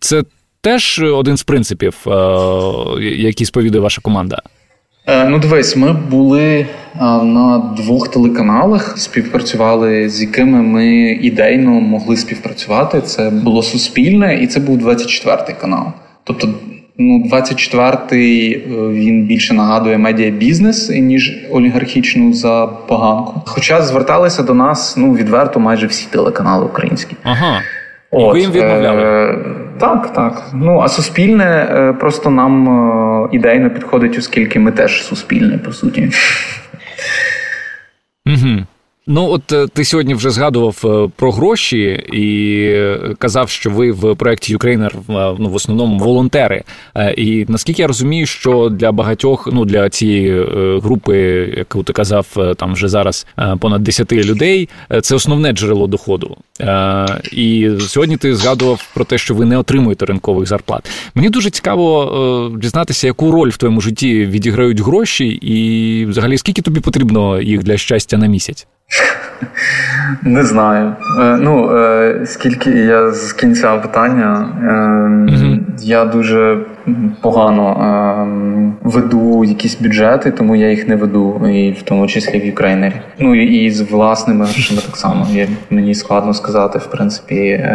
Це 0.00 0.22
теж 0.60 1.02
один 1.02 1.36
з 1.36 1.42
принципів, 1.42 2.06
які 3.00 3.44
сповідує 3.44 3.82
ваша 3.82 4.00
команда. 4.00 4.42
Е, 5.06 5.24
ну, 5.28 5.38
дивись, 5.38 5.76
ми 5.76 5.92
були 5.92 6.50
е, 6.50 6.66
на 7.22 7.74
двох 7.76 8.08
телеканалах, 8.08 8.98
співпрацювали, 8.98 10.08
з 10.08 10.20
якими 10.20 10.62
ми 10.62 10.86
ідейно 11.22 11.70
могли 11.70 12.16
співпрацювати. 12.16 13.00
Це 13.00 13.30
було 13.30 13.62
суспільне, 13.62 14.34
і 14.42 14.46
це 14.46 14.60
був 14.60 14.88
24-й 14.88 15.54
канал. 15.60 15.86
Тобто, 16.24 16.48
ну, 16.98 17.24
24-й 17.32 18.52
е, 18.52 18.58
він 18.88 19.26
більше 19.26 19.54
нагадує 19.54 19.98
медіабізнес, 19.98 20.90
ніж 20.90 21.46
олігархічну 21.50 22.32
забаганку. 22.32 23.42
Хоча 23.46 23.82
зверталися 23.82 24.42
до 24.42 24.54
нас 24.54 24.96
ну 24.96 25.14
відверто 25.14 25.60
майже 25.60 25.86
всі 25.86 26.06
телеканали 26.10 26.64
українські. 26.64 27.16
Ага. 27.22 27.60
От, 28.10 28.34
ви 28.34 28.40
їм 28.40 28.50
відмовляли? 28.50 29.02
Е, 29.02 29.38
Так, 29.80 30.12
так. 30.12 30.50
Ну 30.54 30.80
а 30.80 30.88
суспільне 30.88 31.44
е, 31.44 31.92
просто 31.92 32.30
нам 32.30 32.68
е, 32.68 33.28
ідейно 33.32 33.70
підходить, 33.70 34.18
оскільки 34.18 34.58
ми 34.58 34.72
теж 34.72 35.04
суспільне, 35.04 35.58
по 35.58 35.72
суті. 35.72 36.10
Угу. 38.26 38.66
Ну, 39.08 39.30
от 39.30 39.52
е, 39.52 39.66
ти 39.66 39.84
сьогодні 39.84 40.14
вже 40.14 40.30
згадував 40.30 40.82
е, 40.84 41.10
про 41.16 41.32
гроші 41.32 41.84
і 42.12 42.56
е, 42.74 43.14
казав, 43.18 43.48
що 43.50 43.70
ви 43.70 43.92
в 43.92 44.14
проєкті 44.14 44.52
Ukraїner 44.52 44.94
ну, 45.08 45.48
в 45.48 45.54
основному 45.54 45.98
волонтери. 45.98 46.62
І 47.16 47.46
наскільки 47.48 47.82
я 47.82 47.88
розумію, 47.88 48.26
що 48.26 48.68
для 48.68 48.92
багатьох, 48.92 49.48
ну 49.52 49.64
для 49.64 49.88
цієї 49.90 50.44
групи, 50.80 51.18
яку 51.56 51.82
ти 51.82 51.92
казав, 51.92 52.26
там 52.56 52.72
вже 52.72 52.88
зараз 52.88 53.26
понад 53.58 53.82
10 53.82 54.12
людей, 54.12 54.68
це 55.02 55.14
основне 55.14 55.52
джерело 55.52 55.86
доходу. 55.86 56.36
І 57.32 57.70
сьогодні 57.80 58.16
ти 58.16 58.36
згадував 58.36 58.88
про 58.94 59.04
те, 59.04 59.18
що 59.18 59.34
ви 59.34 59.44
не 59.44 59.58
отримуєте 59.58 60.06
ринкових 60.06 60.48
зарплат. 60.48 60.90
Мені 61.14 61.28
дуже 61.28 61.50
цікаво 61.50 62.52
дізнатися, 62.56 63.06
яку 63.06 63.30
роль 63.30 63.50
в 63.50 63.56
твоєму 63.56 63.80
житті 63.80 64.26
відіграють 64.26 64.80
гроші, 64.80 65.28
і 65.28 66.06
взагалі 66.06 66.38
скільки 66.38 66.62
тобі 66.62 66.80
потрібно 66.80 67.40
їх 67.40 67.62
для 67.62 67.76
щастя 67.76 68.16
на 68.16 68.26
місяць. 68.26 68.66
Не 70.22 70.44
знаю. 70.44 70.96
Е, 71.20 71.36
ну, 71.40 71.76
е, 71.76 72.20
скільки 72.24 72.70
я 72.70 73.12
з 73.12 73.32
кінця 73.32 73.76
питання, 73.76 74.48
mm 74.62 75.56
я 75.82 76.04
дуже 76.04 76.58
погано 77.22 78.78
веду 78.82 79.44
якісь 79.44 79.80
бюджети, 79.80 80.30
тому 80.30 80.56
я 80.56 80.70
їх 80.70 80.88
не 80.88 80.96
веду, 80.96 81.48
і 81.48 81.70
в 81.70 81.82
тому 81.82 82.06
числі 82.06 82.40
в 82.40 82.44
Ukraїner 82.44 82.85
і. 82.85 82.94
Ну 83.18 83.34
і 83.34 83.70
з 83.70 83.80
власними 83.80 84.44
грошима 84.44 84.80
так 84.86 84.96
само. 84.96 85.26
Я, 85.32 85.48
Мені 85.70 85.94
складно 85.94 86.34
сказати, 86.34 86.78
в 86.78 86.86
принципі. 86.86 87.66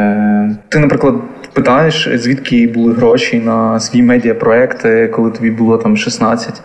Ти, 0.70 0.80
наприклад, 0.80 1.16
питаєш, 1.54 2.10
звідки 2.14 2.68
були 2.68 2.94
гроші 2.94 3.40
на 3.40 3.80
свій 3.80 4.02
медіапроект, 4.02 4.86
коли 5.12 5.32
тобі 5.32 5.52
було 5.52 5.78
там 5.78 5.98
16. 5.98 6.62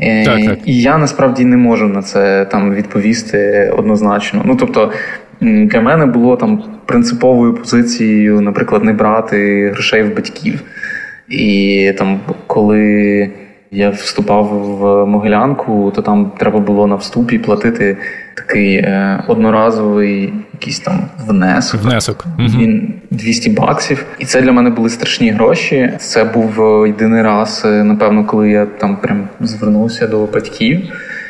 Е, 0.00 0.24
так, 0.24 0.44
так. 0.44 0.58
І 0.64 0.80
я 0.80 0.98
насправді 0.98 1.44
не 1.44 1.56
можу 1.56 1.88
на 1.88 2.02
це 2.02 2.44
там 2.44 2.74
відповісти 2.74 3.72
однозначно. 3.76 4.42
Ну 4.44 4.56
тобто 4.56 4.92
для 5.40 5.80
мене 5.80 6.06
було 6.06 6.36
там 6.36 6.62
принциповою 6.86 7.54
позицією, 7.54 8.40
наприклад, 8.40 8.84
не 8.84 8.92
брати 8.92 9.70
грошей 9.70 10.02
в 10.02 10.16
батьків. 10.16 10.62
І 11.28 11.92
там, 11.98 12.20
коли 12.46 13.30
я 13.70 13.90
вступав 13.90 14.44
в 14.44 15.06
Могилянку, 15.06 15.92
то 15.94 16.02
там 16.02 16.32
треба 16.38 16.60
було 16.60 16.86
на 16.86 16.94
вступі 16.94 17.38
платити 17.38 17.96
такий 18.46 18.76
е, 18.76 19.24
одноразовий 19.28 20.32
якийсь 20.52 20.80
там 20.80 21.00
внесок. 21.26 21.82
Внесок. 21.82 22.24
Він 22.38 22.94
200 23.10 23.50
баксів. 23.50 24.04
І 24.18 24.24
це 24.24 24.42
для 24.42 24.52
мене 24.52 24.70
були 24.70 24.90
страшні 24.90 25.30
гроші. 25.30 25.92
Це 25.98 26.24
був 26.24 26.62
е, 26.62 26.88
єдиний 26.88 27.22
раз, 27.22 27.62
е, 27.64 27.84
напевно, 27.84 28.24
коли 28.24 28.50
я 28.50 28.66
там 28.66 28.96
прям 28.96 29.28
звернувся 29.40 30.06
до 30.06 30.26
батьків. 30.26 30.80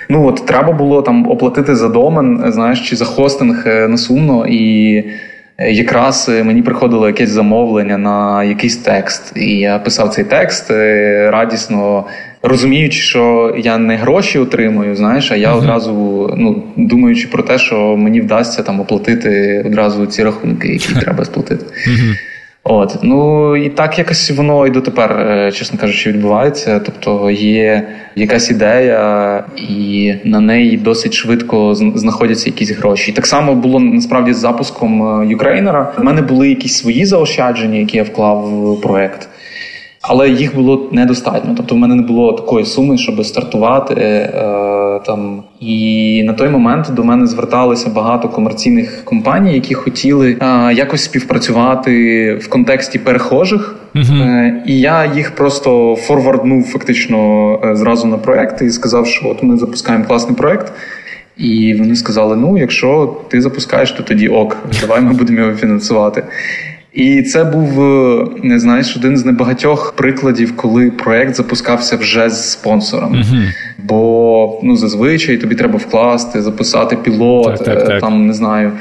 Ну 0.09 0.27
от 0.27 0.47
треба 0.47 0.73
було 0.73 1.03
там 1.03 1.31
оплатити 1.31 1.77
за 1.77 1.89
домен, 1.89 2.45
знаєш, 2.47 2.89
чи 2.89 2.97
за 2.97 3.05
хостинг 3.05 3.65
е, 3.67 3.89
на 3.89 3.97
сумно 3.97 4.47
і. 4.47 5.05
Якраз 5.59 6.29
мені 6.45 6.63
приходило 6.63 7.07
якесь 7.07 7.31
замовлення 7.31 7.99
на 7.99 8.45
якийсь 8.45 8.77
текст, 8.77 9.33
і 9.37 9.59
я 9.59 9.79
писав 9.79 10.09
цей 10.09 10.25
текст 10.25 10.71
радісно 11.31 12.05
розуміючи, 12.49 12.99
що 12.99 13.55
я 13.59 13.79
не 13.79 13.97
гроші 13.97 14.39
отримую, 14.39 14.97
знаєш, 14.97 15.33
а 15.33 15.37
я 15.37 15.53
uh-huh. 15.53 15.59
одразу 15.59 15.93
ну 16.37 16.63
думаючи 16.77 17.29
про 17.29 17.43
те, 17.43 17.59
що 17.59 17.97
мені 17.97 18.21
вдасться 18.21 18.63
там 18.63 18.81
оплатити 18.81 19.63
одразу 19.67 20.07
ці 20.07 20.25
рахунки, 20.25 20.69
які 20.69 20.95
треба 20.95 21.25
сплатити. 21.25 21.65
Uh-huh. 21.65 22.15
От 22.69 22.99
ну 23.03 23.57
і 23.57 23.69
так 23.69 23.99
якось 23.99 24.31
воно 24.31 24.67
і 24.67 24.71
дотепер, 24.71 25.13
е, 25.13 25.53
чесно 25.53 25.79
кажучи, 25.79 26.13
відбувається. 26.13 26.81
Тобто 26.81 27.31
є 27.31 27.89
якась 28.17 28.51
ідея, 28.51 29.45
і 29.57 30.15
на 30.25 30.41
неї 30.41 30.77
досить 30.77 31.15
швидко 31.15 31.75
знаходяться 31.75 32.47
якісь 32.47 32.71
гроші. 32.71 33.11
І 33.11 33.15
так 33.15 33.27
само 33.27 33.55
було 33.55 33.81
насправді 33.81 34.33
з 34.33 34.37
запуском 34.37 35.25
Юкрейнера. 35.31 35.93
У 35.99 36.03
мене 36.03 36.23
були 36.23 36.49
якісь 36.49 36.79
свої 36.79 37.05
заощадження, 37.05 37.79
які 37.79 37.97
я 37.97 38.03
вклав 38.03 38.39
в 38.45 38.81
проект. 38.81 39.29
Але 40.09 40.29
їх 40.29 40.55
було 40.55 40.89
недостатньо. 40.93 41.55
Тобто, 41.57 41.75
в 41.75 41.79
мене 41.79 41.95
не 41.95 42.03
було 42.03 42.33
такої 42.33 42.65
суми, 42.65 42.99
щоб 42.99 43.25
стартувати 43.25 43.95
е, 43.95 45.01
там. 45.07 45.43
І 45.61 46.23
на 46.27 46.33
той 46.33 46.49
момент 46.49 46.91
до 46.93 47.05
мене 47.05 47.27
зверталися 47.27 47.91
багато 47.91 48.29
комерційних 48.29 49.05
компаній, 49.05 49.55
які 49.55 49.75
хотіли 49.75 50.37
е, 50.41 50.73
якось 50.75 51.05
співпрацювати 51.05 52.35
в 52.35 52.49
контексті 52.49 52.99
перехожих. 52.99 53.77
Uh-huh. 53.95 54.23
Е, 54.23 54.63
і 54.67 54.81
я 54.81 55.13
їх 55.17 55.35
просто 55.35 55.97
форварднув 55.97 56.65
фактично 56.65 57.53
е, 57.65 57.77
зразу 57.77 58.07
на 58.07 58.19
проект 58.19 58.63
і 58.63 58.71
сказав, 58.71 59.07
що 59.07 59.29
от 59.29 59.43
ми 59.43 59.57
запускаємо 59.57 60.05
класний 60.05 60.37
проект. 60.37 60.73
І 61.37 61.75
вони 61.79 61.97
сказали: 61.97 62.37
ну, 62.37 62.59
якщо 62.59 63.17
ти 63.29 63.41
запускаєш, 63.41 63.93
то 63.93 64.03
тоді 64.03 64.29
ок, 64.29 64.57
давай 64.81 65.01
ми 65.01 65.13
будемо 65.13 65.41
його 65.41 65.53
фінансувати. 65.53 66.23
І 66.97 67.23
це 67.23 67.45
був 67.45 67.83
е, 67.83 68.27
не 68.43 68.59
знаєш 68.59 68.97
один 68.97 69.17
з 69.17 69.25
небагатьох 69.25 69.93
прикладів, 69.93 70.57
коли 70.57 70.91
проект 70.91 71.35
запускався 71.35 71.97
вже 71.97 72.31
з 72.31 72.51
спонсором. 72.51 73.15
uh 73.15 73.53
Бо 73.79 74.61
ну 74.63 74.77
зазвичай 74.77 75.37
тобі 75.37 75.55
треба 75.55 75.79
вкласти, 75.79 76.43
записати 76.43 76.97
пілот, 76.97 77.57
так, 77.57 77.65
так, 77.65 77.87
так. 77.87 78.01
там 78.01 78.27
не 78.27 78.33
знаю. 78.33 78.73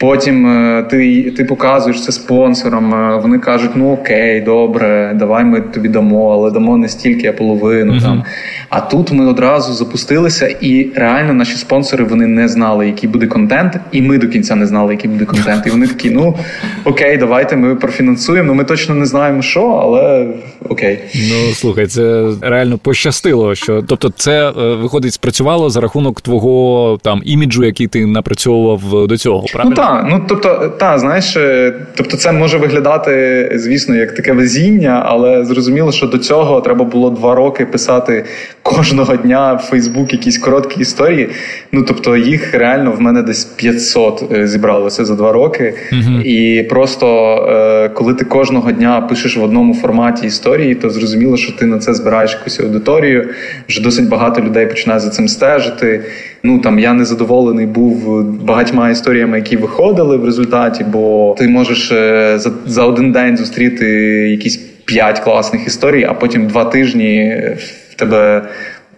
Потім 0.00 0.46
е, 0.46 0.82
ти 0.90 1.30
ти 1.30 1.44
показуєш 1.44 2.04
це 2.04 2.12
спонсорам. 2.12 2.94
Е, 2.94 3.20
вони 3.22 3.38
кажуть: 3.38 3.70
ну 3.74 3.92
окей, 3.92 4.40
добре, 4.40 5.12
давай 5.14 5.44
ми 5.44 5.60
тобі 5.60 5.88
дамо, 5.88 6.32
але 6.32 6.50
дамо 6.50 6.76
не 6.76 6.88
стільки, 6.88 7.26
а 7.26 7.32
половину 7.32 7.92
uh-huh. 7.92 8.02
там. 8.02 8.24
А 8.68 8.80
тут 8.80 9.12
ми 9.12 9.26
одразу 9.26 9.72
запустилися, 9.72 10.46
і 10.60 10.90
реально 10.94 11.34
наші 11.34 11.56
спонсори 11.56 12.04
вони 12.04 12.26
не 12.26 12.48
знали, 12.48 12.86
який 12.86 13.08
буде 13.08 13.26
контент, 13.26 13.80
і 13.92 14.02
ми 14.02 14.18
до 14.18 14.28
кінця 14.28 14.54
не 14.54 14.66
знали, 14.66 14.92
який 14.92 15.10
буде 15.10 15.24
контент. 15.24 15.66
І 15.66 15.70
вони 15.70 15.86
такі: 15.86 16.10
ну 16.10 16.36
окей, 16.84 17.16
давайте 17.16 17.56
ми 17.56 17.74
профінансуємо. 17.74 18.46
Ну 18.46 18.54
ми 18.54 18.64
точно 18.64 18.94
не 18.94 19.06
знаємо, 19.06 19.42
що, 19.42 19.62
але 19.62 20.28
окей. 20.68 20.98
Ну 21.14 21.54
слухай, 21.54 21.86
це 21.86 22.30
реально 22.40 22.78
пощастило. 22.78 23.54
Що 23.54 23.82
тобто, 23.82 24.10
це 24.16 24.48
е, 24.48 24.74
виходить, 24.74 25.12
спрацювало 25.12 25.70
за 25.70 25.80
рахунок 25.80 26.20
твого 26.20 26.98
там 27.02 27.22
іміджу, 27.24 27.64
який 27.64 27.86
ти 27.86 28.06
напрацьовував 28.06 29.06
до 29.08 29.16
цього. 29.16 29.44
правильно? 29.52 29.70
Ну, 29.70 29.82
ну 30.08 30.24
тобто, 30.28 30.72
та 30.78 30.98
знаєш, 30.98 31.36
е, 31.36 31.74
тобто, 31.94 32.16
це 32.16 32.32
може 32.32 32.58
виглядати, 32.58 33.52
звісно, 33.54 33.96
як 33.96 34.14
таке 34.14 34.32
везіння, 34.32 35.02
але 35.06 35.44
зрозуміло, 35.44 35.92
що 35.92 36.06
до 36.06 36.18
цього 36.18 36.60
треба 36.60 36.84
було 36.84 37.10
два 37.10 37.34
роки 37.34 37.66
писати 37.66 38.24
кожного 38.62 39.16
дня 39.16 39.54
в 39.54 39.58
Фейсбук 39.58 40.12
якісь 40.12 40.38
короткі 40.38 40.80
історії. 40.80 41.28
Ну 41.72 41.82
тобто, 41.82 42.16
їх 42.16 42.54
реально 42.54 42.92
в 42.92 43.00
мене 43.00 43.22
десь 43.22 43.44
500 43.44 44.32
е, 44.32 44.46
зібралося 44.46 45.04
за 45.04 45.14
два 45.14 45.32
роки. 45.32 45.74
Угу. 45.92 46.20
І 46.20 46.62
просто 46.62 47.36
е, 47.50 47.88
коли 47.88 48.14
ти 48.14 48.24
кожного 48.24 48.72
дня 48.72 49.00
пишеш 49.00 49.36
в 49.36 49.42
одному 49.42 49.74
форматі 49.74 50.26
історії, 50.26 50.74
то 50.74 50.90
зрозуміло, 50.90 51.36
що 51.36 51.52
ти 51.52 51.66
на 51.66 51.78
це 51.78 51.94
збираєш 51.94 52.32
якусь 52.32 52.60
аудиторію. 52.60 53.28
Вже 53.68 53.82
досить 53.82 54.08
багато 54.08 54.40
людей 54.40 54.66
починає 54.66 55.00
за 55.00 55.10
цим 55.10 55.28
стежити. 55.28 56.04
Ну 56.42 56.58
там 56.58 56.78
я 56.78 56.92
не 56.92 57.04
задоволений 57.04 57.66
був 57.66 58.24
багатьма 58.24 58.90
історіями, 58.90 59.38
які 59.38 59.56
виходили 59.56 60.16
в 60.16 60.24
результаті, 60.24 60.84
бо 60.84 61.34
ти 61.38 61.48
можеш 61.48 61.92
е, 61.92 62.38
за, 62.38 62.50
за 62.66 62.84
один 62.84 63.12
день 63.12 63.36
зустріти 63.36 63.86
якісь 64.30 64.56
п'ять 64.84 65.20
класних 65.20 65.66
історій, 65.66 66.06
а 66.08 66.14
потім 66.14 66.46
два 66.46 66.64
тижні 66.64 67.42
в 67.90 67.94
тебе. 67.94 68.42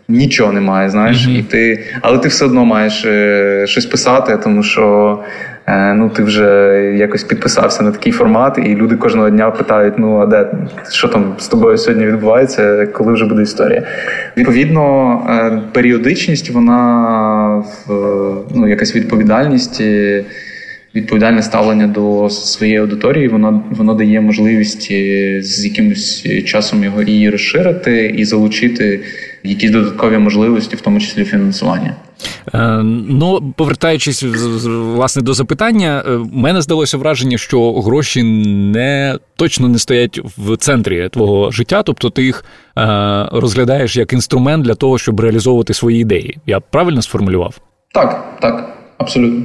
Нічого 0.09 0.53
немає, 0.53 0.91
знаєш, 0.91 1.27
mm-hmm. 1.27 1.39
і 1.39 1.43
ти, 1.43 1.85
але 2.01 2.19
ти 2.19 2.29
все 2.29 2.45
одно 2.45 2.65
маєш 2.65 3.05
е, 3.05 3.65
щось 3.67 3.87
писати, 3.87 4.39
тому 4.45 4.63
що 4.63 5.19
Е, 5.52 5.52
ну 5.69 6.09
ти 6.09 6.23
вже 6.23 6.47
якось 6.97 7.25
підписався 7.25 7.83
на 7.83 7.93
такий 7.93 8.13
формат, 8.13 8.59
і 8.59 8.75
люди 8.75 8.97
кожного 8.97 9.31
дня 9.31 9.51
питають: 9.51 9.95
ну 9.99 10.19
а 10.19 10.27
де 10.27 10.51
що 10.91 11.09
там 11.09 11.35
з 11.39 11.49
тобою 11.49 11.79
сьогодні 11.79 12.07
відбувається, 12.07 12.87
коли 12.87 13.13
вже 13.13 13.25
буде 13.25 13.43
історія? 13.43 13.83
Відповідно, 14.37 15.13
е, 15.31 15.63
періодичність, 15.73 16.51
вона 16.51 17.65
ну, 18.55 18.69
якась 18.69 18.97
відповідальність. 18.97 19.83
Відповідальне 20.95 21.43
ставлення 21.43 21.87
до 21.87 22.31
своєї 22.31 22.79
аудиторії, 22.79 23.29
воно 23.29 23.65
воно 23.71 23.95
дає 23.95 24.21
можливість 24.21 24.89
е, 24.91 25.43
з 25.43 25.65
якимось 25.65 26.27
часом 26.45 26.85
його 26.85 27.03
її 27.03 27.31
розширити 27.31 28.15
і 28.19 28.25
залучити 28.25 29.01
якісь 29.45 29.71
додаткові 29.71 30.19
можливості, 30.19 30.77
в 30.77 30.81
тому 30.81 31.01
числі 31.01 31.25
фінансування. 31.25 31.97
Е, 32.55 32.83
ну, 33.09 33.53
повертаючись 33.57 34.23
власне 34.67 35.23
до 35.23 35.35
запитання, 35.35 36.05
е, 36.07 36.19
мене 36.33 36.63
здалося 36.63 36.99
враження, 36.99 37.39
що 37.39 37.73
гроші 37.81 38.23
не 38.73 39.19
точно 39.37 39.69
не 39.69 39.79
стоять 39.79 40.21
в 40.39 40.57
центрі 40.57 41.09
твого 41.09 41.51
життя, 41.51 41.83
тобто 41.83 42.11
ти 42.11 42.23
їх 42.23 42.45
е, 42.79 43.29
розглядаєш 43.33 43.97
як 43.97 44.13
інструмент 44.13 44.65
для 44.65 44.75
того, 44.75 44.99
щоб 44.99 45.21
реалізовувати 45.21 45.75
свої 45.75 46.01
ідеї. 46.01 46.39
Я 46.47 46.61
правильно 46.61 47.03
сформулював? 47.03 47.59
Так, 47.95 48.39
так, 48.41 48.77
абсолютно. 48.99 49.45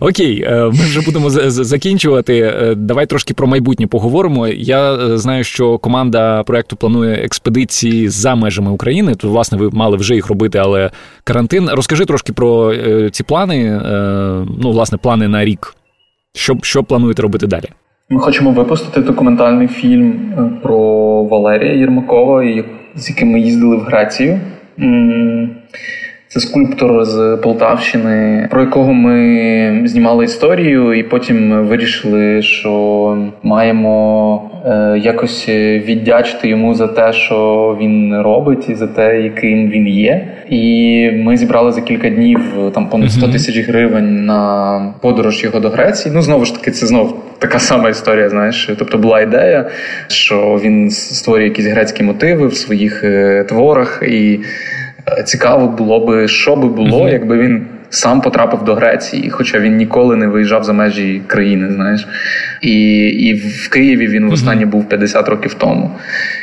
Окей, 0.00 0.42
е, 0.42 0.64
ми 0.64 0.70
вже 0.70 1.00
будемо 1.00 1.30
закінчувати. 1.30 2.38
Е, 2.38 2.74
давай 2.74 3.06
трошки 3.06 3.34
про 3.34 3.46
майбутнє 3.46 3.86
поговоримо. 3.86 4.48
Я 4.48 4.94
е, 4.94 5.18
знаю, 5.18 5.44
що 5.44 5.78
команда 5.78 6.42
проекту 6.42 6.76
планує 6.76 7.14
експедиції 7.14 8.08
за 8.08 8.34
межами 8.34 8.70
України. 8.70 9.14
То, 9.14 9.28
власне, 9.28 9.58
ви 9.58 9.70
мали 9.72 9.96
вже 9.96 10.14
їх 10.14 10.28
робити, 10.28 10.58
але 10.58 10.90
карантин. 11.24 11.68
Розкажи 11.72 12.04
трошки 12.04 12.32
про 12.32 12.74
ці 13.10 13.22
плани. 13.22 13.80
Ну, 14.60 14.70
власне, 14.70 14.98
плани 14.98 15.28
на 15.28 15.44
рік. 15.44 15.74
Що, 16.34 16.56
Що 16.62 16.84
плануєте 16.84 17.22
робити 17.22 17.46
далі? 17.46 17.64
Ми 18.10 18.20
хочемо 18.20 18.50
випустити 18.50 19.00
документальний 19.00 19.68
фільм 19.68 20.32
про 20.62 20.78
Валерія 21.24 21.72
Єрмакова, 21.72 22.44
з 22.94 23.08
яким 23.08 23.28
ми 23.28 23.40
їздили 23.40 23.76
в 23.76 23.80
Грецію. 23.80 24.40
Це 26.36 26.40
скульптор 26.40 27.04
з 27.04 27.38
Полтавщини, 27.42 28.48
про 28.50 28.60
якого 28.60 28.92
ми 28.92 29.82
знімали 29.84 30.24
історію, 30.24 30.94
і 30.94 31.02
потім 31.02 31.66
вирішили, 31.66 32.42
що 32.42 33.16
маємо 33.42 34.50
е, 34.66 34.98
якось 35.04 35.48
віддячити 35.48 36.48
йому 36.48 36.74
за 36.74 36.86
те, 36.86 37.12
що 37.12 37.78
він 37.80 38.20
робить, 38.20 38.68
і 38.68 38.74
за 38.74 38.86
те, 38.86 39.22
яким 39.22 39.70
він 39.70 39.88
є. 39.88 40.28
І 40.48 41.10
ми 41.14 41.36
зібрали 41.36 41.72
за 41.72 41.80
кілька 41.80 42.10
днів 42.10 42.40
там 42.74 42.88
понад 42.88 43.12
100 43.12 43.28
тисяч 43.28 43.58
гривень 43.58 44.24
на 44.24 44.94
подорож 45.00 45.44
його 45.44 45.60
до 45.60 45.68
Греції. 45.68 46.14
Ну 46.14 46.22
знову 46.22 46.44
ж 46.44 46.54
таки, 46.54 46.70
це 46.70 46.86
знов 46.86 47.16
така 47.38 47.58
сама 47.58 47.88
історія. 47.88 48.28
Знаєш, 48.28 48.70
тобто 48.78 48.98
була 48.98 49.20
ідея, 49.20 49.70
що 50.08 50.60
він 50.64 50.90
створює 50.90 51.44
якісь 51.44 51.66
грецькі 51.66 52.02
мотиви 52.02 52.46
в 52.46 52.54
своїх 52.54 53.04
е, 53.04 53.44
творах 53.48 54.02
і 54.08 54.40
цікаво 55.24 55.68
було 55.68 56.06
би, 56.06 56.28
що 56.28 56.56
би 56.56 56.68
було, 56.68 57.04
mm-hmm. 57.04 57.12
якби 57.12 57.38
він 57.38 57.66
сам 57.90 58.20
потрапив 58.20 58.64
до 58.64 58.74
Греції, 58.74 59.30
хоча 59.30 59.58
він 59.58 59.76
ніколи 59.76 60.16
не 60.16 60.26
виїжджав 60.26 60.64
за 60.64 60.72
межі 60.72 61.22
країни, 61.26 61.72
знаєш. 61.72 62.08
І 62.62 62.94
і 63.06 63.34
в 63.34 63.68
Києві 63.70 64.06
він 64.06 64.30
востаннє 64.30 64.64
mm-hmm. 64.64 64.68
був 64.68 64.88
50 64.88 65.28
років 65.28 65.54
тому. 65.54 65.90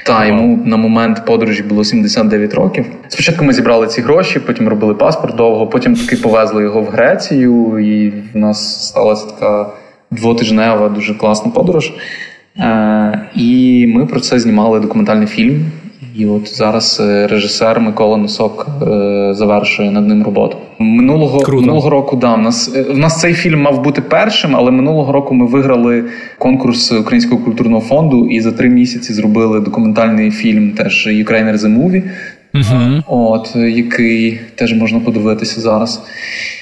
Та 0.06 0.26
йому 0.26 0.64
на 0.66 0.78
момент 0.78 1.26
подорожі 1.26 1.64
було 1.64 1.84
79 1.84 2.54
років. 2.54 2.86
Спочатку 3.08 3.46
ми 3.46 3.54
зібрали 3.54 3.88
ці 3.88 4.02
гроші, 4.02 4.40
потім 4.40 4.68
робили 4.68 4.94
паспорт 4.94 5.36
довго, 5.36 5.68
потім 5.68 5.96
таки 5.96 6.16
повезли 6.16 6.64
його 6.64 6.82
в 6.82 6.88
Грецію, 6.88 7.80
і 7.80 8.14
в 8.34 8.38
нас 8.38 8.88
сталася 8.88 9.26
така 9.26 9.70
двотижнева, 10.12 10.90
дуже 10.90 11.14
класна 11.14 11.52
подорож. 11.52 11.94
Е, 12.60 13.20
І 13.36 13.86
ми 13.96 14.06
про 14.06 14.20
це 14.20 14.40
знімали 14.40 14.80
документальний 14.80 15.28
фільм. 15.28 15.66
І 16.16 16.26
от 16.26 16.56
зараз 16.56 17.02
е, 17.04 17.28
режисер 17.28 17.80
Микола 17.80 18.18
Носок 18.18 18.68
е, 18.82 19.34
завершує 19.34 19.92
над 19.92 20.08
ним 20.08 20.24
роботу. 20.24 20.58
Минулого 20.80 21.40
Круто. 21.40 21.62
минулого 21.62 21.90
року 21.90 22.16
да, 22.16 22.36
в 22.36 22.42
нас 22.42 22.76
е, 22.76 22.82
в 22.82 22.98
нас 22.98 23.20
цей 23.20 23.34
фільм 23.34 23.62
мав 23.62 23.84
бути 23.84 24.02
першим, 24.02 24.56
але 24.56 24.72
минулого 24.72 25.12
року 25.12 25.34
ми 25.34 25.46
виграли 25.46 26.04
конкурс 26.38 26.92
Українського 26.92 27.44
культурного 27.44 27.82
фонду 27.82 28.28
і 28.30 28.42
за 28.42 28.52
три 28.52 28.70
місяці 28.70 29.14
зробили 29.14 29.60
документальний 29.60 30.32
фільм 30.32 30.72
теж 30.72 31.08
Ukrainer 31.08 31.58
The 31.58 31.78
Movie, 31.78 32.04
uh 32.54 33.04
От 33.08 33.56
який 33.56 34.40
теж 34.56 34.74
можна 34.74 35.00
подивитися 35.00 35.62
зараз. 35.62 36.02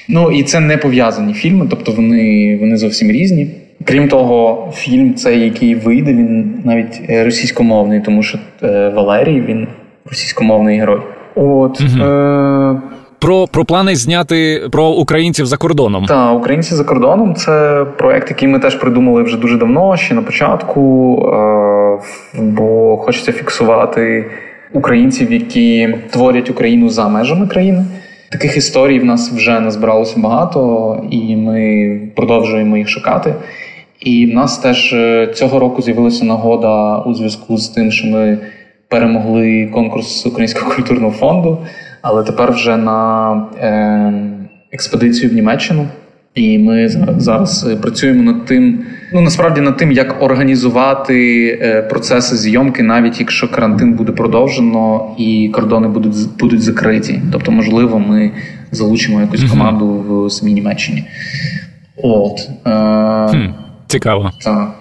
Ну 0.08 0.30
і 0.30 0.42
це 0.42 0.60
не 0.60 0.76
пов'язані 0.76 1.34
фільми, 1.34 1.66
тобто 1.70 1.92
вони, 1.92 2.58
вони 2.60 2.76
зовсім 2.76 3.10
різні. 3.10 3.50
Крім 3.86 4.08
того, 4.08 4.68
фільм, 4.74 5.14
цей, 5.14 5.40
який 5.40 5.74
вийде, 5.74 6.12
він 6.12 6.62
навіть 6.64 7.00
е, 7.08 7.24
російськомовний, 7.24 8.00
тому 8.00 8.22
що 8.22 8.38
е, 8.62 8.88
Валерій 8.88 9.40
він 9.40 9.66
російськомовний 10.10 10.78
герой. 10.78 11.00
От 11.34 11.80
угу. 11.80 12.04
е- 12.04 12.80
Про 13.18 13.46
про 13.46 13.64
плани 13.64 13.96
зняти 13.96 14.62
про 14.72 14.88
українців 14.88 15.46
за 15.46 15.56
кордоном. 15.56 16.04
Так, 16.04 16.36
українці 16.36 16.74
за 16.74 16.84
кордоном 16.84 17.34
це 17.34 17.86
проект, 17.98 18.30
який 18.30 18.48
ми 18.48 18.58
теж 18.58 18.74
придумали 18.74 19.22
вже 19.22 19.36
дуже 19.36 19.58
давно, 19.58 19.96
ще 19.96 20.14
на 20.14 20.22
початку. 20.22 20.82
Бо 22.38 22.96
хочеться 22.96 23.32
фіксувати 23.32 24.24
українців, 24.72 25.32
які 25.32 25.94
творять 26.10 26.50
Україну 26.50 26.88
за 26.88 27.08
межами 27.08 27.46
країни. 27.46 27.84
Таких 28.30 28.56
історій 28.56 28.98
в 28.98 29.04
нас 29.04 29.32
вже 29.32 29.60
назбиралося 29.60 30.20
багато, 30.20 31.04
і 31.10 31.36
ми 31.36 32.00
продовжуємо 32.16 32.76
їх 32.76 32.88
шукати. 32.88 33.34
І 34.04 34.26
в 34.26 34.34
нас 34.34 34.58
теж 34.58 34.92
е, 34.92 35.26
цього 35.34 35.58
року 35.58 35.82
з'явилася 35.82 36.24
нагода 36.24 36.98
у 36.98 37.14
зв'язку 37.14 37.56
з 37.58 37.68
тим, 37.68 37.92
що 37.92 38.06
ми 38.06 38.38
перемогли 38.88 39.70
конкурс 39.74 40.26
Українського 40.26 40.74
культурного 40.74 41.12
фонду, 41.12 41.58
але 42.02 42.22
тепер 42.22 42.52
вже 42.52 42.76
на 42.76 43.32
е, 43.60 44.12
експедицію 44.72 45.30
в 45.30 45.34
Німеччину. 45.34 45.86
І 46.34 46.58
ми 46.58 46.88
зараз 47.16 47.68
е, 47.70 47.76
працюємо 47.76 48.22
над 48.22 48.44
тим, 48.44 48.84
ну 49.12 49.20
насправді 49.20 49.60
над 49.60 49.76
тим, 49.76 49.92
як 49.92 50.22
організувати 50.22 51.46
е, 51.62 51.82
процеси 51.82 52.36
зйомки, 52.36 52.82
навіть 52.82 53.20
якщо 53.20 53.50
карантин 53.50 53.92
буде 53.92 54.12
продовжено 54.12 55.10
і 55.18 55.50
кордони 55.54 55.88
будуть 55.88 56.14
будуть 56.38 56.62
закриті. 56.62 57.20
Тобто, 57.32 57.52
можливо, 57.52 57.98
ми 57.98 58.30
залучимо 58.70 59.20
якусь 59.20 59.44
команду 59.44 59.86
в 59.86 60.30
самій 60.30 60.52
Німеччині. 60.52 61.04
От 62.02 62.48
е, 62.66 62.70
хм, 63.30 63.61
цікаво. 63.92 64.30
Так. 64.44 64.74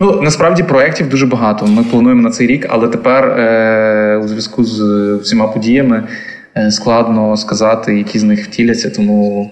Ну 0.00 0.20
насправді 0.22 0.62
проєктів 0.62 1.08
дуже 1.08 1.26
багато. 1.26 1.66
Ми 1.66 1.84
плануємо 1.84 2.22
на 2.22 2.30
цей 2.30 2.46
рік, 2.46 2.66
але 2.70 2.88
тепер 2.88 3.24
е, 3.24 4.20
у 4.24 4.28
зв'язку 4.28 4.64
з 4.64 4.80
всіма 5.22 5.48
подіями 5.48 6.08
е, 6.56 6.70
складно 6.70 7.36
сказати, 7.36 7.98
які 7.98 8.18
з 8.18 8.22
них 8.22 8.44
втіляться, 8.44 8.90
тому 8.90 9.50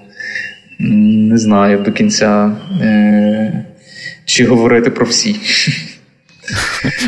не 0.79 1.39
знаю 1.39 1.79
до 1.79 1.93
кінця, 1.93 2.51
е, 2.81 3.65
чи 4.25 4.47
говорити 4.47 4.91
про 4.91 5.07
всі. 5.07 5.37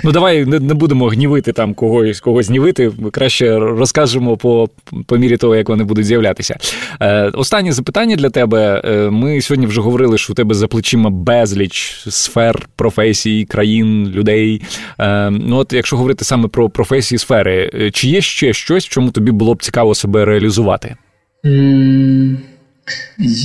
Ну, 0.05 0.13
давай 0.13 0.45
не 0.45 0.61
не 0.61 0.75
будемо 0.75 1.07
гнівити 1.09 1.53
там 1.53 1.75
когось 1.75 2.21
когось 2.21 2.49
гнівити. 2.49 2.93
Краще 3.13 3.59
розкажемо 3.59 4.37
по 4.37 4.69
по 5.07 5.17
мірі 5.17 5.37
того, 5.37 5.57
як 5.57 5.69
вони 5.69 5.85
будуть 5.85 6.07
з'являтися. 6.07 6.57
Е, 7.01 7.23
Останнє 7.25 7.73
запитання 7.73 8.17
для 8.17 8.31
тебе. 8.31 8.83
Е, 8.85 9.11
ми 9.11 9.41
сьогодні 9.41 9.67
вже 9.67 9.81
говорили, 9.81 10.19
що 10.19 10.33
у 10.33 10.37
тебе 10.37 10.55
за 10.55 10.67
плечима 10.69 11.11
безліч 11.11 12.05
сфер, 12.09 12.69
професій, 12.77 13.45
країн, 13.45 14.09
людей. 14.09 14.63
Е, 15.01 15.31
Ну, 15.31 15.57
от 15.57 15.73
якщо 15.73 15.97
говорити 15.97 16.25
саме 16.25 16.49
про 16.49 16.71
професії 16.71 17.19
сфери, 17.19 17.71
е, 17.75 17.91
чи 17.91 18.09
є 18.09 18.21
ще 18.21 18.53
щось, 18.53 18.85
чому 18.85 19.11
тобі 19.11 19.31
було 19.31 19.55
б 19.55 19.63
цікаво 19.63 19.95
себе 19.95 20.25
реалізувати? 20.25 20.97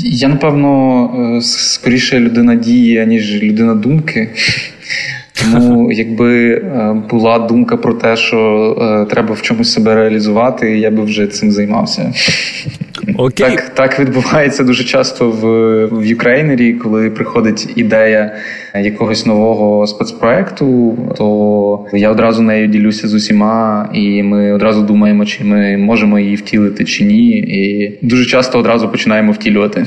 Я, 0.04 0.28
напевно, 0.28 1.04
е, 1.38 1.42
скоріше 1.42 2.20
людина 2.20 2.56
дії, 2.56 3.06
ніж 3.06 3.44
людина 3.44 3.76
думки. 3.76 4.30
Тому, 5.42 5.92
якби 5.92 6.52
е, 6.52 6.96
була 7.10 7.40
думка 7.40 7.78
про 7.78 7.94
те, 7.94 8.16
що 8.16 8.38
е, 8.82 9.10
треба 9.10 9.34
в 9.34 9.42
чомусь 9.42 9.74
себе 9.74 9.96
реалізувати, 9.96 10.80
я 10.80 10.92
би 10.92 11.04
вже 11.04 11.28
цим 11.28 11.52
займався. 11.52 12.14
Окей. 13.18 13.50
Так 13.50 13.70
так 13.70 14.00
відбувається 14.00 14.64
дуже 14.64 14.84
часто 14.84 15.30
в 15.30 15.48
в 15.86 16.06
Ukraїner 16.06 16.61
і, 16.61 16.74
коли 16.74 17.10
приходить 17.10 17.70
ідея 17.76 18.36
якогось 18.76 19.26
нового 19.26 19.88
спецпроекту, 19.88 20.98
то 21.18 21.86
я 21.94 22.12
одразу 22.12 22.42
нею 22.42 22.68
ділюся 22.68 23.08
з 23.08 23.14
усіма, 23.14 23.90
і 23.94 24.24
ми 24.24 24.54
одразу 24.54 24.82
думаємо, 24.82 25.26
чи 25.26 25.44
ми 25.44 25.78
можемо 25.78 26.20
її 26.20 26.36
втілити 26.36 26.86
чи 26.86 27.04
ні. 27.04 27.30
І 27.30 27.94
дуже 28.02 28.26
часто 28.26 28.60
одразу 28.60 28.90
починаємо 28.90 29.32
втілювати. 29.32 29.86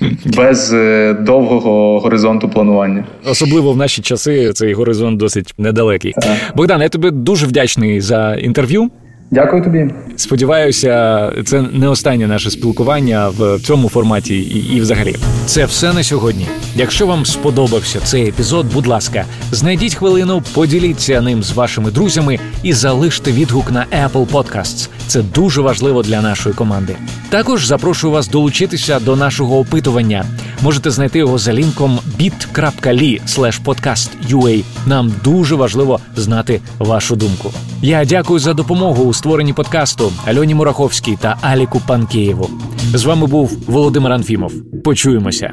Без 0.36 0.72
е, 0.72 1.16
довгого 1.20 2.00
горизонту 2.00 2.48
планування, 2.48 3.04
особливо 3.30 3.72
в 3.72 3.76
наші 3.76 4.02
часи 4.02 4.52
цей 4.52 4.74
горизонт 4.74 5.18
досить 5.18 5.54
недалекий. 5.58 6.14
Богдан, 6.54 6.82
я 6.82 6.88
тобі 6.88 7.10
дуже 7.10 7.46
вдячний 7.46 8.00
за 8.00 8.34
інтерв'ю. 8.34 8.90
Дякую 9.30 9.64
тобі. 9.64 9.90
Сподіваюся, 10.16 11.32
це 11.46 11.62
не 11.62 11.88
останнє 11.88 12.26
наше 12.26 12.50
спілкування 12.50 13.28
в 13.28 13.58
цьому 13.60 13.88
форматі 13.88 14.36
і, 14.36 14.76
і 14.76 14.80
взагалі. 14.80 15.16
Це 15.46 15.64
все 15.64 15.92
на 15.92 16.02
сьогодні. 16.02 16.46
Якщо 16.76 17.06
вам 17.06 17.26
сподобався 17.26 18.00
цей 18.00 18.28
епізод, 18.28 18.66
будь 18.74 18.86
ласка, 18.86 19.24
знайдіть 19.52 19.94
хвилину, 19.94 20.42
поділіться 20.54 21.20
ним 21.20 21.42
з 21.42 21.52
вашими 21.52 21.90
друзями 21.90 22.38
і 22.62 22.72
залиште 22.72 23.32
відгук 23.32 23.70
на 23.70 23.86
Apple 24.04 24.26
Podcasts. 24.26 24.88
Це 25.06 25.22
дуже 25.22 25.60
важливо 25.60 26.02
для 26.02 26.22
нашої 26.22 26.54
команди. 26.54 26.96
Також 27.28 27.66
запрошую 27.66 28.12
вас 28.12 28.28
долучитися 28.28 29.00
до 29.00 29.16
нашого 29.16 29.58
опитування. 29.58 30.24
Можете 30.62 30.90
знайти 30.90 31.18
його 31.18 31.38
за 31.38 31.52
лінком 31.52 31.98
bit.ly 32.20 33.20
podcast.ua. 33.64 34.64
Нам 34.86 35.12
дуже 35.24 35.54
важливо 35.54 36.00
знати 36.16 36.60
вашу 36.78 37.16
думку. 37.16 37.52
Я 37.82 38.04
дякую 38.04 38.38
за 38.38 38.54
допомогу 38.54 39.04
створенні 39.16 39.52
подкасту 39.52 40.12
Альоні 40.26 40.54
Мураховській 40.54 41.16
та 41.16 41.36
Аліку 41.40 41.82
Панкеєву. 41.86 42.50
З 42.94 43.04
вами 43.04 43.26
був 43.26 43.58
Володимир 43.66 44.12
Анфімов. 44.12 44.52
Почуємося. 44.84 45.52